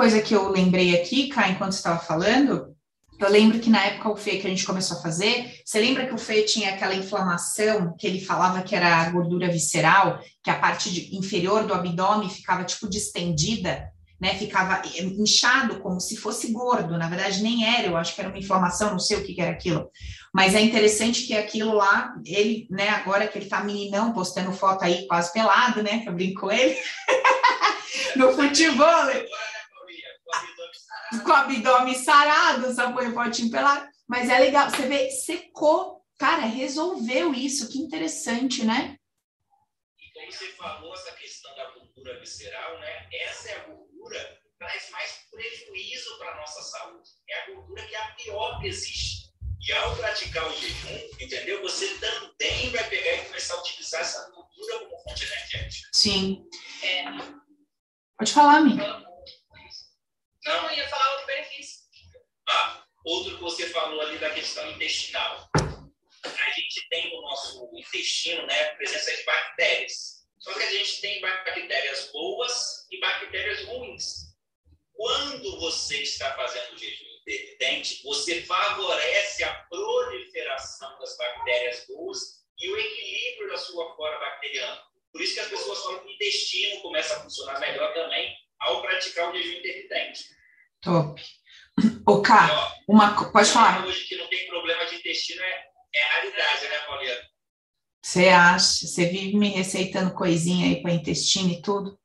coisa 0.03 0.21
que 0.21 0.35
eu 0.35 0.49
lembrei 0.49 0.99
aqui, 0.99 1.29
Cá, 1.29 1.47
enquanto 1.47 1.71
estava 1.71 1.97
falando, 1.97 2.75
eu 3.17 3.29
lembro 3.29 3.57
que 3.57 3.69
na 3.69 3.85
época 3.85 4.09
o 4.09 4.17
Fê 4.17 4.31
que 4.31 4.45
a 4.45 4.49
gente 4.49 4.65
começou 4.65 4.97
a 4.97 5.01
fazer, 5.01 5.61
você 5.63 5.79
lembra 5.79 6.05
que 6.05 6.13
o 6.13 6.17
Fê 6.17 6.41
tinha 6.41 6.71
aquela 6.71 6.93
inflamação 6.93 7.95
que 7.97 8.05
ele 8.05 8.19
falava 8.19 8.63
que 8.63 8.75
era 8.75 9.09
gordura 9.11 9.49
visceral, 9.49 10.19
que 10.43 10.49
a 10.49 10.59
parte 10.59 10.91
de, 10.91 11.15
inferior 11.15 11.65
do 11.65 11.73
abdômen 11.73 12.29
ficava 12.29 12.65
tipo 12.65 12.89
distendida, 12.89 13.93
né? 14.19 14.35
Ficava 14.35 14.81
inchado 15.17 15.79
como 15.79 16.01
se 16.01 16.17
fosse 16.17 16.51
gordo. 16.51 16.97
Na 16.97 17.07
verdade, 17.07 17.41
nem 17.41 17.65
era, 17.65 17.87
eu 17.87 17.95
acho 17.95 18.13
que 18.13 18.19
era 18.19 18.29
uma 18.29 18.37
inflamação, 18.37 18.91
não 18.91 18.99
sei 18.99 19.15
o 19.15 19.23
que, 19.23 19.33
que 19.33 19.41
era 19.41 19.51
aquilo. 19.51 19.89
Mas 20.33 20.53
é 20.53 20.59
interessante 20.59 21.25
que 21.25 21.33
aquilo 21.33 21.73
lá, 21.73 22.13
ele, 22.25 22.67
né, 22.69 22.89
agora 22.89 23.25
que 23.25 23.37
ele 23.37 23.45
tá 23.45 23.63
meninão, 23.63 24.11
postando 24.11 24.51
foto 24.51 24.83
aí 24.83 25.07
quase 25.07 25.31
pelado, 25.31 25.81
né? 25.81 25.99
Que 25.99 26.09
eu 26.09 26.13
brinco 26.13 26.51
ele. 26.51 26.75
no 28.15 28.33
futebol. 28.33 29.07
Com 31.21 31.29
o 31.29 31.33
abdômen 31.33 31.95
sarado, 31.95 32.73
só 32.73 32.91
põe 32.91 33.07
o 33.07 33.13
potinho 33.13 33.51
pelado. 33.51 33.87
Mas 34.07 34.29
é 34.29 34.39
legal, 34.39 34.69
você 34.69 34.87
vê, 34.87 35.09
secou. 35.09 36.03
Cara, 36.17 36.41
resolveu 36.41 37.33
isso, 37.33 37.69
que 37.69 37.79
interessante, 37.79 38.63
né? 38.63 38.97
E 39.99 40.13
como 40.13 40.31
você 40.31 40.47
falou, 40.53 40.93
essa 40.93 41.11
questão 41.13 41.53
da 41.55 41.71
cultura 41.71 42.19
visceral, 42.19 42.79
né? 42.79 43.09
Essa 43.11 43.49
é 43.49 43.55
a 43.55 43.63
gordura 43.65 44.39
que 44.41 44.49
traz 44.57 44.89
mais 44.91 45.11
prejuízo 45.31 46.17
para 46.17 46.31
a 46.31 46.35
nossa 46.37 46.61
saúde. 46.61 47.09
É 47.29 47.39
a 47.41 47.51
gordura 47.51 47.85
que 47.85 47.95
é 47.95 47.99
a 47.99 48.11
pior 48.11 48.59
que 48.59 48.67
existe. 48.67 49.23
E 49.65 49.71
ao 49.71 49.95
praticar 49.95 50.45
o 50.47 50.53
jejum, 50.53 51.09
entendeu? 51.19 51.61
Você 51.61 51.87
também 51.97 52.69
vai 52.71 52.83
pegar 52.89 53.13
e 53.13 53.25
começar 53.25 53.55
a 53.55 53.59
utilizar 53.59 54.01
essa 54.01 54.29
gordura 54.31 54.79
como 54.79 55.03
fonte 55.03 55.23
energética. 55.23 55.89
Sim. 55.93 56.45
É. 56.81 57.05
Pode 58.17 58.33
falar, 58.33 58.57
amiga. 58.57 59.03
Não, 60.45 60.69
eu 60.69 60.77
ia 60.77 60.89
falar 60.89 61.02
outro 63.03 63.35
que 63.35 63.43
você 63.43 63.69
falou 63.69 64.01
ali 64.01 64.17
da 64.17 64.29
questão 64.29 64.69
intestinal. 64.71 65.49
A 65.55 66.49
gente 66.51 66.87
tem 66.89 67.13
no 67.13 67.21
nosso 67.21 67.69
intestino, 67.73 68.45
né, 68.45 68.65
presença 68.75 69.15
de 69.15 69.23
bactérias. 69.23 70.23
Só 70.39 70.53
que 70.53 70.63
a 70.63 70.71
gente 70.71 71.01
tem 71.01 71.21
bactérias 71.21 72.11
boas 72.11 72.87
e 72.91 72.99
bactérias 72.99 73.65
ruins. 73.65 74.33
Quando 74.93 75.59
você 75.59 76.01
está 76.01 76.33
fazendo 76.35 76.77
jejum 76.77 77.05
intermitente, 77.21 78.01
você 78.03 78.41
favorece 78.43 79.43
a 79.43 79.53
proliferação 79.69 80.97
das 80.99 81.17
bactérias 81.17 81.85
boas 81.87 82.43
e 82.59 82.69
o 82.69 82.77
equilíbrio 82.77 83.49
da 83.49 83.57
sua 83.57 83.95
flora 83.95 84.19
bacteriana. 84.19 84.81
Por 85.11 85.21
isso 85.21 85.33
que 85.33 85.39
as 85.39 85.47
pessoas 85.47 85.79
falam 85.83 85.99
que 85.99 86.07
o 86.07 86.11
intestino 86.11 86.81
começa 86.81 87.15
a 87.15 87.19
funcionar 87.21 87.59
melhor 87.59 87.93
também 87.93 88.35
ao 88.59 88.81
praticar 88.81 89.29
o 89.29 89.37
jejum 89.37 89.59
intermitente. 89.59 90.25
Top. 90.81 91.21
O 92.05 92.21
Cá, 92.21 92.49
uma 92.87 93.13
pode 93.31 93.49
falar. 93.49 93.85
Hoje 93.85 94.05
que 94.07 94.15
não 94.15 94.27
tem 94.27 94.47
problema 94.47 94.85
de 94.85 94.95
intestino 94.95 95.41
é, 95.41 95.65
é 95.95 96.15
raridade, 96.15 96.63
né, 96.63 96.77
Paulinha? 96.87 97.15
Você 98.03 98.27
acha? 98.27 98.85
Você 98.85 99.05
vive 99.05 99.37
me 99.37 99.49
receitando 99.49 100.13
coisinha 100.13 100.67
aí 100.67 100.81
para 100.81 100.93
intestino 100.93 101.49
e 101.49 101.61
tudo. 101.61 101.97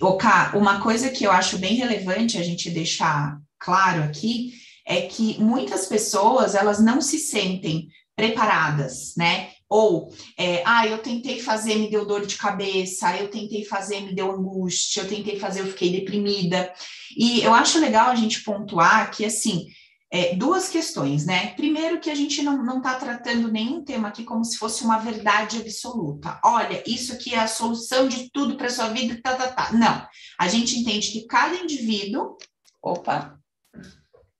O 0.00 0.16
Cá, 0.16 0.52
uma 0.54 0.80
coisa 0.80 1.10
que 1.10 1.24
eu 1.24 1.32
acho 1.32 1.58
bem 1.58 1.74
relevante 1.74 2.38
a 2.38 2.42
gente 2.42 2.70
deixar 2.70 3.38
claro 3.58 4.02
aqui 4.02 4.52
é 4.86 5.02
que 5.02 5.38
muitas 5.40 5.86
pessoas 5.86 6.54
elas 6.54 6.80
não 6.80 7.00
se 7.00 7.18
sentem 7.18 7.88
preparadas, 8.16 9.14
né? 9.16 9.52
Ou, 9.68 10.10
é, 10.36 10.62
ah, 10.64 10.86
eu 10.86 10.98
tentei 10.98 11.40
fazer, 11.40 11.74
me 11.74 11.90
deu 11.90 12.06
dor 12.06 12.24
de 12.24 12.36
cabeça, 12.36 13.14
eu 13.16 13.28
tentei 13.28 13.64
fazer, 13.64 14.00
me 14.00 14.14
deu 14.14 14.32
angústia, 14.32 15.02
eu 15.02 15.08
tentei 15.08 15.38
fazer, 15.38 15.60
eu 15.60 15.66
fiquei 15.66 15.90
deprimida. 15.90 16.72
E 17.16 17.42
eu 17.42 17.52
acho 17.52 17.78
legal 17.78 18.08
a 18.08 18.14
gente 18.14 18.42
pontuar 18.42 19.10
que, 19.10 19.24
assim, 19.24 19.66
é, 20.10 20.34
duas 20.34 20.70
questões, 20.70 21.26
né? 21.26 21.48
Primeiro, 21.54 22.00
que 22.00 22.08
a 22.08 22.14
gente 22.14 22.42
não 22.42 22.78
está 22.78 22.94
tratando 22.94 23.52
nenhum 23.52 23.84
tema 23.84 24.08
aqui 24.08 24.24
como 24.24 24.42
se 24.42 24.56
fosse 24.56 24.82
uma 24.82 24.98
verdade 24.98 25.58
absoluta. 25.58 26.40
Olha, 26.42 26.82
isso 26.86 27.12
aqui 27.12 27.34
é 27.34 27.40
a 27.40 27.46
solução 27.46 28.08
de 28.08 28.30
tudo 28.30 28.56
para 28.56 28.70
sua 28.70 28.88
vida, 28.88 29.20
tá, 29.22 29.34
tá, 29.36 29.48
tá. 29.48 29.72
Não. 29.72 30.06
A 30.38 30.48
gente 30.48 30.78
entende 30.78 31.10
que 31.10 31.26
cada 31.26 31.56
indivíduo. 31.56 32.38
Opa, 32.82 33.38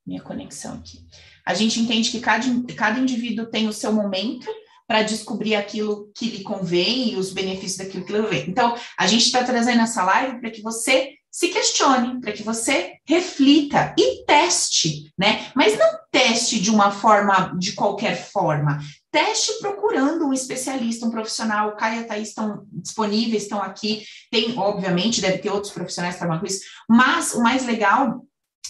minha 0.05 0.21
conexão 0.21 0.75
aqui. 0.75 1.05
A 1.45 1.53
gente 1.53 1.79
entende 1.79 2.09
que 2.09 2.19
cada, 2.19 2.45
cada 2.75 2.99
indivíduo 2.99 3.45
tem 3.45 3.67
o 3.67 3.73
seu 3.73 3.93
momento 3.93 4.49
para 4.89 5.03
descobrir 5.03 5.53
aquilo 5.53 6.09
que 6.15 6.31
lhe 6.31 6.43
convém 6.43 7.11
e 7.11 7.15
os 7.15 7.31
benefícios 7.31 7.77
daquilo 7.77 8.03
que 8.03 8.11
lhe 8.11 8.23
vem. 8.23 8.49
Então, 8.49 8.75
a 8.97 9.05
gente 9.05 9.23
está 9.23 9.43
trazendo 9.43 9.81
essa 9.81 10.03
live 10.03 10.39
para 10.39 10.49
que 10.49 10.63
você 10.63 11.11
se 11.31 11.49
questione, 11.49 12.19
para 12.19 12.31
que 12.31 12.41
você 12.41 12.95
reflita 13.07 13.93
e 13.95 14.25
teste, 14.25 15.13
né? 15.15 15.45
Mas 15.55 15.77
não 15.77 15.99
teste 16.11 16.59
de 16.59 16.71
uma 16.71 16.89
forma, 16.89 17.55
de 17.59 17.73
qualquer 17.73 18.15
forma. 18.31 18.79
Teste 19.11 19.59
procurando 19.59 20.25
um 20.25 20.33
especialista, 20.33 21.05
um 21.05 21.11
profissional. 21.11 21.69
O 21.69 21.75
Caio 21.75 22.01
e 22.01 22.03
a 22.03 22.07
Thaís 22.07 22.29
estão 22.29 22.65
disponíveis, 22.71 23.43
estão 23.43 23.61
aqui. 23.61 24.03
Tem, 24.31 24.57
obviamente, 24.57 25.21
deve 25.21 25.37
ter 25.37 25.51
outros 25.51 25.71
profissionais 25.71 26.15
que 26.15 26.25
com 26.25 26.45
isso, 26.47 26.61
mas 26.89 27.35
o 27.35 27.43
mais 27.43 27.63
legal 27.63 28.25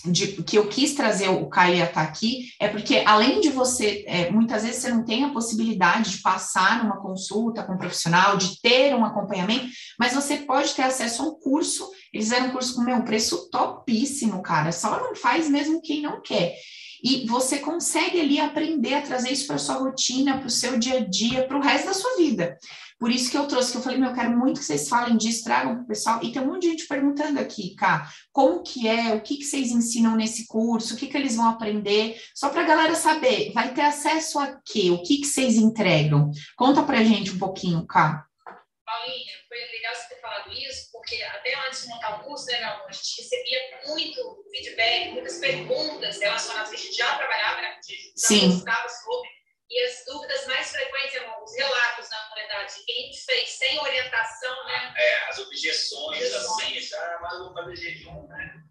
de, 0.05 0.27
que 0.43 0.57
eu 0.57 0.67
quis 0.67 0.93
trazer 0.93 1.29
o 1.29 1.47
Caia 1.47 1.85
estar 1.85 2.01
aqui 2.01 2.49
é 2.59 2.67
porque, 2.67 3.03
além 3.05 3.41
de 3.41 3.49
você, 3.49 4.03
é, 4.07 4.31
muitas 4.31 4.63
vezes 4.63 4.81
você 4.81 4.89
não 4.89 5.03
tem 5.03 5.23
a 5.23 5.29
possibilidade 5.29 6.11
de 6.11 6.21
passar 6.21 6.83
numa 6.83 7.01
consulta 7.01 7.63
com 7.63 7.73
um 7.73 7.77
profissional, 7.77 8.37
de 8.37 8.59
ter 8.61 8.95
um 8.95 9.05
acompanhamento, 9.05 9.67
mas 9.97 10.13
você 10.13 10.37
pode 10.37 10.73
ter 10.73 10.83
acesso 10.83 11.21
a 11.21 11.25
um 11.25 11.39
curso. 11.39 11.89
Eles 12.13 12.29
deram 12.29 12.47
um 12.47 12.51
curso 12.51 12.75
com 12.75 12.81
meu 12.81 13.03
preço 13.03 13.49
topíssimo, 13.49 14.41
cara. 14.41 14.71
Só 14.71 14.99
não 14.99 15.15
faz 15.15 15.49
mesmo 15.49 15.81
quem 15.81 16.01
não 16.01 16.21
quer. 16.21 16.55
E 17.03 17.25
você 17.25 17.59
consegue 17.59 18.19
ali 18.19 18.39
aprender 18.39 18.95
a 18.95 19.01
trazer 19.01 19.31
isso 19.31 19.47
para 19.47 19.57
sua 19.57 19.75
rotina, 19.75 20.37
para 20.37 20.47
o 20.47 20.51
seu 20.51 20.77
dia 20.77 20.97
a 20.97 21.05
dia, 21.05 21.47
para 21.47 21.57
o 21.57 21.61
resto 21.61 21.87
da 21.87 21.93
sua 21.93 22.17
vida. 22.17 22.57
Por 22.99 23.09
isso 23.09 23.31
que 23.31 23.37
eu 23.37 23.47
trouxe, 23.47 23.71
que 23.71 23.77
eu 23.77 23.81
falei, 23.81 23.97
meu, 23.97 24.09
eu 24.09 24.15
quero 24.15 24.37
muito 24.37 24.59
que 24.59 24.65
vocês 24.65 24.89
falem 24.89 25.15
disso, 25.15 25.45
tragam 25.45 25.75
para 25.75 25.83
o 25.83 25.87
pessoal. 25.87 26.19
E 26.21 26.33
tem 26.33 26.41
um 26.41 26.47
monte 26.47 26.63
de 26.63 26.71
gente 26.71 26.87
perguntando 26.87 27.39
aqui, 27.39 27.73
cá, 27.75 28.11
como 28.33 28.61
que 28.61 28.89
é, 28.89 29.15
o 29.15 29.21
que, 29.21 29.37
que 29.37 29.45
vocês 29.45 29.71
ensinam 29.71 30.17
nesse 30.17 30.45
curso, 30.47 30.93
o 30.93 30.97
que, 30.97 31.07
que 31.07 31.15
eles 31.15 31.37
vão 31.37 31.47
aprender, 31.47 32.21
só 32.35 32.49
para 32.49 32.61
a 32.61 32.67
galera 32.67 32.95
saber, 32.95 33.53
vai 33.53 33.73
ter 33.73 33.81
acesso 33.81 34.37
a 34.37 34.59
quê? 34.65 34.91
O 34.91 35.01
que, 35.01 35.19
que 35.19 35.27
vocês 35.27 35.55
entregam? 35.55 36.29
Conta 36.57 36.83
para 36.83 37.03
gente 37.03 37.31
um 37.31 37.39
pouquinho, 37.39 37.87
cá. 37.87 38.25
Paulinha, 38.85 39.33
foi 39.47 39.57
legal 39.57 39.95
você 39.95 40.15
ter 40.15 40.21
falado 40.21 40.51
isso, 40.51 40.91
porque 40.91 41.15
até 41.23 41.67
antes 41.67 41.83
de 41.83 41.89
montar 41.89 42.19
o 42.19 42.23
curso, 42.25 42.47
né, 42.47 42.63
amor, 42.63 42.87
a 42.89 42.91
gente 42.91 43.21
recebia 43.21 43.59
muito 43.87 44.43
feedback, 44.51 45.11
muitas 45.13 45.37
perguntas 45.37 46.19
relacionadas, 46.19 46.73
a 46.73 46.75
gente 46.75 46.97
já 46.97 47.15
trabalhava, 47.15 47.61
né, 47.61 47.67
a 47.67 47.73
gente 47.75 48.13
já 48.17 48.27
Sim. 48.27 48.59
sobre 48.59 49.38
e 49.69 49.83
as 49.83 50.03
dúvidas 50.05 50.47
mais 50.47 50.71
frequentes, 50.71 51.13
irmão, 51.13 51.43
os 51.43 51.55
relatos, 51.55 52.09
na 52.09 52.33
verdade, 52.33 52.73
quem 52.85 53.13
fez 53.13 53.49
sem 53.51 53.79
orientação, 53.79 54.65
né? 54.65 54.93
É, 54.97 55.29
as 55.29 55.37
objeções, 55.37 56.33
assim, 56.33 56.95
ah, 56.95 57.19
mas 57.21 57.39
vou 57.39 57.53
fazer 57.53 57.75
jejum, 57.75 58.27
né? 58.27 58.63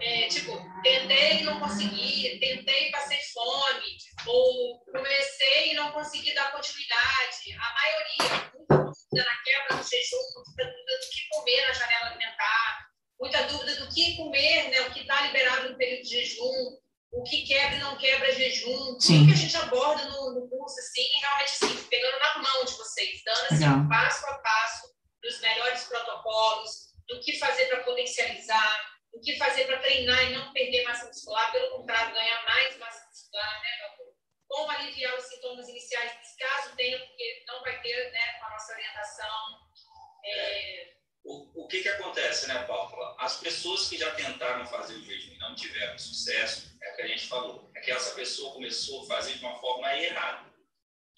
É, 0.00 0.28
tipo, 0.28 0.52
tentei 0.82 1.40
e 1.40 1.44
não 1.44 1.60
consegui, 1.60 2.38
tentei 2.38 2.90
passei 2.90 3.18
fome, 3.32 3.96
ou 4.26 4.80
comecei 4.84 5.72
e 5.72 5.74
não 5.74 5.92
consegui 5.92 6.34
dar 6.34 6.52
continuidade. 6.52 7.52
A 7.58 7.74
maioria, 7.74 8.52
muita 8.54 8.76
dúvida 8.76 9.24
na 9.24 9.42
quebra 9.42 9.76
do 9.76 9.88
jejum, 9.88 10.16
muita 10.36 10.64
dúvida 10.64 10.98
do 10.98 11.10
que 11.10 11.28
comer 11.30 11.66
na 11.66 11.72
janela 11.72 12.06
alimentar, 12.06 12.86
muita 13.20 13.42
dúvida 13.44 13.74
do 13.76 13.94
que 13.94 14.16
comer, 14.16 14.70
né, 14.70 14.80
o 14.82 14.92
que 14.92 15.00
está 15.00 15.22
liberado 15.22 15.70
no 15.70 15.78
período 15.78 16.02
de 16.02 16.08
jejum, 16.08 16.78
o 17.16 17.22
que 17.22 17.46
quebra 17.46 17.76
e 17.76 17.80
não 17.80 17.96
quebra 17.96 18.30
jejum, 18.32 19.00
Sim. 19.00 19.20
tudo 19.20 19.26
que 19.28 19.32
a 19.32 19.36
gente 19.36 19.56
aborda 19.56 20.04
no, 20.04 20.34
no 20.34 20.48
curso, 20.48 20.78
assim, 20.78 21.08
realmente 21.18 21.50
assim, 21.50 21.84
pegando 21.88 22.18
na 22.18 22.38
mão 22.42 22.64
de 22.64 22.74
vocês, 22.74 23.22
dando 23.24 23.46
assim, 23.52 23.66
um 23.66 23.88
passo 23.88 24.26
a 24.26 24.38
passo 24.38 24.94
dos 25.22 25.40
melhores 25.40 25.84
protocolos, 25.84 26.92
do 27.08 27.18
que 27.20 27.38
fazer 27.38 27.66
para 27.66 27.84
potencializar, 27.84 28.96
do 29.12 29.20
que 29.20 29.38
fazer 29.38 29.64
para 29.64 29.78
treinar 29.78 30.24
e 30.24 30.34
não 30.34 30.52
perder 30.52 30.84
massa 30.84 31.06
muscular, 31.06 31.50
pelo 31.52 31.78
contrário, 31.78 32.14
ganhar 32.14 32.44
mais 32.44 32.76
massa 32.76 33.06
muscular, 33.08 33.62
né, 33.62 33.76
meu 33.78 33.86
amor? 33.94 34.16
Como 34.46 34.70
aliviar 34.72 35.16
os 35.16 35.24
sintomas 35.24 35.68
iniciais, 35.68 36.12
caso 36.38 36.76
tenha, 36.76 36.98
porque 36.98 37.44
não 37.46 37.62
vai 37.62 37.80
ter, 37.80 38.12
né, 38.12 38.32
com 38.38 38.46
a 38.46 38.50
nossa 38.50 38.72
orientação. 38.74 39.58
É, 40.22 40.92
O, 41.26 41.64
o 41.64 41.66
que 41.66 41.82
que 41.82 41.88
acontece, 41.88 42.46
né, 42.46 42.62
Paula? 42.62 43.16
As 43.18 43.40
pessoas 43.40 43.88
que 43.88 43.98
já 43.98 44.12
tentaram 44.12 44.64
fazer 44.64 44.94
o 44.94 45.04
jejum 45.04 45.32
e 45.32 45.38
não 45.38 45.56
tiveram 45.56 45.98
sucesso, 45.98 46.78
é 46.80 46.92
o 46.92 46.96
que 46.96 47.02
a 47.02 47.06
gente 47.08 47.26
falou, 47.26 47.68
é 47.74 47.80
que 47.80 47.90
essa 47.90 48.14
pessoa 48.14 48.52
começou 48.52 49.02
a 49.02 49.06
fazer 49.06 49.34
de 49.34 49.44
uma 49.44 49.58
forma 49.58 49.92
errada. 49.96 50.46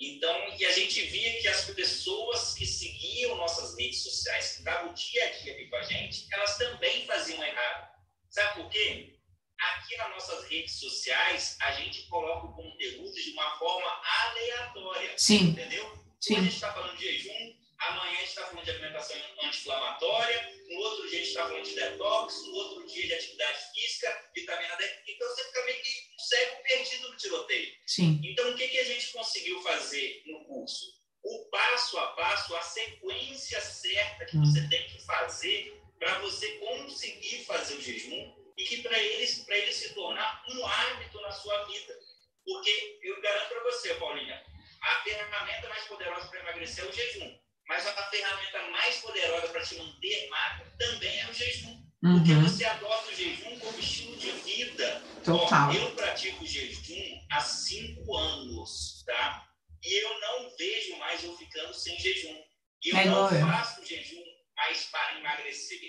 Então, 0.01 0.57
e 0.57 0.65
a 0.65 0.73
gente 0.73 1.03
via 1.03 1.41
que 1.43 1.49
as 1.49 1.67
pessoas 1.67 2.55
que 2.55 2.65
seguiam 2.65 3.37
nossas 3.37 3.77
redes 3.77 4.03
sociais, 4.03 4.53
que 4.53 4.59
estavam 4.61 4.95
dia 4.95 5.25
a 5.25 5.31
dia 5.31 5.53
aqui 5.53 5.67
com 5.67 5.77
a 5.77 5.83
gente, 5.83 6.27
elas 6.33 6.57
também 6.57 7.05
faziam 7.05 7.45
errado. 7.45 7.91
Sabe 8.31 8.63
por 8.63 8.71
quê? 8.71 9.19
Aqui 9.59 9.97
nas 9.97 10.11
nossas 10.11 10.49
redes 10.49 10.79
sociais, 10.79 11.59
a 11.61 11.73
gente 11.73 12.07
coloca 12.07 12.47
o 12.47 12.55
conteúdo 12.55 13.13
de 13.13 13.31
uma 13.33 13.59
forma 13.59 14.01
aleatória. 14.23 15.13
Sim, 15.19 15.49
Entendeu? 15.49 15.85
Hoje 15.85 16.01
a 16.01 16.21
sim, 16.21 16.35
gente 16.37 16.55
está 16.55 16.73
falando 16.73 16.97
de 16.97 17.05
jejum, 17.05 17.58
amanhã 17.89 18.17
a 18.17 18.21
gente 18.21 18.29
está 18.29 18.47
falando 18.47 18.65
de 18.65 18.71
alimentação 18.71 19.17
anti-inflamatória, 19.43 20.59
no 20.69 20.79
outro 20.79 21.09
dia 21.09 21.19
a 21.19 21.23
gente 21.23 21.29
está 21.29 21.47
falando 21.47 21.65
de 21.65 21.75
detox, 21.75 22.43
no 22.47 22.55
outro 22.55 22.87
dia 22.87 23.07
de 23.07 23.15
atividade 23.15 23.59
física, 23.75 24.31
vitamina 24.35 24.77
D. 24.77 24.85
Então 25.09 25.29
você 25.29 25.45
fica 25.45 25.65
meio 25.65 25.83
que 25.83 25.91
um 26.15 26.19
cego 26.19 26.63
perdido 26.63 27.09
no 27.11 27.17
tiroteio. 27.17 27.75
sim. 27.87 28.21
Então 28.25 28.51
o 28.51 28.57
que, 28.57 28.69
que 28.69 28.79
a 28.79 28.85
gente 28.85 29.13
conseguiu 29.13 29.61
fazer 29.63 30.23
no 30.27 30.45
curso? 30.45 30.99
O 31.23 31.45
passo 31.51 31.99
a 31.99 32.07
passo, 32.13 32.55
a 32.57 32.63
sequência 32.63 33.61
certa 33.61 34.25
que 34.25 34.37
você 34.37 34.67
tem 34.69 34.87
que 34.89 35.05
fazer 35.05 35.79
para 35.99 36.19
você 36.21 36.49
conseguir 36.59 37.45
fazer 37.45 37.75
o 37.75 37.81
jejum 37.81 38.35
e 38.57 38.65
que 38.65 38.83
para 38.83 38.99
ele, 38.99 39.27
para 39.45 39.57
ele 39.57 39.73
se 39.73 39.95
tornar 39.95 40.45
um 40.51 40.67
hábito 40.67 41.21
na 41.21 41.33
sua 41.33 41.65
vida. 41.65 41.99
Porque 42.45 42.99
eu 43.03 43.21
garanto 43.21 43.49
para 43.49 43.65
você, 43.65 43.95
Paulinha, 43.95 44.43
a 44.81 45.03
ferramenta 45.03 45.69
mais 45.69 45.85
poderosa 45.85 46.29
para 46.29 46.41
emagrecer 46.41 46.85
é 46.85 46.89
o 46.89 46.93
jejum. 46.93 47.39
Mas 47.69 47.87
a 47.87 48.11
ferramenta 48.11 48.63
mais 48.71 48.97
poderosa 48.97 49.49
para 49.49 49.61
te 49.63 49.75
manter 49.77 50.29
magro 50.31 50.73
também 50.79 51.21
é 51.21 51.27
o 51.29 51.35
jejum. 51.35 51.77
Porque 52.01 52.33
Uhum, 52.33 52.49
você 52.49 52.65
adota 52.65 53.11
o 53.11 53.15
jejum 53.15 53.59
como 53.59 53.79
estilo 53.79 54.17
de 54.17 54.31
vida. 54.31 55.03
total. 55.25 55.69
Ó, 55.69 55.73
eu 55.75 55.91
pratico 55.95 56.47
jejum 56.47 57.27
há 57.31 57.41
cinco 57.41 58.17
anos, 58.17 59.03
tá? 59.05 59.45
E 59.85 60.03
eu 60.03 60.21
não 60.21 60.57
vejo 60.57 60.97
mais 60.97 61.23
eu 61.25 61.37
ficando 61.37 61.75
sem 61.75 61.99
jejum. 61.99 62.41
E 62.85 62.91
eu 62.91 62.97
É 62.97 63.05
não 63.05 63.31
eu. 63.31 63.47
faço 63.47 63.85
jejum 63.85 64.23
mais 64.57 64.85
para 64.87 65.19
emagrecer. 65.19 65.81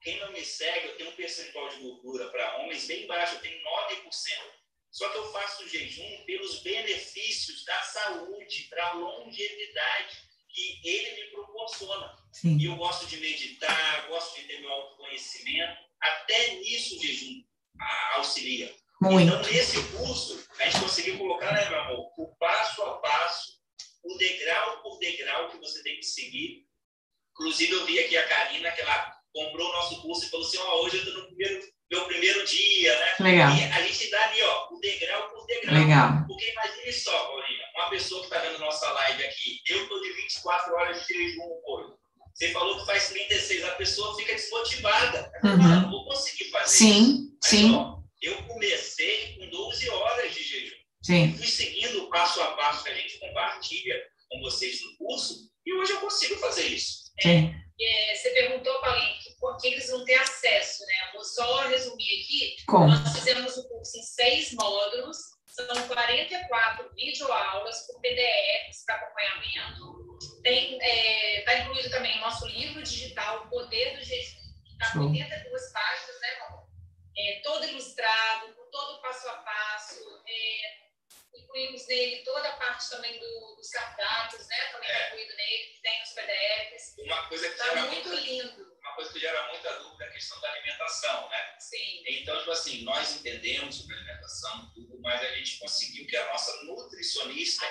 Quem 0.00 0.20
não 0.20 0.30
me 0.32 0.44
segue, 0.44 0.86
eu 0.88 0.96
tenho 0.96 1.10
um 1.10 1.16
percentual 1.16 1.68
de 1.70 1.80
gordura 1.80 2.28
para 2.30 2.58
homens 2.58 2.86
bem 2.86 3.06
baixo, 3.08 3.34
eu 3.34 3.40
tenho 3.40 3.60
9%. 3.64 4.52
Só 4.92 5.08
que 5.08 5.18
eu 5.18 5.32
faço 5.32 5.68
jejum 5.68 6.24
pelos 6.24 6.62
benefícios 6.62 7.64
da 7.64 7.82
saúde, 7.82 8.68
para 8.70 8.92
longevidade 8.92 10.27
que 10.48 10.80
ele 10.84 11.16
me 11.16 11.30
proporciona. 11.30 12.16
Sim, 12.32 12.56
E 12.58 12.64
eu 12.66 12.76
gosto 12.76 13.06
de 13.06 13.16
meditar, 13.18 14.06
gosto 14.08 14.40
de 14.40 14.46
ter 14.46 14.60
meu 14.60 14.70
autoconhecimento. 14.70 15.78
Até 16.00 16.54
nisso 16.56 16.96
o 16.96 17.02
jejum 17.02 17.42
auxilia. 18.16 18.74
muito. 19.00 19.28
Então, 19.28 19.42
nesse 19.52 19.82
curso, 19.96 20.44
a 20.58 20.64
gente 20.64 20.80
conseguiu 20.80 21.18
colocar, 21.18 21.52
né, 21.52 21.68
meu 21.68 21.80
amor, 21.80 22.12
o 22.16 22.36
passo 22.36 22.82
a 22.82 22.98
passo, 22.98 23.58
o 24.04 24.16
degrau 24.16 24.82
por 24.82 24.98
degrau 24.98 25.50
que 25.50 25.58
você 25.58 25.82
tem 25.82 25.96
que 25.96 26.06
seguir. 26.06 26.66
Inclusive, 27.32 27.72
eu 27.72 27.86
vi 27.86 27.98
aqui 28.00 28.16
a 28.16 28.26
Karina, 28.26 28.70
que 28.72 28.80
ela 28.80 29.12
comprou 29.32 29.68
o 29.68 29.72
nosso 29.72 30.02
curso 30.02 30.24
e 30.24 30.30
falou 30.30 30.46
assim: 30.46 30.58
ó, 30.58 30.82
hoje 30.82 30.96
eu 30.96 31.04
estou 31.04 31.22
no 31.22 31.26
primeiro, 31.28 31.62
meu 31.90 32.04
primeiro 32.06 32.44
dia, 32.46 32.98
né? 32.98 33.14
Legal. 33.20 33.56
E 33.56 33.62
a 33.64 33.82
gente 33.82 34.10
dá 34.10 34.24
ali, 34.28 34.42
ó, 34.42 34.68
o 34.70 34.80
degrau 34.80 35.30
por 35.30 35.46
degrau. 35.46 35.74
Legal. 35.74 36.10
Porque 36.26 36.50
imagine 36.50 36.92
só, 36.92 37.26
Paulinha, 37.26 37.64
uma 37.76 37.90
pessoa 37.90 38.20
que 38.20 38.26
está 38.26 38.38
vendo 38.40 38.58
nossa 38.58 38.90
live 38.92 39.24
aqui, 39.24 39.60
eu 39.68 39.82
estou 39.82 40.00
de 40.02 40.12
24 40.12 40.74
horas 40.74 41.06
de 41.06 41.14
jejum 41.14 41.42
hoje. 41.66 41.92
Você 42.34 42.52
falou 42.52 42.78
que 42.78 42.86
faz 42.86 43.08
36, 43.08 43.64
a 43.64 43.70
pessoa 43.72 44.16
fica 44.16 44.32
desmotivada. 44.34 45.32
Uhum. 45.42 45.56
fala, 45.62 45.80
não 45.80 45.90
vou 45.90 46.04
conseguir 46.04 46.44
fazer 46.50 46.64
isso. 46.66 46.76
Sim, 46.78 47.28
Mas, 47.42 47.50
sim, 47.50 47.74
ó, 47.74 47.98
eu 48.22 48.42
comecei 48.44 49.36
com 49.36 49.48
12 49.48 49.90
horas 49.90 50.34
de 50.34 50.42
jejum. 50.44 50.76
sim. 51.02 51.34
Fui 51.36 51.46
seguindo 51.46 52.04
o 52.04 52.10
passo 52.10 52.40
a 52.40 52.52
passo 52.52 52.84
que 52.84 52.90
a 52.90 52.94
gente 52.94 53.18
compartilha 53.18 53.96
com 54.30 54.40
vocês 54.40 54.80
no 54.84 54.96
curso 54.98 55.48
e 55.66 55.72
hoje 55.74 55.92
eu 55.92 56.00
consigo 56.00 56.36
fazer 56.36 56.66
isso. 56.66 57.10
Sim. 57.20 57.52
É, 57.80 58.14
você 58.14 58.30
perguntou, 58.30 58.80
Paulinho, 58.80 59.14
que 59.38 59.40
por 59.40 59.56
que 59.58 59.68
eles 59.68 59.88
não 59.90 60.04
têm 60.04 60.16
acesso, 60.16 60.84
né? 60.86 61.10
Vou 61.14 61.24
só 61.24 61.66
resumir 61.68 62.04
aqui. 62.22 62.56
Como? 62.66 62.88
Nós 62.88 63.12
fizemos 63.14 63.56
o 63.56 63.68
curso 63.68 63.96
em 63.98 64.02
seis 64.02 64.52
módulos, 64.52 65.16
são 65.46 65.88
44 65.88 66.90
videoaulas 66.94 67.86
com 67.86 68.00
PDFs 68.00 68.84
para 68.84 68.96
acompanhamento. 68.96 70.08
Tem, 70.42 70.78
está 71.38 71.54
incluído 71.58 71.90
também 71.90 72.16
o 72.18 72.20
nosso 72.20 72.46
livro 72.46 72.82
digital, 72.82 73.44
O 73.44 73.48
Poder 73.50 73.96
do 73.96 74.04
Jejum, 74.04 74.38
que 74.64 74.72
está 74.72 74.86
com 74.92 74.98
Show. 75.00 75.10
82 75.10 75.72
páginas, 75.72 76.20
né, 76.20 76.28
amor? 76.46 76.68
É, 77.16 77.40
todo 77.42 77.64
ilustrado, 77.64 78.54
com 78.54 78.70
todo 78.70 79.00
passo 79.02 79.28
a 79.28 79.36
passo. 79.38 80.22
É, 80.26 81.38
incluímos 81.40 81.86
nele 81.88 82.22
toda 82.24 82.48
a 82.48 82.56
parte 82.56 82.88
também 82.90 83.18
do- 83.18 83.56
dos 83.56 83.68
cardápios, 83.70 84.46
né? 84.46 84.56
Também 84.72 84.88
está 84.90 85.06
incluído 85.08 85.36
nele, 85.36 85.64
que 85.74 85.82
tem 85.82 86.02
os 86.02 86.10
PDFs. 86.10 86.94
Uma 86.98 87.28
coisa 87.28 87.48
que 87.48 87.54
Está 87.54 87.74
muito 87.86 88.08
lindo, 88.14 88.67
coisa 88.98 89.12
que 89.12 89.20
gera 89.20 89.46
muita 89.46 89.72
dúvida 89.74 90.04
é 90.04 90.08
a 90.08 90.12
questão 90.12 90.40
da 90.40 90.50
alimentação, 90.50 91.28
né? 91.28 91.56
sim. 91.60 92.02
Então, 92.04 92.36
tipo 92.36 92.50
assim, 92.50 92.82
nós 92.82 93.14
entendemos 93.16 93.76
sobre 93.76 93.94
alimentação, 93.94 94.72
tudo, 94.74 95.00
mas 95.00 95.22
a 95.22 95.36
gente 95.36 95.58
conseguiu 95.60 96.04
que 96.08 96.16
a 96.16 96.32
nossa 96.32 96.64
nutricionista 96.64 97.64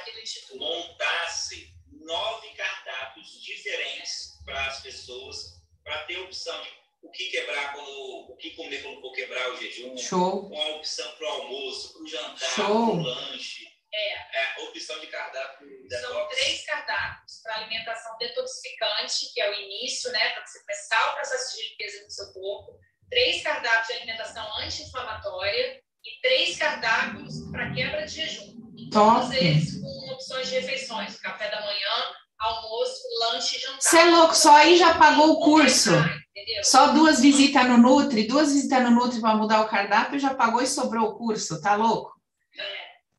montasse 0.56 1.74
nove 1.92 2.48
cardápios 2.54 3.44
diferentes 3.44 4.40
para 4.46 4.68
as 4.68 4.80
pessoas, 4.80 5.62
para 5.84 6.06
ter 6.06 6.18
opção 6.20 6.62
de 6.64 6.70
o 7.02 7.12
que 7.12 7.30
quebrar 7.30 7.74
quando, 7.74 8.32
o 8.32 8.38
que 8.38 8.52
comer 8.52 8.82
quando 8.82 9.02
for 9.02 9.12
quebrar 9.12 9.52
o 9.52 9.58
jejum, 9.58 9.98
Show. 9.98 10.50
com 10.50 10.62
a 10.62 10.68
opção 10.78 11.12
para 11.16 11.28
o 11.28 11.32
almoço, 11.32 11.94
para 11.94 12.04
o 12.04 12.08
jantar, 12.08 12.56
para 12.56 12.72
o 12.72 13.02
lanche, 13.02 13.68
É. 13.98 14.62
é, 14.62 14.64
opção 14.64 15.00
de 15.00 15.08
cardápio 15.08 15.68
São 15.90 16.14
detox. 16.14 16.36
três 16.36 16.66
cardápios 16.66 17.40
para 17.42 17.56
alimentação 17.56 18.16
detoxificante, 18.20 19.34
que 19.34 19.42
é 19.42 19.50
o 19.50 19.54
início, 19.54 20.12
né, 20.12 20.30
para 20.30 20.46
você 20.46 20.60
começar 20.60 21.12
o 21.12 21.16
processo 21.16 21.58
de 21.58 21.70
limpeza 21.70 22.06
do 22.06 22.12
seu 22.12 22.34
corpo. 22.34 22.78
Três 23.10 23.42
cardápios 23.42 23.88
de 23.88 23.94
alimentação 23.94 24.58
anti-inflamatória 24.60 25.82
e 26.06 26.22
três 26.22 26.58
cardápios 26.58 27.50
para 27.52 27.74
quebra 27.74 28.06
de 28.06 28.14
jejum. 28.14 28.56
E 28.78 28.90
Top. 28.92 29.22
Todos 29.22 29.36
eles 29.36 29.82
com 29.82 30.14
opções 30.14 30.50
de 30.50 30.60
refeições: 30.60 31.20
café 31.20 31.50
da 31.50 31.62
manhã, 31.62 32.16
almoço, 32.38 33.02
lanche 33.20 33.58
e 33.58 33.60
jantar. 33.62 33.82
Você 33.82 33.98
é 33.98 34.06
louco, 34.06 34.36
só 34.36 34.56
aí 34.56 34.78
já 34.78 34.96
pagou 34.96 35.32
o 35.32 35.40
curso. 35.40 35.92
Entendeu? 36.36 36.64
Só 36.64 36.94
duas 36.94 37.20
visitas 37.20 37.66
no 37.68 37.78
Nutri, 37.78 38.28
duas 38.28 38.54
visitas 38.54 38.84
no 38.84 38.92
Nutri 38.92 39.20
para 39.20 39.36
mudar 39.36 39.62
o 39.62 39.68
cardápio, 39.68 40.20
já 40.20 40.36
pagou 40.36 40.62
e 40.62 40.68
sobrou 40.68 41.08
o 41.08 41.18
curso, 41.18 41.60
tá 41.62 41.76
louco? 41.76 42.17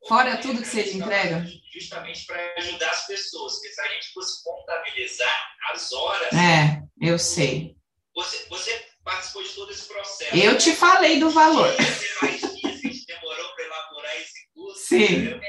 Fora 0.09 0.37
tudo 0.39 0.63
que 0.63 0.69
vocês 0.69 0.95
entregam. 0.95 1.45
Justamente 1.73 2.25
para 2.27 2.55
ajudar 2.59 2.91
as 2.91 3.07
pessoas, 3.07 3.55
porque 3.55 3.69
se 3.69 3.81
a 3.81 3.89
gente 3.89 4.13
fosse 4.13 4.43
contabilizar 4.43 5.49
as 5.73 5.93
horas, 5.93 6.33
É, 6.33 6.83
eu 7.01 7.19
sei. 7.19 7.77
você, 8.15 8.47
você 8.49 8.87
participou 9.05 9.43
de 9.43 9.51
todo 9.51 9.71
esse 9.71 9.87
processo. 9.87 10.35
Eu 10.37 10.57
te 10.59 10.73
falei 10.75 11.21
do 11.21 11.31
valor. 11.31 11.71
Dias 11.77 12.17
mais 12.23 12.41
dias 12.41 12.81
que 12.81 12.87
a 12.89 12.91
gente 12.91 13.07
demorou 13.07 13.55
para 13.55 13.65
elaborar 13.65 14.17
esse 14.17 14.49
curso. 14.55 14.81
Sim. 14.87 15.05
entendeu? 15.05 15.41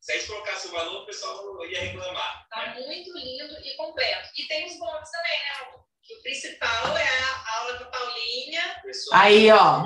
Se 0.00 0.12
a 0.12 0.16
gente 0.16 0.26
colocasse 0.28 0.66
o 0.68 0.70
valor, 0.72 1.02
o 1.02 1.06
pessoal 1.06 1.66
ia 1.66 1.80
reclamar. 1.80 2.46
Tá 2.48 2.66
né? 2.66 2.74
muito 2.86 3.12
lindo 3.16 3.54
e 3.64 3.76
completo. 3.76 4.28
E 4.36 4.46
tem 4.46 4.66
os 4.66 4.78
bônus 4.78 5.08
também, 5.10 5.38
né, 5.38 5.78
o 6.18 6.22
principal 6.22 6.96
é 6.96 7.08
a 7.08 7.58
aula 7.58 7.72
da 7.78 7.84
Paulinha. 7.86 8.62
O 8.78 8.82
pessoal- 8.86 9.20
Aí, 9.20 9.50
ó. 9.52 9.84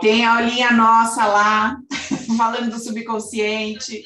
Tem 0.00 0.24
a 0.24 0.36
aulinha 0.36 0.70
nossa 0.72 1.26
lá, 1.26 1.76
falando 2.36 2.70
do 2.70 2.78
subconsciente. 2.78 4.02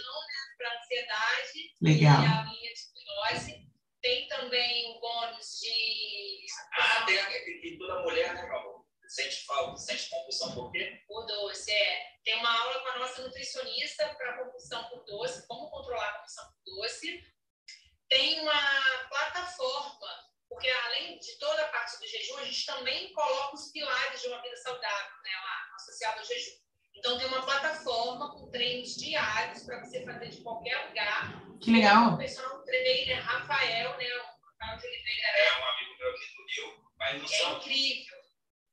para 0.58 0.78
ansiedade 0.78 1.74
Legal. 1.82 2.22
e 2.22 2.26
a 2.26 2.42
linha 2.44 2.72
de 2.72 2.80
hipnose. 2.80 3.66
Tem 4.02 4.28
também 4.28 4.96
o 4.96 5.00
bônus 5.00 5.58
de 5.60 6.46
Ah, 6.78 7.04
tem 7.06 7.18
a- 7.18 7.30
e 7.30 7.76
toda 7.78 8.02
mulher, 8.02 8.34
né? 8.34 8.48
Sente 9.08 9.44
falta, 9.46 9.76
sente 9.78 10.10
compulsão 10.10 10.52
por 10.54 10.72
quê? 10.72 11.02
por 11.06 11.24
doce. 11.26 11.70
É. 11.72 12.06
Tem 12.24 12.34
uma 12.36 12.60
aula 12.60 12.80
com 12.80 12.88
a 12.88 12.98
nossa 12.98 13.22
nutricionista 13.22 14.14
para 14.16 14.44
compulsão 14.44 14.82
por 14.88 15.04
doce, 15.04 15.46
como 15.46 15.70
controlar 15.70 16.08
a 16.08 16.12
compulsão 16.14 16.44
por 16.44 16.74
doce. 16.76 17.22
Tem 18.08 18.40
uma 18.40 19.08
plataforma, 19.08 20.08
porque 20.48 20.68
além 20.68 21.18
de 21.18 21.38
toda 21.38 21.62
a 21.62 21.68
parte 21.68 21.98
do 21.98 22.06
jejum, 22.06 22.38
a 22.38 22.44
gente 22.44 22.64
também 22.66 23.12
coloca 23.12 23.54
os 23.54 23.70
pilares 23.70 24.20
de 24.20 24.28
uma 24.28 24.42
vida 24.42 24.56
saudável, 24.56 25.16
né, 25.22 25.30
lá, 25.44 25.74
associado 25.76 26.18
ao 26.20 26.24
jejum. 26.24 26.56
Então, 26.98 27.18
tem 27.18 27.26
uma 27.28 27.42
plataforma 27.42 28.30
com 28.32 28.50
treinos 28.50 28.96
diários 28.96 29.62
para 29.62 29.80
você 29.84 30.02
fazer 30.04 30.28
de 30.28 30.38
qualquer 30.42 30.86
lugar. 30.88 31.42
Que 31.60 31.70
legal. 31.70 32.14
O 32.14 32.18
personal 32.18 32.62
trainer 32.64 33.22
Rafael, 33.22 33.96
né? 33.96 34.04
O 34.04 34.46
Rafael 34.60 34.78
de 34.78 34.86
Oliveira 34.86 35.28
É 35.38 35.52
um 35.60 35.64
amigo 35.68 35.98
meu 35.98 36.10
aqui 36.10 36.26
do 36.36 36.66
Rio, 36.66 36.84
mas 36.98 37.18
não 37.18 37.24
é 37.24 37.28
são, 37.28 37.56
incrível. 37.58 38.16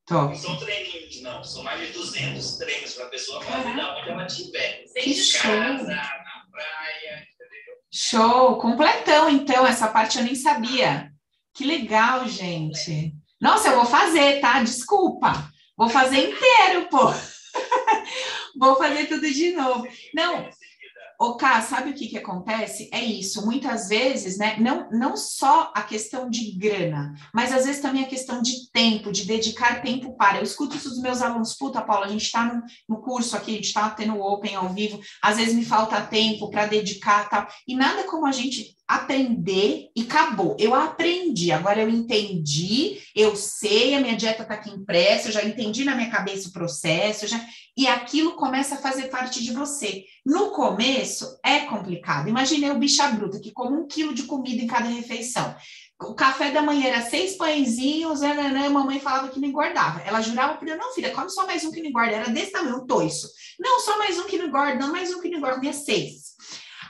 não 0.10 0.36
são 0.36 0.58
treininhos, 0.58 1.22
não. 1.22 1.44
São 1.44 1.64
mais 1.64 1.80
de 1.88 1.94
200 1.94 2.58
treinos 2.58 2.94
para 2.94 3.06
a 3.06 3.10
pessoa 3.10 3.42
fazer 3.42 3.76
da 3.76 3.98
onde 3.98 4.10
ela 4.10 4.26
estiver. 4.26 4.84
Sem 4.88 5.04
Que 5.04 5.14
show. 5.16 5.52
na 5.52 6.46
praia, 6.52 7.28
entendeu? 7.28 7.76
Show, 7.92 8.58
completão 8.58 9.30
então, 9.30 9.66
essa 9.68 9.88
parte 9.88 10.18
eu 10.18 10.24
nem 10.24 10.36
sabia. 10.36 11.12
Que 11.54 11.66
legal, 11.66 12.28
gente. 12.28 13.14
Nossa, 13.40 13.70
eu 13.70 13.76
vou 13.76 13.86
fazer, 13.86 14.40
tá? 14.40 14.62
Desculpa. 14.64 15.52
Vou 15.78 15.90
fazer 15.90 16.18
inteiro, 16.18 16.88
pô. 16.90 17.12
Vou 18.58 18.76
fazer 18.76 19.08
tudo 19.08 19.30
de 19.30 19.52
novo. 19.52 19.88
Não, 20.14 20.50
Ô, 21.20 21.36
Ká, 21.36 21.62
sabe 21.62 21.92
o 21.92 21.94
que 21.94 22.08
que 22.08 22.18
acontece? 22.18 22.90
É 22.92 23.02
isso, 23.02 23.46
muitas 23.46 23.88
vezes, 23.88 24.38
né, 24.38 24.58
não, 24.60 24.90
não 24.92 25.16
só 25.16 25.72
a 25.74 25.82
questão 25.82 26.30
de 26.30 26.52
grana, 26.58 27.14
mas 27.34 27.54
às 27.54 27.66
vezes 27.66 27.82
também 27.82 28.04
a 28.04 28.08
questão 28.08 28.42
de 28.42 28.70
tempo, 28.72 29.12
de 29.12 29.26
dedicar 29.26 29.82
tempo 29.82 30.18
para. 30.18 30.40
Eu 30.40 30.44
escuto 30.44 30.76
isso 30.76 30.90
dos 30.90 31.02
meus 31.02 31.22
alunos, 31.22 31.54
puta, 31.54 31.82
Paula, 31.82 32.08
a 32.08 32.10
gente 32.10 32.26
está 32.26 32.44
no, 32.44 32.62
no 32.90 33.02
curso 33.02 33.38
aqui, 33.38 33.52
a 33.52 33.56
gente 33.56 33.68
está 33.68 33.90
tendo 33.92 34.16
o 34.16 34.22
Open 34.22 34.56
ao 34.56 34.70
vivo, 34.70 35.00
às 35.22 35.38
vezes 35.38 35.54
me 35.54 35.64
falta 35.64 36.02
tempo 36.02 36.50
para 36.50 36.66
dedicar 36.66 37.30
tal, 37.30 37.48
e 37.66 37.74
nada 37.74 38.04
como 38.04 38.26
a 38.26 38.32
gente 38.32 38.76
aprender 38.88 39.90
e 39.96 40.02
acabou. 40.02 40.56
Eu 40.60 40.74
aprendi, 40.76 41.52
agora 41.52 41.82
eu 41.82 41.90
entendi, 41.90 43.00
eu 43.16 43.36
sei, 43.36 43.96
a 43.96 44.02
minha 44.02 44.16
dieta 44.16 44.44
está 44.44 44.56
aqui 44.56 44.70
impressa, 44.70 45.30
eu 45.30 45.32
já 45.32 45.44
entendi 45.44 45.86
na 45.86 45.96
minha 45.96 46.10
cabeça 46.10 46.50
o 46.50 46.54
processo, 46.54 47.28
já 47.28 47.40
e 47.76 47.88
aquilo 47.88 48.34
começa 48.34 48.76
a 48.76 48.78
fazer 48.78 49.10
parte 49.10 49.44
de 49.44 49.52
você. 49.52 50.04
No 50.26 50.52
começo 50.52 51.40
é 51.44 51.62
complicado. 51.62 52.30
Imagine 52.30 52.66
eu, 52.66 52.78
bicha 52.78 53.08
bruta, 53.10 53.40
que 53.40 53.52
come 53.52 53.78
um 53.78 53.88
quilo 53.88 54.14
de 54.14 54.24
comida 54.24 54.62
em 54.62 54.68
cada 54.68 54.88
refeição. 54.88 55.56
O 56.00 56.14
café 56.14 56.52
da 56.52 56.62
manhã 56.62 56.88
era 56.88 57.02
seis 57.02 57.36
pãezinhos, 57.36 58.22
né, 58.22 58.34
né, 58.34 58.50
né, 58.50 58.68
a 58.68 58.70
mamãe 58.70 59.00
falava 59.00 59.30
que 59.30 59.40
não 59.40 59.48
engordava. 59.48 60.02
Ela 60.02 60.22
jurava 60.22 60.58
para 60.58 60.70
eu, 60.70 60.78
não, 60.78 60.94
filha, 60.94 61.12
come 61.12 61.30
só 61.30 61.48
mais 61.48 61.64
um 61.64 61.72
que 61.72 61.82
não 61.82 61.90
engorda. 61.90 62.12
Era 62.12 62.30
desse 62.30 62.52
tamanho, 62.52 62.78
um 62.78 62.86
toiço. 62.86 63.28
Não, 63.60 63.80
só 63.80 63.98
mais 63.98 64.20
um 64.20 64.26
que 64.26 64.38
não 64.38 64.48
engorda, 64.48 64.76
não, 64.76 64.92
mais 64.92 65.14
um 65.14 65.22
que 65.22 65.30
não 65.30 65.38
engorda, 65.38 65.56
comia 65.56 65.74
seis. 65.74 66.33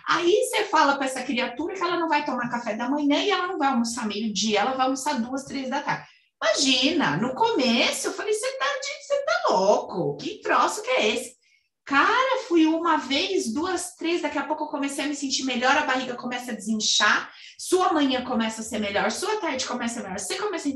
Aí 0.08 0.44
você 0.44 0.66
fala 0.66 0.96
para 0.96 1.06
essa 1.06 1.24
criatura 1.24 1.74
que 1.74 1.82
ela 1.82 1.98
não 1.98 2.10
vai 2.10 2.26
tomar 2.26 2.50
café 2.50 2.76
da 2.76 2.90
manhã 2.90 3.24
e 3.24 3.32
ela 3.32 3.48
não 3.48 3.58
vai 3.58 3.70
almoçar 3.70 4.06
meio-dia, 4.06 4.60
ela 4.60 4.74
vai 4.74 4.86
almoçar 4.86 5.22
duas, 5.22 5.46
três 5.46 5.70
da 5.70 5.82
tarde. 5.82 6.08
Imagina, 6.42 7.16
no 7.16 7.34
começo 7.34 8.08
eu 8.08 8.14
falei, 8.14 8.34
você 8.34 8.52
tá, 8.58 8.66
tá 8.66 9.50
louco, 9.50 10.18
que 10.18 10.42
troço 10.42 10.82
que 10.82 10.90
é 10.90 11.08
esse? 11.16 11.38
Cara, 11.86 12.44
fui 12.48 12.66
uma 12.66 12.98
vez, 12.98 13.54
duas, 13.54 13.96
três, 13.96 14.22
daqui 14.22 14.38
a 14.38 14.46
pouco 14.46 14.66
eu 14.66 14.68
comecei 14.68 15.04
a 15.04 15.08
me 15.08 15.16
sentir 15.16 15.44
melhor, 15.44 15.76
a 15.78 15.86
barriga 15.86 16.16
começa 16.16 16.52
a 16.52 16.56
desinchar, 16.56 17.32
sua 17.58 17.92
manhã 17.94 18.24
começa 18.24 18.62
a 18.62 18.64
ser 18.64 18.80
melhor, 18.80 19.12
sua 19.12 19.38
tarde 19.38 19.66
começa 19.66 20.00
a 20.00 20.02
ser 20.02 20.04
melhor, 20.04 20.20
você 20.20 20.36
começa 20.36 20.70
a... 20.70 20.72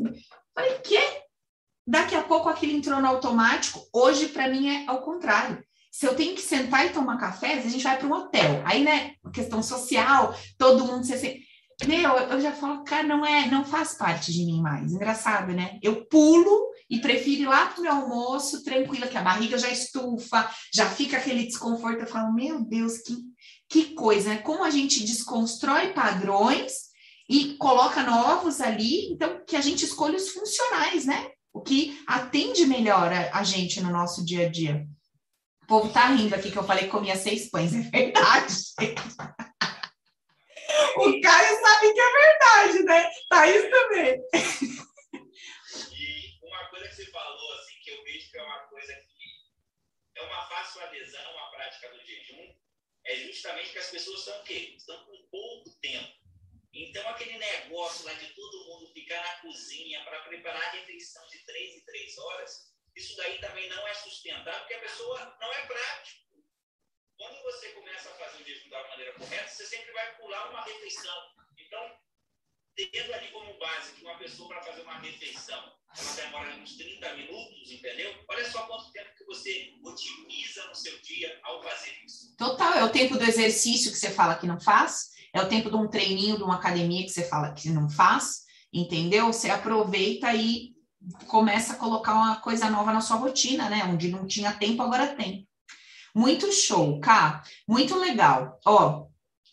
Falei, 0.53 0.79
quê? 0.79 1.01
Daqui 1.85 2.15
a 2.15 2.23
pouco 2.23 2.49
aquilo 2.49 2.73
entrou 2.73 3.01
no 3.01 3.07
automático, 3.07 3.87
hoje 3.93 4.27
para 4.29 4.49
mim 4.49 4.69
é 4.69 4.85
ao 4.87 5.01
contrário. 5.01 5.63
Se 5.97 6.05
eu 6.05 6.15
tenho 6.15 6.35
que 6.35 6.43
sentar 6.43 6.85
e 6.85 6.91
tomar 6.91 7.17
café, 7.17 7.53
a 7.53 7.59
gente 7.59 7.83
vai 7.83 7.97
para 7.97 8.07
um 8.07 8.13
hotel. 8.13 8.61
Aí, 8.65 8.83
né, 8.83 9.15
questão 9.33 9.63
social, 9.63 10.37
todo 10.55 10.85
mundo 10.85 11.03
se 11.03 11.15
assim, 11.15 11.39
meu, 11.87 12.11
eu 12.11 12.39
já 12.39 12.51
falo, 12.51 12.83
cara, 12.83 13.01
não 13.01 13.25
é, 13.25 13.49
não 13.49 13.65
faz 13.65 13.95
parte 13.95 14.31
de 14.31 14.45
mim 14.45 14.61
mais. 14.61 14.93
Engraçado, 14.93 15.53
né? 15.53 15.79
Eu 15.81 16.05
pulo 16.05 16.69
e 16.87 16.99
prefiro 16.99 17.41
ir 17.41 17.45
lá 17.47 17.65
pro 17.65 17.81
meu 17.81 17.91
almoço, 17.91 18.63
tranquila, 18.63 19.07
que 19.07 19.17
a 19.17 19.23
barriga 19.23 19.57
já 19.57 19.71
estufa, 19.71 20.47
já 20.71 20.87
fica 20.87 21.17
aquele 21.17 21.47
desconforto. 21.47 22.01
Eu 22.01 22.07
falo, 22.07 22.31
meu 22.31 22.63
Deus, 22.63 22.99
que, 22.99 23.17
que 23.67 23.95
coisa, 23.95 24.29
né? 24.29 24.37
Como 24.37 24.63
a 24.63 24.69
gente 24.69 25.03
desconstrói 25.03 25.93
padrões 25.93 26.73
e 27.27 27.55
coloca 27.55 28.03
novos 28.03 28.61
ali, 28.61 29.11
então 29.11 29.41
que 29.47 29.55
a 29.55 29.61
gente 29.61 29.83
escolha 29.83 30.15
os 30.15 30.29
funcionais, 30.29 31.05
né? 31.07 31.27
O 31.51 31.59
que 31.59 31.99
atende 32.05 32.67
melhor 32.67 33.11
a, 33.11 33.39
a 33.39 33.43
gente 33.43 33.81
no 33.81 33.89
nosso 33.89 34.23
dia 34.23 34.45
a 34.45 34.49
dia. 34.51 34.87
O 35.67 35.67
povo 35.67 35.91
tá 35.91 36.11
rindo 36.11 36.33
aqui 36.33 36.49
que 36.49 36.57
eu 36.57 36.63
falei 36.63 36.85
que 36.85 36.91
comia 36.91 37.17
seis 37.17 37.49
pães, 37.49 37.75
é 37.75 37.81
verdade. 37.81 38.53
o 40.95 41.19
Caio 41.19 41.59
sabe 41.59 41.93
que 41.93 41.99
é 41.99 42.13
verdade, 42.13 42.83
né? 42.83 43.11
Thaís 43.29 43.69
também. 43.69 44.23
E 45.91 46.39
uma 46.41 46.69
coisa 46.69 46.87
que 46.87 46.95
você 46.95 47.05
falou, 47.07 47.53
assim, 47.55 47.73
que 47.83 47.89
eu 47.89 48.01
vejo 48.05 48.31
que 48.31 48.37
é 48.37 48.43
uma 48.43 48.59
coisa 48.59 48.93
que 48.93 49.25
é 50.15 50.21
uma 50.23 50.47
fácil 50.47 50.83
adesão 50.83 51.37
à 51.37 51.49
prática 51.49 51.89
do 51.89 51.99
jejum, 51.99 52.55
é 53.05 53.17
justamente 53.17 53.73
que 53.73 53.79
as 53.79 53.89
pessoas 53.89 54.19
estão 54.19 54.39
o 54.39 54.43
quê? 54.45 54.73
Estão 54.77 55.03
com 55.03 55.21
pouco 55.29 55.69
tempo. 55.81 56.13
Então, 56.73 57.05
aquele 57.09 57.37
negócio 57.37 58.05
lá 58.05 58.13
de 58.13 58.33
todo 58.33 58.65
mundo 58.67 58.93
ficar 58.93 59.21
na 59.21 59.41
cozinha 59.41 60.01
para 60.05 60.21
preparar 60.21 60.61
a 60.61 60.71
refeição 60.71 61.27
de 61.27 61.39
três 61.39 61.75
em 61.75 61.83
três 61.83 62.17
horas, 62.17 62.71
isso 62.97 63.15
daí 63.15 63.37
também 63.39 63.69
não 63.69 63.87
é 63.87 63.93
sustentável, 63.93 64.59
porque 64.61 64.73
a 64.73 64.79
pessoa 64.79 65.37
não 65.39 65.53
é 65.53 65.65
prático. 65.67 66.25
Quando 67.15 67.43
você 67.43 67.69
começa 67.69 68.09
a 68.09 68.13
fazer 68.13 68.41
o 68.41 68.45
jejum 68.45 68.69
da 68.69 68.87
maneira 68.89 69.13
correta, 69.13 69.47
você 69.47 69.65
sempre 69.65 69.91
vai 69.91 70.15
pular 70.17 70.49
uma 70.49 70.63
refeição. 70.63 71.15
Então, 71.57 71.95
tendo 72.75 73.13
ali 73.13 73.31
como 73.31 73.57
base 73.59 73.93
que 73.93 74.03
uma 74.03 74.17
pessoa 74.17 74.49
para 74.49 74.63
fazer 74.63 74.81
uma 74.81 74.99
refeição, 74.99 75.77
ela 75.95 76.13
demora 76.15 76.55
uns 76.55 76.75
30 76.75 77.13
minutos, 77.13 77.71
entendeu? 77.71 78.13
Olha 78.27 78.51
só 78.51 78.65
quanto 78.65 78.91
tempo 78.91 79.15
que 79.15 79.25
você 79.25 79.73
otimiza 79.83 80.65
no 80.67 80.75
seu 80.75 80.99
dia 81.01 81.39
ao 81.43 81.61
fazer 81.61 81.91
isso. 82.03 82.35
Total, 82.35 82.73
é 82.73 82.83
o 82.83 82.91
tempo 82.91 83.17
do 83.17 83.23
exercício 83.23 83.91
que 83.91 83.97
você 83.97 84.11
fala 84.11 84.35
que 84.35 84.47
não 84.47 84.59
faz, 84.59 85.11
é 85.33 85.41
o 85.41 85.49
tempo 85.49 85.69
de 85.69 85.75
um 85.75 85.87
treininho, 85.87 86.37
de 86.37 86.43
uma 86.43 86.55
academia 86.55 87.03
que 87.03 87.11
você 87.11 87.27
fala 87.27 87.53
que 87.53 87.69
não 87.69 87.89
faz, 87.89 88.43
entendeu? 88.73 89.27
Você 89.27 89.49
aproveita 89.49 90.33
e 90.33 90.76
começa 91.27 91.73
a 91.73 91.77
colocar 91.77 92.13
uma 92.13 92.35
coisa 92.37 92.69
nova 92.69 92.93
na 92.93 93.01
sua 93.01 93.17
rotina, 93.17 93.69
né? 93.69 93.83
Onde 93.85 94.09
não 94.09 94.27
tinha 94.27 94.51
tempo, 94.53 94.81
agora 94.81 95.15
tem. 95.15 95.47
Muito 96.15 96.51
show, 96.51 96.99
Cá. 96.99 97.43
Muito 97.67 97.95
legal. 97.97 98.59
Ó, 98.65 99.06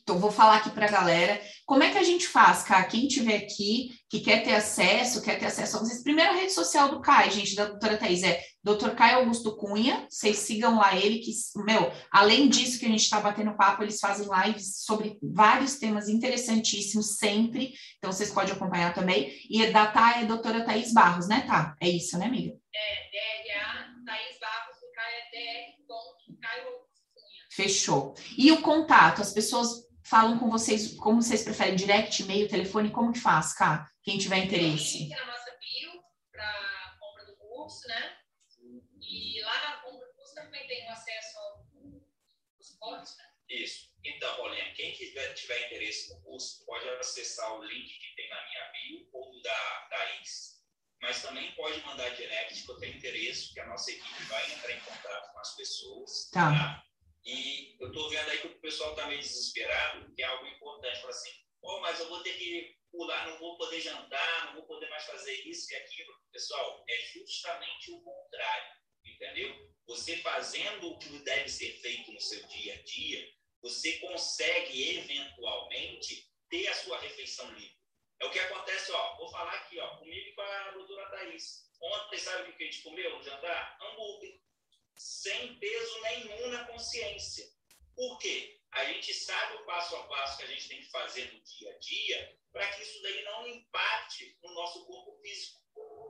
então, 0.04 0.18
vou 0.18 0.30
falar 0.30 0.56
aqui 0.56 0.68
para 0.68 0.84
a 0.84 0.90
galera. 0.90 1.40
Como 1.64 1.82
é 1.82 1.90
que 1.90 1.96
a 1.96 2.02
gente 2.02 2.28
faz, 2.28 2.62
Cá? 2.62 2.84
Quem 2.84 3.08
tiver 3.08 3.36
aqui, 3.36 3.88
que 4.10 4.20
quer 4.20 4.42
ter 4.44 4.54
acesso, 4.54 5.22
quer 5.22 5.38
ter 5.38 5.46
acesso 5.46 5.78
a 5.78 5.80
vocês. 5.80 6.02
Primeiro, 6.02 6.30
a 6.30 6.34
rede 6.34 6.52
social 6.52 6.90
do 6.90 7.00
Kai, 7.00 7.30
gente, 7.30 7.56
da 7.56 7.64
doutora 7.64 7.96
Thais, 7.96 8.22
é 8.22 8.38
Dr. 8.62 8.90
Caio 8.90 9.20
Augusto 9.20 9.56
Cunha. 9.56 10.06
Vocês 10.10 10.36
sigam 10.36 10.76
lá 10.76 10.94
ele, 10.94 11.20
que, 11.20 11.32
meu, 11.56 11.90
além 12.12 12.50
disso 12.50 12.78
que 12.78 12.84
a 12.84 12.88
gente 12.90 13.00
está 13.00 13.18
batendo 13.18 13.56
papo, 13.56 13.82
eles 13.82 13.98
fazem 13.98 14.28
lives 14.28 14.84
sobre 14.84 15.18
vários 15.22 15.78
temas 15.78 16.06
interessantíssimos 16.06 17.16
sempre. 17.16 17.72
Então, 17.96 18.12
vocês 18.12 18.30
podem 18.30 18.52
acompanhar 18.52 18.92
também. 18.92 19.34
E 19.48 19.66
da 19.68 19.86
Thay 19.86 20.24
é 20.24 20.26
doutora 20.26 20.66
Thaís 20.66 20.92
Barros, 20.92 21.28
né, 21.28 21.46
Tá? 21.46 21.74
É 21.80 21.88
isso, 21.88 22.18
né, 22.18 22.26
amiga? 22.26 22.52
É, 22.74 23.10
DRA, 23.10 23.86
Thaís 24.04 24.38
Barros, 24.38 24.76
o 24.82 24.92
Caio 24.94 25.16
é 25.16 25.30
DR. 25.30 25.74
Caio 26.42 26.64
Cunha. 27.14 27.42
Fechou. 27.50 28.14
E 28.36 28.52
o 28.52 28.60
contato, 28.60 29.22
as 29.22 29.32
pessoas 29.32 29.84
falam 30.04 30.38
com 30.38 30.50
vocês, 30.50 30.94
como 30.96 31.22
vocês 31.22 31.42
preferem, 31.42 31.74
direct, 31.74 32.22
e-mail, 32.22 32.48
telefone, 32.48 32.90
como 32.90 33.12
que 33.12 33.18
faz, 33.18 33.54
cá? 33.54 33.90
Quem 34.02 34.18
tiver 34.18 34.44
interesse. 34.44 34.98
Link 34.98 35.10
na 35.10 35.26
nossa 35.26 35.58
bio 35.58 36.02
para 36.30 36.96
compra 37.00 37.24
do 37.24 37.36
curso, 37.36 37.88
né? 37.88 38.18
E 39.00 39.40
lá 39.42 39.70
na 39.70 39.76
compra 39.78 40.06
do 40.06 40.14
curso 40.14 40.34
também 40.34 40.66
tem 40.68 40.86
acesso 40.88 41.38
ao 41.38 41.64
suporte, 42.60 43.16
né? 43.16 43.24
Isso. 43.48 43.94
Então, 44.04 44.36
Paulinha, 44.36 44.74
quem 44.74 44.92
tiver, 44.92 45.32
tiver 45.32 45.66
interesse 45.66 46.12
no 46.12 46.20
curso, 46.22 46.64
pode 46.66 46.86
acessar 46.90 47.54
o 47.54 47.64
link 47.64 47.88
que 47.88 48.16
tem 48.16 48.28
na 48.28 48.44
minha 48.46 48.72
bio 48.72 49.08
ou 49.12 49.40
da 49.40 49.88
Thaís. 49.88 50.62
Mas 51.00 51.22
também 51.22 51.52
pode 51.52 51.80
mandar 51.82 52.10
direct, 52.10 52.62
que 52.62 52.70
eu 52.70 52.78
tenho 52.78 52.96
interesse, 52.96 53.52
que 53.52 53.60
a 53.60 53.66
nossa 53.66 53.90
equipe 53.90 54.22
vai 54.24 54.52
entrar 54.52 54.72
em 54.72 54.80
contato 54.80 55.32
com 55.32 55.38
as 55.38 55.56
pessoas. 55.56 56.30
Tá. 56.30 56.50
tá? 56.50 56.84
E 57.24 57.53
estou 57.94 58.10
vendo 58.10 58.28
aí 58.28 58.38
que 58.38 58.46
o 58.48 58.60
pessoal 58.60 58.90
está 58.90 59.06
meio 59.06 59.20
desesperado, 59.20 60.12
que 60.14 60.22
é 60.22 60.26
algo 60.26 60.46
importante. 60.46 61.00
Fala 61.00 61.10
assim, 61.10 61.30
oh, 61.62 61.80
mas 61.80 62.00
eu 62.00 62.08
vou 62.08 62.22
ter 62.22 62.36
que 62.36 62.76
pular, 62.90 63.28
não 63.28 63.38
vou 63.38 63.56
poder 63.56 63.80
jantar, 63.80 64.46
não 64.46 64.54
vou 64.54 64.66
poder 64.66 64.90
mais 64.90 65.04
fazer 65.04 65.32
isso 65.46 65.72
e 65.72 65.76
aquilo. 65.76 66.12
Pessoal, 66.32 66.84
é 66.88 66.96
justamente 67.12 67.92
o 67.92 68.00
contrário, 68.02 68.72
entendeu? 69.04 69.72
Você 69.86 70.16
fazendo 70.18 70.90
o 70.90 70.98
que 70.98 71.08
deve 71.20 71.48
ser 71.48 71.72
feito 71.80 72.10
no 72.10 72.20
seu 72.20 72.44
dia 72.48 72.74
a 72.74 72.82
dia, 72.82 73.32
você 73.62 73.98
consegue 73.98 74.98
eventualmente 74.98 76.28
ter 76.50 76.66
a 76.68 76.74
sua 76.74 76.98
refeição 76.98 77.48
livre. 77.52 77.78
É 78.20 78.26
o 78.26 78.30
que 78.30 78.38
acontece, 78.38 78.90
ó, 78.92 79.16
vou 79.16 79.30
falar 79.30 79.54
aqui, 79.54 79.78
ó, 79.78 79.98
comigo 79.98 80.28
e 80.28 80.34
com 80.34 80.42
a 80.42 80.70
doutora 80.72 81.10
Thaís. 81.10 81.64
Ontem, 81.80 82.18
sabe 82.18 82.50
o 82.50 82.56
que 82.56 82.62
a 82.62 82.66
gente 82.66 82.82
comeu 82.82 83.16
no 83.16 83.22
jantar? 83.22 83.78
Hambúrguer 83.80 84.40
sem 84.96 85.58
peso 85.58 86.00
nenhum 86.02 86.48
na 86.48 86.64
consciência. 86.64 87.53
Por 87.94 88.18
quê? 88.18 88.60
A 88.72 88.84
gente 88.86 89.14
sabe 89.14 89.56
o 89.56 89.64
passo 89.64 89.94
a 89.96 90.02
passo 90.04 90.38
que 90.38 90.44
a 90.44 90.48
gente 90.48 90.68
tem 90.68 90.80
que 90.80 90.90
fazer 90.90 91.32
no 91.32 91.40
dia 91.40 91.70
a 91.70 91.78
dia 91.78 92.38
para 92.52 92.66
que 92.72 92.82
isso 92.82 93.02
daí 93.02 93.22
não 93.24 93.46
impacte 93.46 94.36
no 94.42 94.52
nosso 94.54 94.84
corpo 94.84 95.16
físico. 95.20 95.60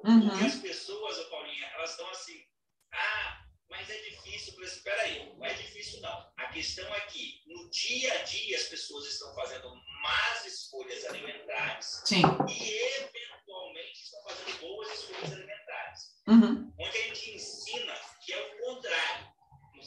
Uhum. 0.05 0.28
Porque 0.28 0.45
as 0.45 0.57
pessoas, 0.57 1.18
Paulinha, 1.28 1.66
elas 1.74 1.91
estão 1.91 2.09
assim, 2.11 2.47
ah, 2.93 3.45
mas 3.68 3.89
é 3.91 3.99
difícil. 4.03 4.55
Eu 4.59 4.64
espera 4.64 5.03
aí, 5.03 5.35
não 5.35 5.45
é 5.45 5.55
difícil 5.55 6.01
não. 6.01 6.32
A 6.37 6.47
questão 6.49 6.87
é 6.95 7.01
que 7.03 7.43
no 7.47 7.68
dia 7.70 8.12
a 8.12 8.22
dia 8.22 8.57
as 8.57 8.64
pessoas 8.64 9.07
estão 9.07 9.35
fazendo 9.35 9.74
más 10.03 10.45
escolhas 10.47 11.05
alimentares 11.07 12.03
Sim. 12.05 12.22
e 12.49 12.72
eventualmente 13.03 14.03
estão 14.03 14.22
fazendo 14.24 14.61
boas 14.61 14.93
escolhas 14.93 15.32
alimentares. 15.32 16.22
Uhum. 16.28 16.72
Onde 16.78 16.99
a 16.99 17.03
gente 17.03 17.30
ensina 17.32 17.95
que 18.24 18.32
é 18.32 18.41
o 18.41 18.59
contrário. 18.64 19.34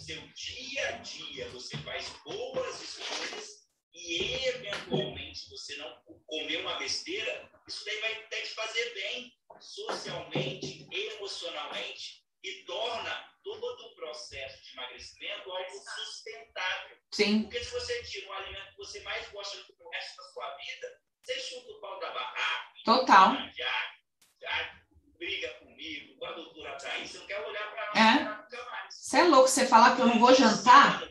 Seu 0.08 0.22
dia 0.22 0.88
a 0.88 0.92
dia, 1.00 1.50
você 1.50 1.76
faz 1.80 2.08
boas 2.24 2.82
escolhas 2.82 3.68
e, 3.94 4.48
eventualmente, 4.48 5.50
você 5.50 5.76
não 5.76 6.02
comer 6.26 6.62
uma 6.62 6.76
besteira, 6.80 7.52
isso 7.68 7.84
daí 7.84 8.00
vai 8.00 8.16
ter 8.28 8.42
que 8.42 8.56
fazer 8.56 8.94
bem 8.94 9.34
socialmente, 9.60 10.88
emocionalmente 10.90 12.24
e 12.42 12.64
torna 12.64 13.30
todo 13.44 13.86
o 13.86 13.96
processo 13.96 14.64
de 14.64 14.72
emagrecimento 14.78 15.52
algo 15.52 15.84
sustentável. 15.98 16.98
Sim. 17.14 17.42
Porque 17.44 17.62
se 17.62 17.72
você 17.72 18.02
tira 18.04 18.30
um 18.30 18.34
alimento 18.34 18.70
que 18.70 18.78
você 18.78 19.02
mais 19.02 19.28
gosta 19.28 19.58
de 19.58 19.64
comer 19.74 19.84
o 19.84 19.90
resto 19.90 20.16
da 20.16 20.24
sua 20.24 20.56
vida, 20.56 21.02
você 21.22 21.40
chuta 21.42 21.70
o 21.70 21.82
pau 21.82 22.00
da 22.00 22.12
barraca. 22.12 22.74
Total. 22.86 23.34
Já, 23.54 23.94
já 24.40 24.87
briga 25.18 25.50
comigo, 25.60 26.18
com 26.20 26.26
a 26.26 26.32
doutora 26.34 26.78
Thaís, 26.78 27.12
você 27.12 27.18
não 27.20 27.26
quer 27.28 27.40
olhar 27.48 27.72
para 27.72 28.00
É. 28.00 28.14
nós 28.24 28.38
nunca 28.38 28.70
mais. 28.72 28.94
Você 28.94 29.18
é 29.18 29.24
louco, 29.24 29.48
você 29.48 29.66
falar 29.66 29.96
que 29.96 30.02
eu 30.02 30.08
não 30.08 30.20
vou 30.20 30.34
jantar? 30.34 31.02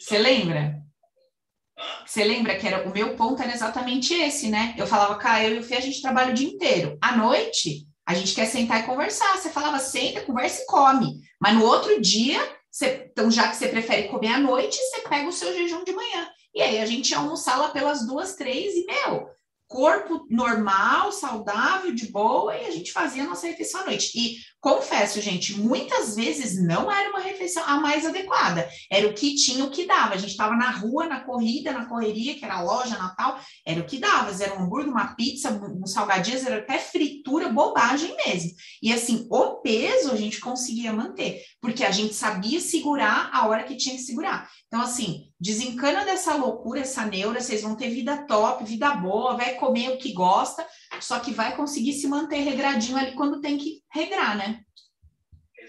Você 0.00 0.18
lembra? 0.18 0.78
Hã? 1.78 2.04
Você 2.06 2.24
lembra 2.24 2.56
que 2.58 2.66
era 2.66 2.86
o 2.88 2.92
meu 2.92 3.16
ponto 3.16 3.42
era 3.42 3.52
exatamente 3.52 4.14
esse, 4.14 4.48
né? 4.48 4.74
Eu 4.76 4.86
falava, 4.86 5.16
cara, 5.16 5.44
eu 5.44 5.56
e 5.56 5.58
o 5.58 5.62
Fê, 5.62 5.76
a 5.76 5.80
gente 5.80 6.02
trabalha 6.02 6.30
o 6.30 6.34
dia 6.34 6.48
inteiro. 6.48 6.98
À 7.00 7.16
noite, 7.16 7.86
a 8.06 8.14
gente 8.14 8.34
quer 8.34 8.46
sentar 8.46 8.80
e 8.80 8.86
conversar. 8.86 9.36
Você 9.36 9.50
falava, 9.50 9.78
senta, 9.78 10.20
conversa 10.22 10.62
e 10.62 10.66
come. 10.66 11.20
Mas 11.40 11.54
no 11.54 11.64
outro 11.64 12.00
dia, 12.00 12.38
você, 12.70 13.08
então 13.10 13.30
já 13.30 13.48
que 13.48 13.56
você 13.56 13.68
prefere 13.68 14.08
comer 14.08 14.32
à 14.34 14.38
noite, 14.38 14.76
você 14.76 15.00
pega 15.08 15.28
o 15.28 15.32
seu 15.32 15.52
jejum 15.54 15.82
de 15.84 15.92
manhã. 15.92 16.28
E 16.54 16.60
aí 16.60 16.78
a 16.80 16.86
gente 16.86 17.10
ia 17.10 17.18
almoçar 17.18 17.56
lá 17.56 17.68
pelas 17.70 18.06
duas, 18.06 18.34
três 18.34 18.74
e, 18.74 18.84
meu, 18.84 19.30
corpo 19.70 20.26
normal, 20.28 21.12
saudável, 21.12 21.94
de 21.94 22.10
boa, 22.10 22.56
e 22.56 22.66
a 22.66 22.70
gente 22.72 22.90
fazia 22.90 23.22
a 23.22 23.26
nossa 23.28 23.46
refeição 23.46 23.82
à 23.82 23.84
noite. 23.84 24.10
E 24.16 24.36
confesso, 24.60 25.20
gente, 25.20 25.58
muitas 25.58 26.14
vezes 26.14 26.62
não 26.62 26.90
era 26.92 27.08
uma 27.10 27.20
refeição 27.20 27.62
a 27.64 27.80
mais 27.80 28.04
adequada, 28.04 28.68
era 28.90 29.08
o 29.08 29.14
que 29.14 29.34
tinha, 29.34 29.64
o 29.64 29.70
que 29.70 29.86
dava. 29.86 30.14
A 30.14 30.18
gente 30.18 30.30
estava 30.30 30.54
na 30.54 30.70
rua, 30.70 31.06
na 31.06 31.20
corrida, 31.20 31.72
na 31.72 31.86
correria, 31.86 32.34
que 32.34 32.44
era 32.44 32.60
loja, 32.62 32.98
Natal, 32.98 33.40
era 33.66 33.80
o 33.80 33.86
que 33.86 33.98
dava. 33.98 34.30
Era 34.42 34.54
um 34.54 34.64
hambúrguer, 34.64 34.90
uma 34.90 35.14
pizza, 35.14 35.50
um 35.50 35.86
salgadinhos, 35.86 36.44
era 36.44 36.58
até 36.58 36.78
fritura, 36.78 37.48
bobagem 37.48 38.14
mesmo. 38.26 38.50
E 38.82 38.92
assim, 38.92 39.26
o 39.30 39.56
peso 39.56 40.12
a 40.12 40.16
gente 40.16 40.40
conseguia 40.40 40.92
manter, 40.92 41.42
porque 41.60 41.84
a 41.84 41.90
gente 41.90 42.14
sabia 42.14 42.60
segurar 42.60 43.30
a 43.32 43.48
hora 43.48 43.64
que 43.64 43.76
tinha 43.76 43.96
que 43.96 44.02
segurar. 44.02 44.48
Então, 44.66 44.82
assim, 44.82 45.30
desencana 45.40 46.04
dessa 46.04 46.34
loucura, 46.34 46.80
essa 46.80 47.04
neura, 47.04 47.40
vocês 47.40 47.62
vão 47.62 47.74
ter 47.74 47.90
vida 47.90 48.24
top, 48.26 48.62
vida 48.64 48.94
boa, 48.94 49.36
vai 49.36 49.54
comer 49.54 49.90
o 49.90 49.98
que 49.98 50.12
gosta, 50.12 50.66
só 51.00 51.18
que 51.18 51.32
vai 51.32 51.56
conseguir 51.56 51.94
se 51.94 52.06
manter 52.06 52.40
regradinho 52.40 52.96
ali 52.96 53.12
quando 53.12 53.40
tem 53.40 53.56
que 53.56 53.82
regrar, 53.90 54.36
né? 54.36 54.49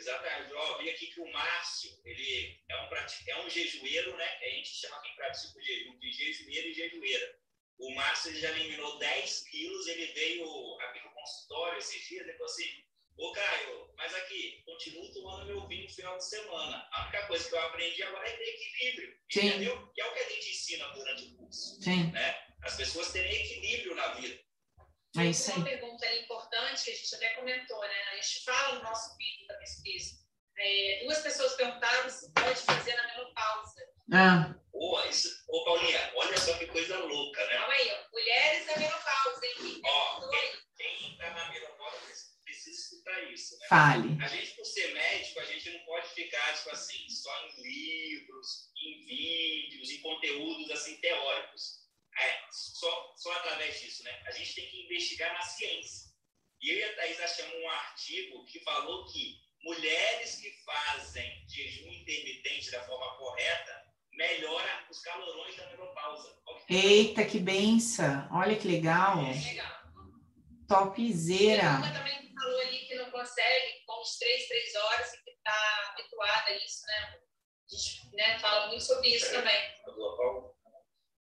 Exatamente. 0.02 0.54
Ó, 0.54 0.78
vi 0.80 0.90
aqui 0.90 1.08
que 1.08 1.22
o 1.22 1.32
Márcio, 1.32 1.92
ele 2.04 2.60
é 2.68 2.76
um, 2.76 2.90
é 3.28 3.46
um 3.46 3.50
jejueiro, 3.50 4.18
né? 4.18 4.38
A 4.42 4.50
gente 4.50 4.70
chama 4.70 5.02
quem 5.02 5.16
pratica 5.16 5.60
o 5.60 5.62
jejum 5.62 6.00
de 6.00 6.12
jejueiro 6.12 6.68
e 6.70 6.74
jejueira. 6.74 7.40
O 7.78 7.94
Márcio 7.94 8.32
ele 8.32 8.40
já 8.40 8.50
eliminou 8.50 8.98
10 8.98 9.44
quilos, 9.50 9.88
ele 9.88 10.08
veio 10.08 10.80
aqui 10.82 11.00
no 11.06 11.14
consultório 11.14 11.78
esses 11.78 12.08
dias 12.08 12.28
e 12.28 12.32
falou 12.34 12.46
assim, 12.46 12.84
ô 13.18 13.32
Caio, 13.32 13.94
mas 13.96 14.14
aqui, 14.16 14.64
continuo 14.66 15.12
tomando 15.14 15.46
meu 15.46 15.68
vinho 15.68 15.84
no 15.84 15.90
final 15.90 16.18
de 16.18 16.28
semana. 16.28 16.90
A 16.92 17.04
única 17.04 17.28
coisa 17.28 17.48
que 17.48 17.54
eu 17.54 17.60
aprendi 17.60 18.04
agora 18.04 18.28
é 18.28 18.38
ter 18.38 18.44
equilíbrio, 18.44 19.18
Sim. 19.32 19.48
entendeu? 19.48 19.92
Que 19.94 20.02
é 20.02 20.06
o 20.06 20.14
que 20.14 20.20
a 20.20 20.30
gente 20.30 20.50
ensina 20.50 20.88
durante 20.90 21.26
o 21.26 21.38
curso 21.38 21.82
Sim. 21.82 22.12
né? 22.12 22.48
As 22.64 22.76
pessoas 22.76 23.12
terem 23.12 23.34
equilíbrio 23.34 23.96
na 23.96 24.14
vida. 24.16 24.40
É 25.18 25.26
isso 25.26 25.52
aí. 25.52 25.58
Uma 25.58 25.66
pergunta 25.66 26.16
importante 26.16 26.84
que 26.86 26.92
a 26.92 26.96
gente 26.96 27.16
até 27.16 27.30
comentou, 27.36 27.82
né? 27.82 28.04
A 28.12 28.16
gente 28.16 28.44
fala 28.46 28.76
no 28.76 28.84
nosso 28.84 29.16
vídeo 29.18 29.48
da 29.48 29.56
pesquisa. 29.56 30.22
É, 30.58 31.02
duas 31.04 31.20
pessoas 31.20 31.54
perguntaram 31.56 32.10
se 32.10 32.32
pode 32.34 32.60
fazer 32.62 32.96
na 32.96 33.08
menopausa. 33.08 33.82
Ah, 34.14 34.56
Ô, 34.74 35.00
isso, 35.10 35.30
ô, 35.48 35.64
Paulinha, 35.64 36.12
olha 36.16 36.38
só 36.38 36.58
que 36.58 36.66
coisa 36.68 36.98
louca, 36.98 37.46
né? 37.48 37.54
Calma 37.56 37.74
aí, 37.74 37.92
ó. 37.92 38.12
mulheres 38.12 38.66
na 38.68 38.78
menopausa, 38.78 39.46
hein? 39.46 39.54
Quem 39.58 39.82
Ó, 39.86 40.30
aí? 40.34 40.52
quem 40.78 41.12
está 41.12 41.30
na 41.32 41.50
menopausa 41.50 41.98
precisa 42.44 42.82
escutar 42.82 43.22
isso, 43.32 43.58
né? 43.60 43.68
fale. 43.70 44.18
A 44.24 44.28
gente, 44.28 44.52
por 44.56 44.66
ser 44.66 44.94
médico, 44.94 45.40
a 45.40 45.46
gente 45.46 45.70
não 45.72 45.86
pode 45.86 46.08
ficar, 46.10 46.54
tipo 46.56 46.70
assim, 46.72 47.10
só 47.10 47.32
em 47.48 47.62
livros, 47.62 48.72
em 48.78 49.06
vídeos, 49.06 49.90
em 49.92 50.02
conteúdos, 50.02 50.72
assim, 50.72 50.98
teóricos. 50.98 51.81
É, 52.18 52.46
só, 52.52 53.14
só 53.18 53.32
através 53.34 53.80
disso, 53.80 54.04
né? 54.04 54.24
A 54.28 54.32
gente 54.32 54.54
tem 54.56 54.70
que 54.70 54.86
investigar 54.86 55.34
na 55.34 55.42
ciência. 55.42 56.12
E 56.62 56.70
eu 56.70 56.78
e 56.78 56.84
a 56.84 56.96
Thais 56.96 57.20
achamos 57.20 57.56
um 57.56 57.70
artigo 57.70 58.46
que 58.46 58.60
falou 58.60 59.06
que 59.12 59.40
mulheres 59.64 60.36
que 60.36 60.52
fazem 60.64 61.46
jejum 61.48 61.92
intermitente 61.92 62.72
da 62.72 62.84
forma 62.84 63.18
correta 63.18 63.82
melhora 64.14 64.86
os 64.90 65.00
calorões 65.02 65.56
da 65.56 65.68
menopausa. 65.68 66.38
Eita, 66.70 67.26
que 67.26 67.40
benção. 67.40 68.28
Olha 68.32 68.56
que 68.56 68.68
legal. 68.68 69.22
Legal. 69.22 69.82
Topzera. 70.68 71.78
Uma 71.78 71.94
também 71.94 72.34
falou 72.34 72.62
ali 72.62 72.80
que 72.86 72.96
não 72.96 73.12
consegue, 73.12 73.84
com 73.86 74.02
uns 74.02 74.18
três, 74.18 74.48
três 74.48 74.76
horas, 74.76 75.14
e 75.14 75.24
que 75.24 75.32
está 75.32 75.92
habituada 75.92 76.50
a 76.50 76.58
isso, 76.58 76.86
né? 76.86 77.20
A 77.72 77.76
gente 77.76 78.16
né, 78.16 78.40
fala 78.40 78.68
muito 78.68 78.84
sobre 78.84 79.10
isso 79.10 79.32
também. 79.32 79.60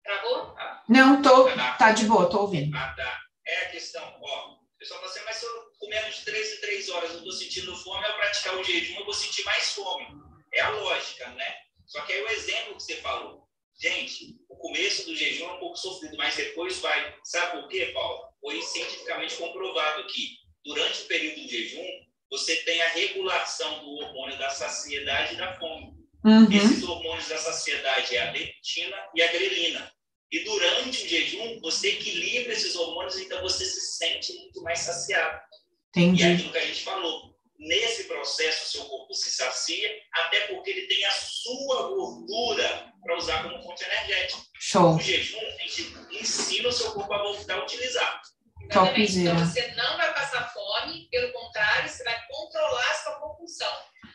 Travou? 0.05 0.55
Não, 0.89 1.23
tô. 1.23 1.51
Tá 1.79 1.93
de 1.93 2.05
boa, 2.07 2.29
tô 2.29 2.43
ouvindo. 2.43 2.77
Ah, 2.77 2.95
tá. 2.97 3.21
É 3.47 3.67
a 3.67 3.71
questão, 3.71 4.03
ó. 4.23 4.53
O 4.53 4.79
pessoal 4.79 5.01
fala 5.01 5.13
assim, 5.13 5.25
mas 5.25 5.37
se 5.37 5.45
eu 5.45 5.71
comer 5.79 6.11
de 6.11 6.25
3 6.25 6.53
em 6.55 6.61
3 6.61 6.89
horas, 6.91 7.11
eu 7.13 7.25
tô 7.25 7.33
sentindo 7.33 7.77
fome, 7.77 8.05
ao 8.05 8.17
praticar 8.17 8.57
o 8.57 8.65
jejum, 8.65 8.99
eu 8.99 9.05
vou 9.05 9.15
sentir 9.15 9.45
mais 9.45 9.73
fome. 9.73 10.07
É 10.55 10.61
a 10.61 10.71
lógica, 10.71 11.29
né? 11.29 11.55
Só 11.87 12.01
que 12.03 12.13
aí 12.13 12.23
o 12.23 12.29
exemplo 12.29 12.77
que 12.77 12.83
você 12.83 12.97
falou. 12.97 13.49
Gente, 13.79 14.37
o 14.49 14.57
começo 14.57 15.07
do 15.07 15.17
jejum 15.17 15.49
é 15.49 15.53
um 15.55 15.59
pouco 15.59 15.77
sofrido, 15.77 16.17
mas 16.17 16.37
depois 16.37 16.79
vai. 16.81 17.15
Sabe 17.25 17.61
por 17.61 17.69
quê, 17.69 17.87
Paulo? 17.95 18.29
Foi 18.41 18.61
cientificamente 18.61 19.37
comprovado 19.37 20.07
que 20.07 20.37
durante 20.65 21.03
o 21.03 21.07
período 21.07 21.43
do 21.43 21.49
jejum, 21.49 21.87
você 22.31 22.57
tem 22.57 22.81
a 22.83 22.89
regulação 22.89 23.81
do 23.81 23.91
hormônio 23.97 24.39
da 24.39 24.51
saciedade 24.51 25.35
e 25.35 25.39
da 25.39 25.59
fome. 25.59 26.00
Uhum. 26.25 26.53
Esses 26.53 26.83
hormônios 26.83 27.29
da 27.29 27.39
saciedade 27.39 28.17
é 28.17 28.29
a 28.29 28.33
leptina 28.33 28.97
e 29.15 29.23
a 29.23 29.33
grelina. 29.33 29.93
E 30.31 30.45
durante 30.45 31.05
o 31.05 31.09
jejum, 31.09 31.61
você 31.61 31.89
equilibra 31.89 32.53
esses 32.53 32.77
hormônios, 32.77 33.19
então 33.19 33.41
você 33.43 33.65
se 33.65 33.81
sente 33.97 34.33
muito 34.35 34.63
mais 34.63 34.79
saciado. 34.81 35.41
E 35.97 36.01
é 36.01 36.03
Entendi. 36.05 36.25
aquilo 36.25 36.53
que 36.53 36.59
a 36.59 36.67
gente 36.67 36.85
falou. 36.85 37.31
Nesse 37.59 38.05
processo, 38.05 38.65
o 38.65 38.71
seu 38.71 38.85
corpo 38.85 39.13
se 39.13 39.31
sacia, 39.33 39.91
até 40.13 40.47
porque 40.47 40.71
ele 40.71 40.87
tem 40.87 41.05
a 41.05 41.11
sua 41.11 41.89
gordura 41.89 42.93
para 43.03 43.17
usar 43.19 43.43
como 43.43 43.63
fonte 43.63 43.85
energética. 43.85 44.41
Show. 44.59 44.95
No 44.95 45.01
jejum, 45.01 45.39
a 45.39 45.63
gente 45.63 45.95
ensina 46.13 46.69
o 46.69 46.73
seu 46.73 46.93
corpo 46.93 47.13
a 47.13 47.23
voltar 47.23 47.59
a 47.59 47.63
utilizar. 47.65 48.23
Então 48.63 48.87
você 48.87 49.67
não 49.75 49.97
vai 49.97 50.15
passar 50.15 50.49
fome, 50.53 51.09
pelo 51.11 51.33
contrário, 51.33 51.89
você 51.89 52.05
vai 52.05 52.17
controlar 52.29 52.89
a 52.89 52.95
sua 52.95 53.13
compulsão. 53.21 53.73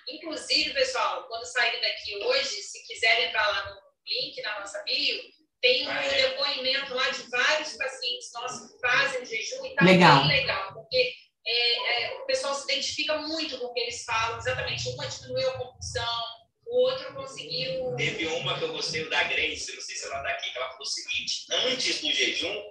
Inclusive, 0.09 0.73
pessoal, 0.73 1.27
quando 1.27 1.45
saírem 1.45 1.81
daqui 1.81 2.15
hoje, 2.23 2.61
se 2.61 2.85
quiserem 2.87 3.25
entrar 3.25 3.47
lá 3.47 3.69
no 3.69 3.81
link 4.07 4.41
na 4.41 4.59
nossa 4.59 4.83
bio, 4.83 5.21
tem 5.61 5.87
um 5.87 5.93
depoimento 5.93 6.93
lá 6.93 7.09
de 7.09 7.23
vários 7.29 7.73
pacientes 7.75 8.31
nossos 8.33 8.71
que 8.71 8.79
fazem 8.79 9.21
o 9.21 9.25
jejum 9.25 9.65
e 9.65 9.73
tá 9.73 9.83
Legal. 9.83 10.27
bem 10.27 10.39
legal, 10.39 10.73
porque 10.73 11.13
é, 11.47 12.03
é, 12.03 12.13
o 12.19 12.25
pessoal 12.25 12.53
se 12.53 12.71
identifica 12.71 13.17
muito 13.17 13.57
com 13.57 13.65
o 13.65 13.73
que 13.73 13.79
eles 13.79 14.03
falam, 14.03 14.37
exatamente. 14.37 14.89
Uma 14.89 15.07
diminuiu 15.07 15.49
a 15.49 15.57
compulsão, 15.57 16.23
o 16.67 16.81
outro 16.81 17.13
conseguiu. 17.13 17.95
Teve 17.95 18.27
uma 18.27 18.57
que 18.57 18.63
eu 18.63 18.73
gostei, 18.73 19.07
da 19.09 19.23
Grace, 19.23 19.73
não 19.73 19.81
sei 19.81 19.95
se 19.95 20.05
ela 20.05 20.17
está 20.17 20.29
aqui, 20.29 20.51
que 20.51 20.57
ela 20.57 20.67
falou 20.67 20.81
o 20.81 20.85
seguinte: 20.85 21.45
antes 21.51 22.01
do 22.01 22.11
jejum, 22.11 22.63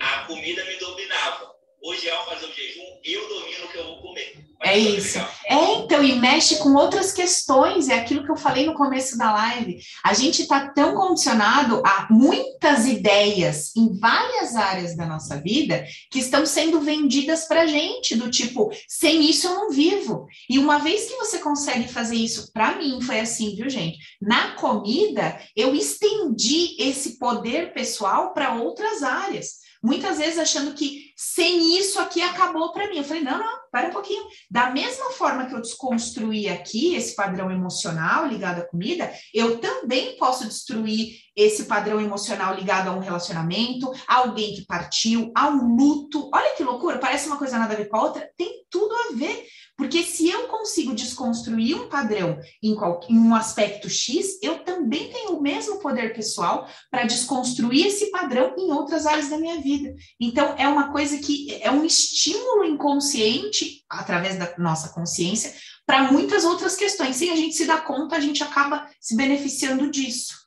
a 0.00 0.24
comida 0.26 0.64
me 0.64 0.76
dominava. 0.76 1.49
Hoje, 1.82 2.10
ao 2.10 2.26
fazer 2.26 2.44
o 2.44 2.52
jejum, 2.52 2.82
eu 3.02 3.26
domino 3.26 3.64
o 3.64 3.68
que 3.68 3.78
eu 3.78 3.84
vou 3.86 4.02
comer. 4.02 4.36
É 4.62 4.66
só 4.66 4.72
que 4.74 4.96
isso. 4.98 5.18
É, 5.46 5.74
então, 5.76 6.04
e 6.04 6.12
mexe 6.16 6.56
com 6.56 6.74
outras 6.74 7.10
questões, 7.10 7.88
é 7.88 7.94
aquilo 7.94 8.22
que 8.22 8.30
eu 8.30 8.36
falei 8.36 8.66
no 8.66 8.74
começo 8.74 9.16
da 9.16 9.32
live. 9.32 9.80
A 10.04 10.12
gente 10.12 10.42
está 10.42 10.68
tão 10.68 10.94
condicionado 10.94 11.82
a 11.84 12.06
muitas 12.10 12.86
ideias 12.86 13.74
em 13.74 13.98
várias 13.98 14.56
áreas 14.56 14.94
da 14.94 15.06
nossa 15.06 15.40
vida 15.40 15.82
que 16.10 16.18
estão 16.18 16.44
sendo 16.44 16.82
vendidas 16.82 17.48
para 17.48 17.66
gente, 17.66 18.14
do 18.14 18.30
tipo, 18.30 18.70
sem 18.86 19.30
isso 19.30 19.46
eu 19.46 19.54
não 19.54 19.70
vivo. 19.70 20.26
E 20.50 20.58
uma 20.58 20.78
vez 20.78 21.06
que 21.06 21.16
você 21.16 21.38
consegue 21.38 21.88
fazer 21.88 22.16
isso, 22.16 22.52
para 22.52 22.76
mim 22.76 23.00
foi 23.00 23.20
assim, 23.20 23.56
viu, 23.56 23.70
gente? 23.70 23.96
Na 24.20 24.54
comida, 24.56 25.40
eu 25.56 25.74
estendi 25.74 26.76
esse 26.78 27.18
poder 27.18 27.72
pessoal 27.72 28.34
para 28.34 28.54
outras 28.54 29.02
áreas. 29.02 29.60
Muitas 29.82 30.18
vezes 30.18 30.38
achando 30.38 30.74
que 30.74 31.09
sem 31.22 31.78
isso 31.78 32.00
aqui 32.00 32.22
acabou 32.22 32.72
para 32.72 32.88
mim. 32.88 32.96
Eu 32.96 33.04
falei, 33.04 33.22
não, 33.22 33.38
não, 33.38 33.58
para 33.70 33.88
um 33.88 33.92
pouquinho. 33.92 34.24
Da 34.50 34.70
mesma 34.70 35.10
forma 35.10 35.44
que 35.44 35.54
eu 35.54 35.60
desconstruí 35.60 36.48
aqui 36.48 36.94
esse 36.94 37.14
padrão 37.14 37.50
emocional 37.50 38.26
ligado 38.26 38.60
à 38.60 38.66
comida, 38.66 39.12
eu 39.34 39.58
também 39.58 40.16
posso 40.16 40.48
destruir 40.48 41.18
esse 41.36 41.64
padrão 41.64 42.00
emocional 42.00 42.54
ligado 42.54 42.88
a 42.88 42.92
um 42.92 43.00
relacionamento, 43.00 43.92
a 44.08 44.16
alguém 44.16 44.54
que 44.54 44.64
partiu, 44.64 45.30
a 45.36 45.48
um 45.48 45.76
luto. 45.76 46.30
Olha 46.32 46.56
que 46.56 46.64
loucura, 46.64 46.98
parece 46.98 47.26
uma 47.26 47.36
coisa 47.36 47.58
nada 47.58 47.74
a 47.74 47.76
ver 47.76 47.90
com 47.90 47.98
a 47.98 48.02
outra. 48.02 48.30
Tem 48.34 48.64
tudo 48.70 48.94
a 48.94 49.14
ver. 49.14 49.44
Porque 49.80 50.02
se 50.02 50.28
eu 50.28 50.46
consigo 50.46 50.94
desconstruir 50.94 51.74
um 51.74 51.88
padrão 51.88 52.38
em, 52.62 52.74
qual, 52.74 53.00
em 53.08 53.18
um 53.18 53.34
aspecto 53.34 53.88
X, 53.88 54.38
eu 54.42 54.62
também 54.62 55.10
tenho 55.10 55.38
o 55.38 55.40
mesmo 55.40 55.80
poder 55.80 56.12
pessoal 56.12 56.68
para 56.90 57.06
desconstruir 57.06 57.86
esse 57.86 58.10
padrão 58.10 58.54
em 58.58 58.70
outras 58.70 59.06
áreas 59.06 59.30
da 59.30 59.38
minha 59.38 59.58
vida. 59.58 59.94
Então, 60.20 60.54
é 60.58 60.68
uma 60.68 60.92
coisa 60.92 61.16
que 61.16 61.54
é 61.62 61.70
um 61.70 61.82
estímulo 61.82 62.62
inconsciente, 62.62 63.82
através 63.88 64.38
da 64.38 64.54
nossa 64.58 64.90
consciência, 64.90 65.56
para 65.86 66.12
muitas 66.12 66.44
outras 66.44 66.76
questões. 66.76 67.16
Sem 67.16 67.30
a 67.30 67.36
gente 67.36 67.56
se 67.56 67.64
dar 67.64 67.86
conta, 67.86 68.16
a 68.16 68.20
gente 68.20 68.44
acaba 68.44 68.86
se 69.00 69.16
beneficiando 69.16 69.90
disso. 69.90 70.46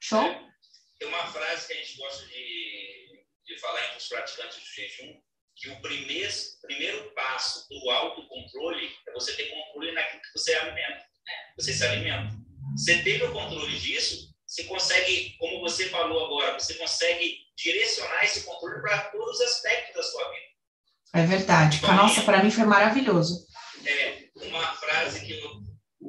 Show? 0.00 0.24
Tem 0.98 1.06
uma 1.06 1.26
frase 1.26 1.66
que 1.66 1.74
a 1.74 1.76
gente 1.76 1.98
gosta 1.98 2.26
de, 2.28 3.26
de 3.44 3.60
falar 3.60 3.84
entre 3.88 3.98
os 3.98 4.08
praticantes 4.08 4.56
do 4.56 4.64
jejum, 4.74 5.20
que 5.62 5.70
o 5.70 5.80
primeiro, 5.80 6.32
primeiro 6.60 7.14
passo 7.14 7.68
do 7.68 7.88
autocontrole 7.88 8.90
é 9.06 9.12
você 9.12 9.32
ter 9.34 9.48
controle 9.48 9.92
naquilo 9.92 10.20
que 10.20 10.32
você 10.36 10.54
alimenta. 10.54 11.06
Você 11.56 11.72
se 11.72 11.84
alimenta. 11.84 12.34
Você 12.76 13.00
teve 13.02 13.22
o 13.22 13.32
controle 13.32 13.78
disso, 13.78 14.34
você 14.44 14.64
consegue, 14.64 15.36
como 15.38 15.60
você 15.60 15.88
falou 15.88 16.26
agora, 16.26 16.58
você 16.58 16.74
consegue 16.74 17.38
direcionar 17.56 18.24
esse 18.24 18.42
controle 18.42 18.82
para 18.82 19.02
todos 19.10 19.36
os 19.36 19.40
aspectos 19.40 19.94
da 19.94 20.02
sua 20.02 20.30
vida. 20.30 20.46
É 21.14 21.26
verdade. 21.26 21.80
Nossa, 21.82 22.22
para 22.22 22.42
mim 22.42 22.50
foi 22.50 22.64
maravilhoso. 22.64 23.46
É 23.86 24.30
uma 24.34 24.66
frase 24.74 25.24
que 25.24 25.32
eu 25.32 25.62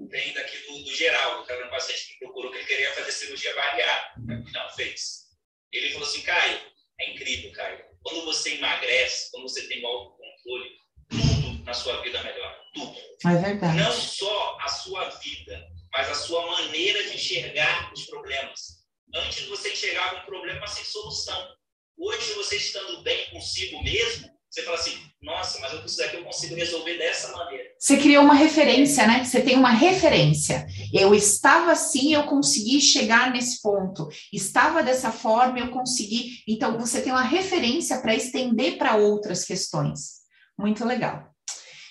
tenho 0.09 0.33
daqui 0.33 0.57
do, 0.65 0.83
do 0.83 0.95
Geraldo, 0.95 1.45
que 1.45 1.51
era 1.51 1.67
um 1.67 1.69
paciente 1.69 2.07
que 2.07 2.25
procurou 2.25 2.51
que 2.51 2.57
ele 2.57 2.65
queria 2.65 2.93
fazer 2.93 3.11
cirurgia 3.11 3.53
bariátrica, 3.55 4.43
não 4.51 4.69
fez. 4.75 5.25
Ele 5.71 5.91
falou 5.91 6.07
assim, 6.07 6.21
Caio, 6.21 6.59
é 6.99 7.11
incrível, 7.11 7.51
Caio. 7.51 7.92
Quando 8.03 8.25
você 8.25 8.55
emagrece, 8.55 9.31
quando 9.31 9.43
você 9.43 9.67
tem 9.67 9.83
o 9.83 9.87
autocontrole, 9.87 10.69
tudo 11.09 11.63
na 11.63 11.73
sua 11.73 12.01
vida 12.01 12.21
melhora. 12.23 12.59
Tudo. 12.73 12.97
É 13.25 13.35
verdade. 13.35 13.77
Não 13.77 13.91
só 13.91 14.57
a 14.59 14.67
sua 14.67 15.09
vida, 15.09 15.67
mas 15.91 16.09
a 16.09 16.15
sua 16.15 16.45
maneira 16.45 17.03
de 17.03 17.15
enxergar 17.15 17.91
os 17.93 18.05
problemas. 18.05 18.83
Antes 19.15 19.45
você 19.47 19.71
enxergava 19.71 20.21
um 20.21 20.25
problema 20.25 20.65
sem 20.67 20.83
solução. 20.83 21.55
Hoje, 21.97 22.33
você 22.33 22.57
estando 22.57 23.03
bem 23.03 23.29
consigo 23.29 23.81
mesmo, 23.83 24.29
você 24.53 24.61
fala 24.61 24.77
assim, 24.77 24.91
nossa, 25.19 25.59
mas 25.59 25.73
isso 25.83 25.97
daqui 25.97 26.17
eu 26.17 26.23
consigo 26.23 26.53
resolver 26.53 26.95
dessa 26.95 27.31
maneira. 27.31 27.63
Você 27.79 27.97
criou 27.97 28.23
uma 28.23 28.35
referência, 28.35 29.07
né? 29.07 29.23
Você 29.23 29.41
tem 29.41 29.57
uma 29.57 29.71
referência. 29.71 30.67
Eu 30.93 31.15
estava 31.15 31.71
assim, 31.71 32.13
eu 32.13 32.25
consegui 32.25 32.79
chegar 32.79 33.31
nesse 33.31 33.59
ponto. 33.63 34.07
Estava 34.31 34.83
dessa 34.83 35.11
forma, 35.11 35.57
eu 35.57 35.71
consegui. 35.71 36.43
Então, 36.47 36.77
você 36.77 37.01
tem 37.01 37.11
uma 37.11 37.23
referência 37.23 37.99
para 37.99 38.13
estender 38.13 38.77
para 38.77 38.95
outras 38.95 39.43
questões. 39.43 40.21
Muito 40.55 40.85
legal. 40.85 41.33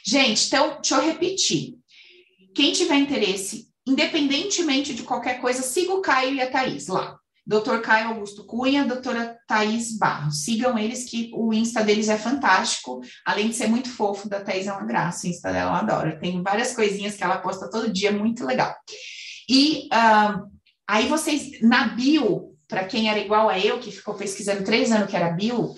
Gente, 0.07 0.47
então, 0.47 0.79
deixa 0.81 0.95
eu 0.95 1.03
repetir. 1.03 1.75
Quem 2.55 2.71
tiver 2.71 2.95
interesse, 2.95 3.73
independentemente 3.85 4.95
de 4.95 5.03
qualquer 5.03 5.41
coisa, 5.41 5.63
siga 5.63 5.95
o 5.95 6.01
Caio 6.01 6.37
e 6.37 6.41
a 6.41 6.49
Thaís 6.49 6.87
lá. 6.87 7.19
Dr. 7.47 7.81
Caio 7.83 8.09
Augusto 8.09 8.45
Cunha, 8.45 8.85
doutora 8.85 9.37
Thaís 9.47 9.99
Barros. 9.99 10.45
Sigam 10.45 10.79
eles, 10.79 11.05
que 11.05 11.31
o 11.35 11.53
Insta 11.53 11.83
deles 11.83 12.09
é 12.09 12.17
fantástico. 12.17 13.01
Além 13.25 13.49
de 13.49 13.57
ser 13.57 13.69
muito 13.69 13.91
fofo, 13.91 14.29
da 14.29 14.41
Thaís 14.41 14.67
é 14.67 14.73
uma 14.73 14.85
graça. 14.85 15.27
O 15.27 15.31
Insta 15.31 15.53
dela 15.53 15.73
eu 15.73 15.77
adoro. 15.77 16.19
Tem 16.21 16.43
várias 16.43 16.75
coisinhas 16.75 17.17
que 17.17 17.25
ela 17.25 17.39
posta 17.39 17.69
todo 17.69 17.93
dia, 17.93 18.13
muito 18.13 18.45
legal. 18.45 18.75
E 19.49 19.89
uh, 19.93 20.49
aí 20.89 21.09
vocês, 21.09 21.61
na 21.61 21.89
bio, 21.89 22.53
para 22.69 22.85
quem 22.85 23.11
era 23.11 23.19
igual 23.19 23.49
a 23.49 23.59
eu, 23.59 23.81
que 23.81 23.91
ficou 23.91 24.15
pesquisando 24.15 24.65
três 24.65 24.93
anos 24.93 25.11
que 25.11 25.17
era 25.17 25.33
bio, 25.33 25.75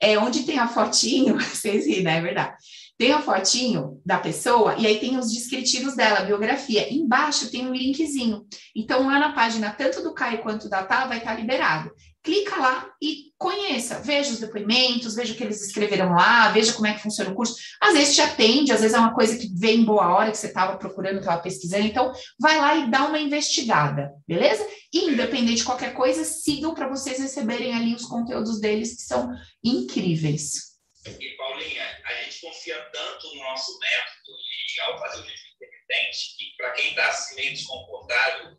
é 0.00 0.18
onde 0.18 0.44
tem 0.44 0.58
a 0.58 0.68
fotinho, 0.68 1.38
vocês 1.40 1.86
ri, 1.86 2.02
né? 2.02 2.18
É 2.18 2.20
verdade. 2.20 2.56
Tem 2.98 3.12
a 3.12 3.22
fotinho 3.22 4.00
da 4.04 4.18
pessoa 4.18 4.74
e 4.76 4.86
aí 4.86 4.98
tem 4.98 5.16
os 5.16 5.32
descritivos 5.32 5.94
dela, 5.94 6.24
biografia. 6.24 6.92
Embaixo 6.92 7.50
tem 7.50 7.66
um 7.66 7.72
linkzinho. 7.72 8.44
Então, 8.74 9.06
lá 9.06 9.20
na 9.20 9.32
página, 9.32 9.70
tanto 9.70 10.02
do 10.02 10.12
Caio 10.12 10.42
quanto 10.42 10.68
da 10.68 10.82
Tá, 10.82 11.06
vai 11.06 11.18
estar 11.18 11.34
liberado 11.34 11.92
clica 12.28 12.56
lá 12.56 12.86
e 13.00 13.32
conheça, 13.38 14.00
veja 14.00 14.32
os 14.32 14.40
depoimentos, 14.40 15.14
veja 15.14 15.32
o 15.32 15.36
que 15.36 15.42
eles 15.42 15.64
escreveram 15.66 16.10
lá, 16.10 16.50
veja 16.50 16.74
como 16.74 16.86
é 16.86 16.92
que 16.92 17.02
funciona 17.02 17.30
o 17.30 17.34
curso. 17.34 17.54
Às 17.80 17.94
vezes 17.94 18.14
te 18.14 18.20
atende, 18.20 18.70
às 18.70 18.80
vezes 18.80 18.94
é 18.94 19.00
uma 19.00 19.14
coisa 19.14 19.38
que 19.38 19.48
vem 19.54 19.80
em 19.80 19.84
boa 19.84 20.14
hora, 20.14 20.30
que 20.30 20.36
você 20.36 20.48
estava 20.48 20.76
procurando, 20.76 21.20
estava 21.20 21.40
pesquisando, 21.40 21.86
então 21.86 22.12
vai 22.38 22.58
lá 22.58 22.76
e 22.76 22.90
dá 22.90 23.06
uma 23.06 23.18
investigada, 23.18 24.12
beleza? 24.26 24.66
E 24.92 25.10
independente 25.10 25.58
de 25.58 25.64
qualquer 25.64 25.94
coisa, 25.94 26.22
sigam 26.22 26.74
para 26.74 26.88
vocês 26.88 27.18
receberem 27.18 27.74
ali 27.74 27.94
os 27.94 28.04
conteúdos 28.04 28.60
deles, 28.60 28.94
que 28.94 29.02
são 29.02 29.30
incríveis. 29.64 30.77
E 31.06 31.36
Paulinha, 31.36 32.02
a 32.04 32.14
gente 32.22 32.40
confia 32.40 32.80
tanto 32.92 33.34
no 33.34 33.42
nosso 33.42 33.78
método 33.78 34.36
e 34.76 34.80
ao 34.80 34.98
fazer 34.98 35.20
o 35.20 35.24
jejum 35.24 35.48
intermitente, 35.54 36.36
que 36.36 36.56
para 36.56 36.72
quem 36.72 36.90
está 36.90 37.08
assim, 37.08 37.34
meio 37.36 37.52
desconfortável 37.52 38.56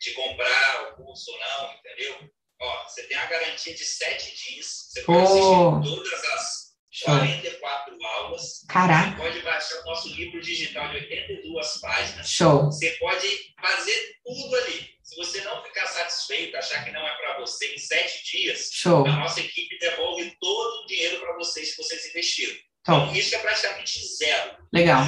de 0.00 0.12
comprar 0.12 0.82
o 0.82 0.96
curso 0.96 1.30
ou 1.30 1.38
não, 1.38 1.74
entendeu? 1.74 2.30
Ó, 2.60 2.82
você 2.84 3.02
tem 3.04 3.16
a 3.16 3.26
garantia 3.26 3.74
de 3.74 3.84
sete 3.84 4.34
dias. 4.34 4.66
Você 4.88 5.02
pode 5.02 5.32
oh. 5.32 5.76
assistir 5.76 5.94
todas 5.94 6.24
as 6.24 6.66
44 7.04 7.94
Show. 7.94 8.06
aulas. 8.06 8.64
Caraca. 8.68 9.10
Você 9.10 9.16
pode 9.16 9.40
baixar 9.42 9.80
o 9.80 9.84
nosso 9.84 10.08
livro 10.08 10.40
digital 10.40 10.88
de 10.90 10.96
82 10.96 11.80
páginas. 11.80 12.30
Show. 12.30 12.64
Você 12.64 12.90
pode 12.92 13.54
fazer 13.60 14.16
tudo 14.24 14.56
ali. 14.56 14.95
Se 15.06 15.16
você 15.16 15.40
não 15.42 15.62
ficar 15.62 15.86
satisfeito, 15.86 16.56
achar 16.56 16.84
que 16.84 16.90
não 16.90 17.00
é 17.00 17.16
para 17.16 17.38
você 17.38 17.74
em 17.74 17.78
sete 17.78 18.24
dias, 18.30 18.70
Show. 18.72 19.06
a 19.06 19.16
nossa 19.16 19.40
equipe 19.40 19.78
devolve 19.78 20.36
todo 20.40 20.82
o 20.82 20.86
dinheiro 20.86 21.20
para 21.20 21.34
vocês 21.36 21.70
que 21.70 21.82
vocês 21.82 22.06
investiram. 22.06 22.56
Então, 22.80 23.06
Top. 23.06 23.18
isso 23.18 23.34
é 23.34 23.38
praticamente 23.38 24.04
zero. 24.16 24.56
Legal. 24.72 25.04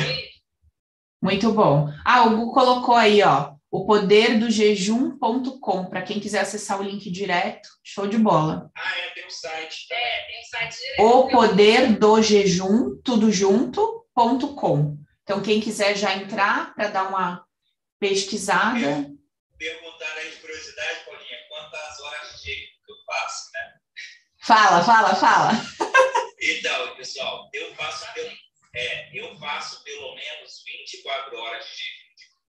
Muito 1.20 1.53
bom. 1.53 1.88
Ah, 2.05 2.24
o 2.26 2.36
Gu 2.36 2.53
colocou 2.53 2.94
aí, 2.94 3.22
ó 3.22 3.59
o 3.70 3.84
poder 3.84 4.38
do 4.38 4.51
jejum.com, 4.51 5.84
para 5.86 6.03
quem 6.03 6.18
quiser 6.18 6.40
acessar 6.40 6.80
o 6.80 6.82
link 6.82 7.11
direto, 7.11 7.68
show 7.82 8.07
de 8.07 8.16
bola. 8.16 8.70
Ah, 8.74 8.99
é, 8.99 9.11
tem 9.11 9.26
um 9.26 9.30
site. 9.30 9.86
É, 9.92 10.26
tem 10.26 10.40
um 10.40 10.44
site 10.44 10.76
direto. 10.78 11.03
O 11.03 11.28
poder 11.28 11.99
do 11.99 12.22
jejum, 12.22 12.99
tudo 13.05 13.30
junto.com. 13.30 14.96
Então, 15.22 15.42
quem 15.42 15.61
quiser 15.61 15.94
já 15.96 16.16
entrar 16.16 16.74
para 16.74 16.88
dar 16.88 17.09
uma 17.09 17.44
pesquisada. 18.01 19.11
Perguntaram 19.59 20.18
aí 20.18 20.30
de 20.30 20.36
curiosidade, 20.36 21.04
Paulinha, 21.04 21.38
quantas 21.48 22.00
horas 22.00 22.40
de 22.42 22.54
que 22.54 22.92
eu 22.92 22.96
faço, 23.06 23.50
né? 23.52 23.74
Fala, 24.46 24.84
fala, 24.84 25.14
fala. 25.16 25.52
Então, 26.40 26.96
pessoal, 26.96 27.50
eu 27.52 27.74
faço, 27.74 28.06
eu, 28.16 28.30
é, 28.74 29.18
eu 29.18 29.38
faço 29.38 29.82
pelo 29.82 30.14
menos 30.14 30.62
24 30.64 31.36
horas 31.36 31.66
de 31.66 31.72
jejum 31.76 32.09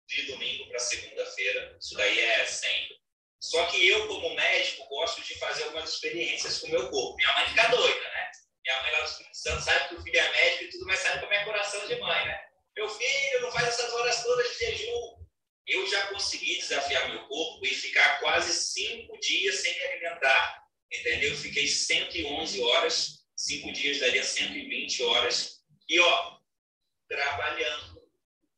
de 0.08 0.32
domingo 0.32 0.68
para 0.68 0.80
segunda-feira. 0.80 1.78
Isso 1.80 1.96
daí 1.96 2.20
é 2.20 2.46
sempre. 2.46 2.98
Só 3.40 3.66
que 3.68 3.88
eu, 3.88 4.08
como 4.08 4.36
médico, 4.36 4.88
gosto 4.90 5.22
de 5.22 5.38
fazer 5.38 5.64
algumas 5.64 5.94
experiências 5.94 6.60
com 6.60 6.68
o 6.68 6.72
meu 6.72 6.90
corpo. 6.90 7.16
Minha 7.16 7.34
mãe 7.34 7.48
fica 7.48 7.68
doida, 7.68 8.10
né? 8.10 8.32
Minha 8.66 8.82
mãe 8.82 8.92
lá 8.92 9.00
do 9.00 9.06
Espírito 9.06 9.38
Santo 9.38 9.64
sabe 9.64 9.88
que 9.90 9.96
o 9.96 10.02
filho 10.02 10.20
é 10.20 10.32
médico 10.32 10.64
e 10.64 10.70
tudo, 10.70 10.86
mas 10.86 11.00
sabe 11.00 11.20
como 11.22 11.34
é 11.34 11.46
coração 11.46 11.88
de 11.88 11.96
mãe, 11.96 12.26
né? 12.26 12.40
Meu 12.76 12.90
filho, 12.90 13.42
não 13.42 13.52
faz 13.52 13.68
essas 13.68 13.94
horas 13.94 14.24
todas 14.24 14.52
de 14.52 14.66
jejum. 14.66 15.17
Eu 15.68 15.86
já 15.88 16.08
consegui 16.08 16.58
desafiar 16.58 17.10
meu 17.10 17.28
corpo 17.28 17.66
e 17.66 17.70
ficar 17.70 18.20
quase 18.20 18.54
cinco 18.54 19.20
dias 19.20 19.56
sem 19.56 19.74
me 19.74 19.84
alimentar, 19.84 20.64
entendeu? 20.92 21.36
Fiquei 21.36 21.68
111 21.68 22.62
horas, 22.62 23.26
cinco 23.36 23.72
dias 23.74 24.00
daria 24.00 24.24
120 24.24 25.04
horas. 25.04 25.58
E, 25.90 26.00
ó, 26.00 26.38
trabalhando 27.10 27.98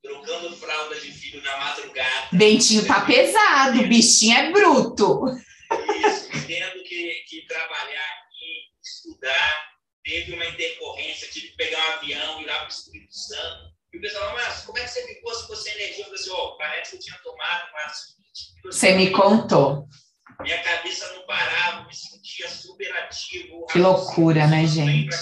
trocando 0.02 0.56
fralda 0.56 1.00
de 1.00 1.12
filho 1.12 1.42
na 1.42 1.58
madrugada. 1.58 2.30
Bentinho 2.32 2.86
tá 2.88 3.06
pesado, 3.06 3.82
o 3.82 3.88
bichinho 3.88 4.38
é 4.38 4.52
bruto. 4.52 5.26
Isso, 6.08 6.48
tendo 6.48 6.84
que, 6.84 7.24
que 7.28 7.46
trabalhar 7.48 8.24
aqui, 8.24 8.70
estudar, 8.84 9.70
teve 10.04 10.34
uma 10.34 10.46
intercorrência, 10.46 11.28
tive 11.30 11.50
que 11.50 11.58
pegar 11.58 11.78
um 11.78 11.94
avião, 11.94 12.42
ir 12.42 12.46
lá 12.46 12.58
para 12.60 12.66
o 12.66 12.70
Espírito 12.70 13.14
Santo. 13.14 13.79
E 13.94 13.98
o 13.98 14.02
pessoal, 14.02 14.34
mas 14.34 14.62
como 14.66 14.78
é 14.78 14.82
que 14.82 14.88
você 14.90 15.08
ficou 15.08 15.34
se 15.34 15.48
você 15.48 15.70
energia? 15.72 16.06
Eu 16.06 16.06
falei 16.06 16.20
assim, 16.20 16.32
oh, 16.32 16.58
parece 16.58 16.92
que 16.92 16.98
eu 16.98 17.02
tinha 17.02 17.18
tomado 17.24 17.64
mas 17.74 18.16
Você 18.66 18.94
me 18.94 19.10
contou. 19.12 19.88
Minha 20.42 20.62
cabeça 20.64 21.12
não 21.14 21.26
parava, 21.26 21.86
me 21.86 21.94
sentia 21.94 22.48
super 22.48 22.92
ativo. 22.98 23.66
Que 23.66 23.80
loucura, 23.80 24.48
né, 24.48 24.66
gente? 24.66 25.16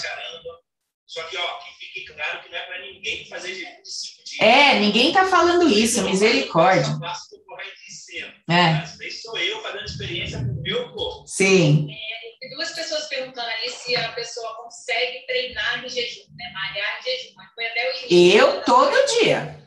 Só 1.06 1.22
que, 1.24 1.36
ó, 1.36 1.58
que 1.58 1.74
fique 1.78 2.12
claro 2.12 2.42
que 2.42 2.50
não 2.50 2.58
é 2.58 2.66
para 2.66 2.80
ninguém 2.82 3.26
fazer 3.28 3.54
jejum 3.54 3.82
de 3.82 3.90
cinco 3.90 4.18
é, 4.40 4.78
ninguém 4.78 5.08
está 5.08 5.26
falando 5.26 5.68
isso, 5.68 6.04
misericórdia. 6.04 6.96
É. 8.48 8.70
Às 8.82 8.96
vezes 8.96 9.22
sou 9.22 9.36
eu 9.36 9.60
fazendo 9.62 9.84
experiência 9.84 10.38
com 10.38 10.52
o 10.52 10.62
meu 10.62 10.92
corpo. 10.92 11.26
Sim. 11.26 11.88
É, 11.90 12.27
duas 12.50 12.72
pessoas 12.72 13.06
perguntando 13.06 13.48
ali 13.48 13.68
se 13.70 13.96
a 13.96 14.12
pessoa 14.12 14.56
consegue 14.56 15.26
treinar 15.26 15.84
em 15.84 15.88
jejum, 15.88 16.24
né? 16.36 16.50
Malhar 16.52 16.98
em 16.98 17.02
jejum. 17.02 17.34
Foi 17.54 17.66
até 17.66 17.88
o 17.88 17.96
início. 17.98 18.38
Eu 18.38 18.64
todo 18.64 19.06
dia. 19.18 19.58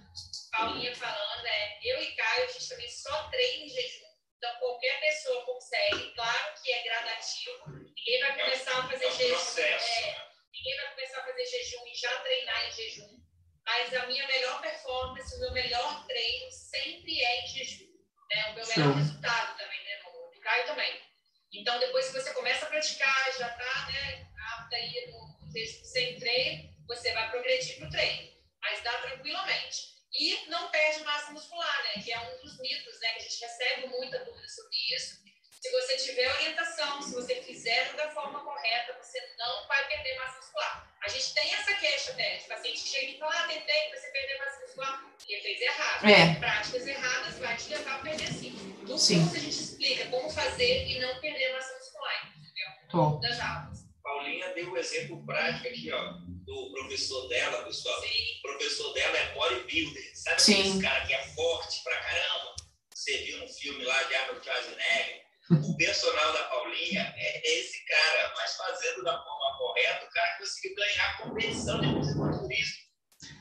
Paulinha 0.51 0.95
falando, 0.95 1.45
é, 1.45 1.79
eu 1.83 2.01
e 2.01 2.15
Caio, 2.15 2.43
a 2.43 2.47
gente 2.47 2.69
também 2.69 2.89
só 2.89 3.29
treina 3.29 3.65
em 3.65 3.69
jejum. 3.69 4.05
Então, 4.37 4.51
qualquer 4.59 4.99
pessoa 4.99 5.45
consegue. 5.45 6.13
Claro 6.13 6.53
que 6.61 6.71
é 6.71 6.83
gradativo. 6.83 7.83
Ninguém 7.95 8.19
vai 8.21 8.39
começar 8.39 8.79
a 8.79 8.89
fazer 8.89 9.05
é 9.05 9.07
um 9.07 9.15
jejum. 9.15 9.35
Processo. 9.35 10.05
É, 10.05 10.25
ninguém 10.53 10.77
vai 10.77 10.89
começar 10.91 11.19
a 11.19 11.25
fazer 11.25 11.45
jejum 11.45 11.87
e 11.87 11.95
já 11.95 12.15
treinar 12.19 12.67
em 12.67 12.71
jejum 12.71 13.21
mas 13.65 13.93
a 13.93 14.05
minha 14.07 14.27
melhor 14.27 14.61
performance, 14.61 15.35
o 15.35 15.39
meu 15.39 15.53
melhor 15.53 16.05
treino 16.05 16.51
sempre 16.51 17.21
é 17.21 17.43
em 17.43 17.47
jejum. 17.47 17.85
Né? 18.29 18.45
O 18.51 18.55
meu 18.55 18.67
melhor 18.67 18.95
resultado 18.95 19.57
também, 19.57 19.83
né? 19.83 19.99
No 20.03 20.41
Caio 20.41 20.65
também. 20.65 21.10
Então, 21.53 21.77
depois 21.79 22.07
que 22.07 22.13
você 22.13 22.33
começa 22.33 22.65
a 22.65 22.69
praticar, 22.69 23.25
já 23.37 23.47
está 23.47 23.91
né, 23.91 24.27
apta 24.53 24.75
aí 24.75 25.11
no 25.11 25.51
jejum 25.51 25.85
sem 25.85 26.17
treino, 26.17 26.73
você 26.87 27.11
vai 27.13 27.29
progredir 27.29 27.77
para 27.77 27.87
o 27.87 27.91
treino. 27.91 28.31
Mas 28.61 28.81
dá 28.83 28.93
tranquilamente. 29.01 29.91
E 30.13 30.45
não 30.47 30.69
perde 30.69 31.03
massa 31.03 31.31
muscular, 31.31 31.83
né? 31.83 32.03
Que 32.03 32.11
é 32.11 32.19
um 32.19 32.41
dos 32.41 32.59
mitos, 32.59 32.99
né? 32.99 33.13
Que 33.13 33.19
a 33.19 33.23
gente 33.23 33.41
recebe 33.41 33.87
muita 33.87 34.23
dúvida 34.23 34.47
sobre 34.47 34.77
isso. 34.95 35.21
Se 35.61 35.69
você 35.69 35.95
tiver 35.97 36.27
orientação, 36.37 37.03
se 37.03 37.13
você 37.13 37.35
fizer 37.35 37.93
da 37.95 38.09
forma 38.09 38.39
correta, 38.39 38.97
você 38.99 39.19
não 39.37 39.67
vai 39.67 39.87
perder 39.87 40.17
massa 40.17 40.39
muscular. 40.39 40.91
A 41.03 41.07
gente 41.07 41.35
tem 41.35 41.53
essa 41.53 41.73
queixa, 41.75 42.13
né? 42.13 42.37
De 42.37 42.45
paciente 42.45 42.81
que 42.81 42.89
chega 42.89 43.11
e 43.11 43.19
fala, 43.19 43.31
ah, 43.31 43.47
tentei, 43.47 43.89
você 43.91 44.07
perder 44.07 44.39
massa 44.39 44.59
muscular. 44.61 45.05
Porque 45.19 45.39
fez 45.39 45.61
errado. 45.61 46.09
É. 46.09 46.35
Práticas 46.39 46.87
erradas 46.87 47.37
vai 47.37 47.55
te 47.57 47.69
levar 47.69 47.95
a 47.95 47.99
perder 47.99 48.33
sim. 48.33 48.51
No 48.87 48.97
sim. 48.97 49.19
curso 49.19 49.35
a 49.35 49.39
gente 49.39 49.49
explica 49.51 50.05
como 50.07 50.31
fazer 50.31 50.87
e 50.87 50.99
não 50.99 51.19
perder 51.19 51.53
massa 51.53 51.77
muscular, 51.77 52.33
entendeu? 52.39 52.67
Tô. 52.89 53.19
Das 53.19 53.39
aulas. 53.39 53.85
Paulinha 54.01 54.53
deu 54.55 54.71
um 54.71 54.77
exemplo 54.77 55.23
prático 55.27 55.67
aqui, 55.67 55.91
ó, 55.91 56.13
do 56.43 56.71
professor 56.71 57.27
dela, 57.29 57.63
pessoal. 57.65 58.01
Sim. 58.01 58.39
O 58.39 58.41
professor 58.41 58.93
dela 58.93 59.15
é 59.15 59.33
bodybuilder. 59.35 60.11
Sabe 60.15 60.41
Sim. 60.41 60.71
esse 60.71 60.81
cara 60.81 61.05
que 61.05 61.13
é 61.13 61.23
forte 61.35 61.83
pra 61.83 61.95
caramba? 61.97 62.55
Você 62.95 63.15
viu 63.19 63.37
no 63.37 63.47
filme 63.47 63.85
lá 63.85 64.01
de 64.03 64.15
Arnold 64.15 64.43
Schwarzenegger? 64.43 65.30
O 65.51 65.75
personal 65.75 66.31
da 66.31 66.43
Paulinha 66.43 67.13
é 67.17 67.59
esse 67.59 67.83
cara, 67.85 68.33
mas 68.37 68.55
fazendo 68.55 69.03
da 69.03 69.11
forma 69.11 69.57
correta, 69.57 70.05
o 70.05 70.09
cara 70.09 70.37
conseguiu 70.39 70.75
ganhar 70.75 71.09
a 71.09 71.17
competição 71.23 71.81
de 71.81 71.93
fisiculturismo. 71.93 72.81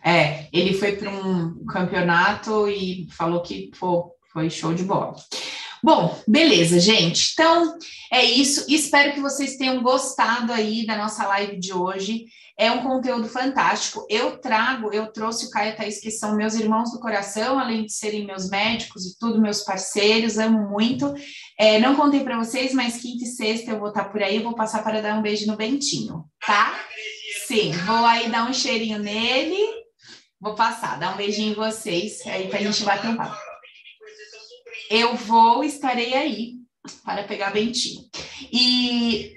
É, 0.04 0.48
ele 0.52 0.74
foi 0.74 0.96
para 0.96 1.08
um 1.08 1.64
campeonato 1.66 2.68
e 2.68 3.06
falou 3.12 3.42
que 3.42 3.70
foi, 3.74 4.00
foi 4.32 4.50
show 4.50 4.74
de 4.74 4.82
bola. 4.82 5.14
Bom, 5.82 6.20
beleza, 6.26 6.80
gente. 6.80 7.30
Então 7.32 7.78
é 8.12 8.24
isso. 8.24 8.66
Espero 8.68 9.14
que 9.14 9.20
vocês 9.20 9.56
tenham 9.56 9.82
gostado 9.82 10.52
aí 10.52 10.84
da 10.84 10.96
nossa 10.96 11.26
live 11.28 11.58
de 11.58 11.72
hoje. 11.72 12.26
É 12.60 12.70
um 12.70 12.82
conteúdo 12.82 13.26
fantástico. 13.26 14.06
Eu 14.10 14.36
trago, 14.36 14.92
eu 14.92 15.10
trouxe 15.10 15.46
o 15.46 15.50
Caio 15.50 15.74
Thaís, 15.74 15.98
que 15.98 16.10
são 16.10 16.36
meus 16.36 16.52
irmãos 16.52 16.92
do 16.92 17.00
coração, 17.00 17.58
além 17.58 17.86
de 17.86 17.92
serem 17.94 18.26
meus 18.26 18.50
médicos 18.50 19.06
e 19.06 19.18
tudo, 19.18 19.40
meus 19.40 19.62
parceiros, 19.62 20.36
amo 20.36 20.68
muito. 20.68 21.14
É, 21.58 21.80
não 21.80 21.96
contei 21.96 22.22
para 22.22 22.36
vocês, 22.36 22.74
mas 22.74 22.98
quinta 22.98 23.24
e 23.24 23.28
sexta 23.28 23.70
eu 23.70 23.78
vou 23.78 23.88
estar 23.88 24.04
por 24.10 24.22
aí, 24.22 24.36
eu 24.36 24.42
vou 24.42 24.54
passar 24.54 24.82
para 24.82 25.00
dar 25.00 25.18
um 25.18 25.22
beijo 25.22 25.46
no 25.46 25.56
Bentinho, 25.56 26.26
tá? 26.46 26.78
Sim, 27.46 27.72
vou 27.72 28.04
aí 28.04 28.28
dar 28.28 28.46
um 28.46 28.52
cheirinho 28.52 28.98
nele, 28.98 29.56
vou 30.38 30.54
passar, 30.54 30.98
dar 30.98 31.14
um 31.14 31.16
beijinho 31.16 31.52
em 31.52 31.54
vocês, 31.54 32.26
aí 32.26 32.48
para 32.48 32.58
a 32.58 32.62
gente 32.62 32.84
bater 32.84 33.08
um 33.08 33.16
papo. 33.16 33.40
Eu 34.90 35.14
vou, 35.14 35.64
estarei 35.64 36.12
aí 36.12 36.56
para 37.06 37.24
pegar 37.24 37.52
Bentinho. 37.52 38.02
E 38.52 39.32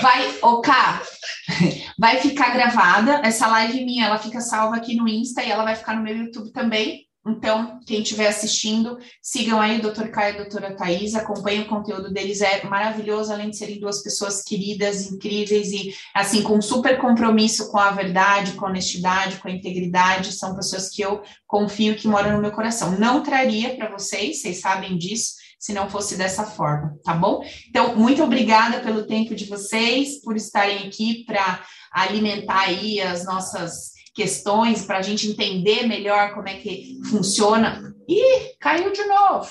vai, 0.00 0.38
ô 0.40 0.62
Cá, 0.62 1.02
vai 1.98 2.18
ficar 2.18 2.52
gravada. 2.52 3.20
Essa 3.24 3.46
live 3.48 3.84
minha, 3.84 4.06
ela 4.06 4.18
fica 4.18 4.40
salva 4.40 4.76
aqui 4.76 4.94
no 4.94 5.08
Insta 5.08 5.42
e 5.42 5.50
ela 5.50 5.64
vai 5.64 5.74
ficar 5.74 5.94
no 5.94 6.02
meu 6.02 6.16
YouTube 6.16 6.52
também. 6.52 7.08
Então, 7.26 7.78
quem 7.86 8.00
estiver 8.00 8.28
assistindo, 8.28 8.96
sigam 9.20 9.60
aí 9.60 9.78
o 9.78 9.82
Dr. 9.82 10.08
Caio 10.08 10.32
e 10.32 10.36
a 10.36 10.42
doutora 10.42 10.74
Thais, 10.74 11.14
acompanhem 11.14 11.62
o 11.62 11.68
conteúdo 11.68 12.10
deles, 12.10 12.40
é 12.40 12.64
maravilhoso, 12.64 13.30
além 13.30 13.50
de 13.50 13.58
serem 13.58 13.78
duas 13.78 14.02
pessoas 14.02 14.42
queridas, 14.42 15.10
incríveis 15.10 15.70
e, 15.70 15.94
assim, 16.14 16.42
com 16.42 16.60
super 16.62 16.98
compromisso 16.98 17.70
com 17.70 17.78
a 17.78 17.90
verdade, 17.90 18.52
com 18.52 18.64
a 18.64 18.70
honestidade, 18.70 19.36
com 19.38 19.48
a 19.48 19.50
integridade, 19.50 20.32
são 20.32 20.56
pessoas 20.56 20.88
que 20.88 21.02
eu 21.02 21.20
confio 21.46 21.96
que 21.96 22.08
moram 22.08 22.32
no 22.32 22.40
meu 22.40 22.52
coração. 22.52 22.98
Não 22.98 23.22
traria 23.22 23.76
para 23.76 23.90
vocês, 23.90 24.40
vocês 24.40 24.60
sabem 24.60 24.96
disso, 24.96 25.34
se 25.58 25.72
não 25.72 25.90
fosse 25.90 26.16
dessa 26.16 26.44
forma, 26.44 26.96
tá 27.02 27.12
bom? 27.14 27.44
Então, 27.68 27.96
muito 27.96 28.22
obrigada 28.22 28.80
pelo 28.80 29.06
tempo 29.06 29.34
de 29.34 29.46
vocês, 29.46 30.20
por 30.22 30.36
estarem 30.36 30.86
aqui 30.86 31.24
para 31.24 31.64
alimentar 31.92 32.60
aí 32.60 33.00
as 33.00 33.24
nossas 33.24 33.92
questões, 34.14 34.84
para 34.84 34.98
a 34.98 35.02
gente 35.02 35.26
entender 35.26 35.86
melhor 35.86 36.34
como 36.34 36.48
é 36.48 36.58
que 36.58 36.98
funciona. 37.10 37.94
Ih, 38.08 38.56
caiu 38.60 38.92
de 38.92 39.04
novo. 39.04 39.50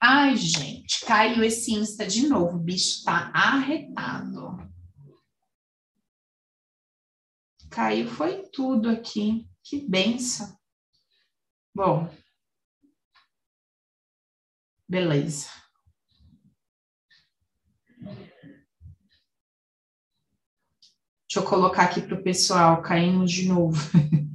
Ai, 0.00 0.36
gente, 0.36 1.04
caiu 1.04 1.42
esse 1.42 1.72
Insta 1.72 2.06
de 2.06 2.28
novo. 2.28 2.56
O 2.56 2.60
bicho 2.60 3.02
tá 3.04 3.30
arretado. 3.34 4.56
Caiu, 7.70 8.06
foi 8.08 8.42
tudo 8.52 8.88
aqui. 8.88 9.48
Que 9.64 9.80
benção. 9.80 10.56
Bom, 11.76 12.08
beleza. 14.88 15.48
Deixa 21.28 21.40
eu 21.40 21.42
colocar 21.44 21.82
aqui 21.82 22.00
para 22.00 22.14
o 22.14 22.22
pessoal, 22.22 22.80
caímos 22.80 23.30
de 23.30 23.46
novo. 23.46 23.76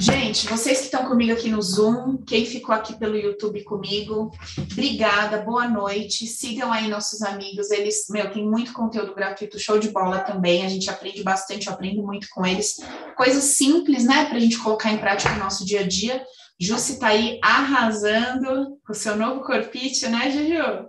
Gente, 0.00 0.46
vocês 0.46 0.78
que 0.78 0.84
estão 0.86 1.04
comigo 1.04 1.30
aqui 1.30 1.50
no 1.50 1.60
Zoom, 1.60 2.16
quem 2.26 2.46
ficou 2.46 2.74
aqui 2.74 2.98
pelo 2.98 3.18
YouTube 3.18 3.62
comigo, 3.64 4.30
obrigada, 4.72 5.42
boa 5.42 5.68
noite. 5.68 6.26
Sigam 6.26 6.72
aí 6.72 6.88
nossos 6.88 7.20
amigos, 7.20 7.70
eles, 7.70 8.06
meu, 8.08 8.32
tem 8.32 8.48
muito 8.48 8.72
conteúdo 8.72 9.14
gratuito, 9.14 9.58
show 9.58 9.78
de 9.78 9.90
bola 9.90 10.20
também. 10.20 10.64
A 10.64 10.70
gente 10.70 10.88
aprende 10.88 11.22
bastante, 11.22 11.66
eu 11.66 11.74
aprendo 11.74 12.02
muito 12.02 12.28
com 12.30 12.46
eles. 12.46 12.76
Coisas 13.14 13.44
simples, 13.44 14.06
né, 14.06 14.24
para 14.24 14.38
a 14.38 14.40
gente 14.40 14.58
colocar 14.58 14.90
em 14.90 14.96
prática 14.96 15.34
no 15.34 15.40
nosso 15.40 15.66
dia 15.66 15.80
a 15.80 15.86
dia. 15.86 16.24
Jussi 16.58 16.98
tá 16.98 17.08
aí 17.08 17.38
arrasando 17.42 18.78
com 18.86 18.94
o 18.94 18.96
seu 18.96 19.14
novo 19.16 19.42
corpite, 19.42 20.08
né, 20.08 20.30
Juju? 20.30 20.88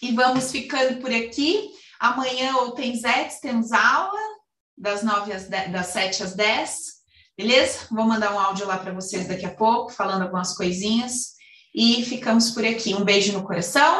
E 0.00 0.12
vamos 0.12 0.52
ficando 0.52 1.00
por 1.00 1.12
aqui. 1.12 1.70
Amanhã 1.98 2.54
ou 2.58 2.70
tem 2.70 2.96
Zets, 2.96 3.40
temos 3.40 3.72
aula 3.72 4.30
das 4.78 5.02
nove 5.02 5.32
às 5.32 5.46
dez, 5.48 5.70
das 5.70 5.88
sete 5.88 6.22
às 6.22 6.34
dez. 6.34 6.89
Beleza? 7.40 7.86
Vou 7.90 8.04
mandar 8.04 8.34
um 8.34 8.38
áudio 8.38 8.66
lá 8.66 8.76
para 8.76 8.92
vocês 8.92 9.26
daqui 9.26 9.46
a 9.46 9.50
pouco, 9.50 9.90
falando 9.90 10.20
algumas 10.20 10.54
coisinhas. 10.54 11.36
E 11.74 12.04
ficamos 12.04 12.50
por 12.50 12.66
aqui. 12.66 12.94
Um 12.94 13.02
beijo 13.02 13.32
no 13.32 13.42
coração. 13.42 13.96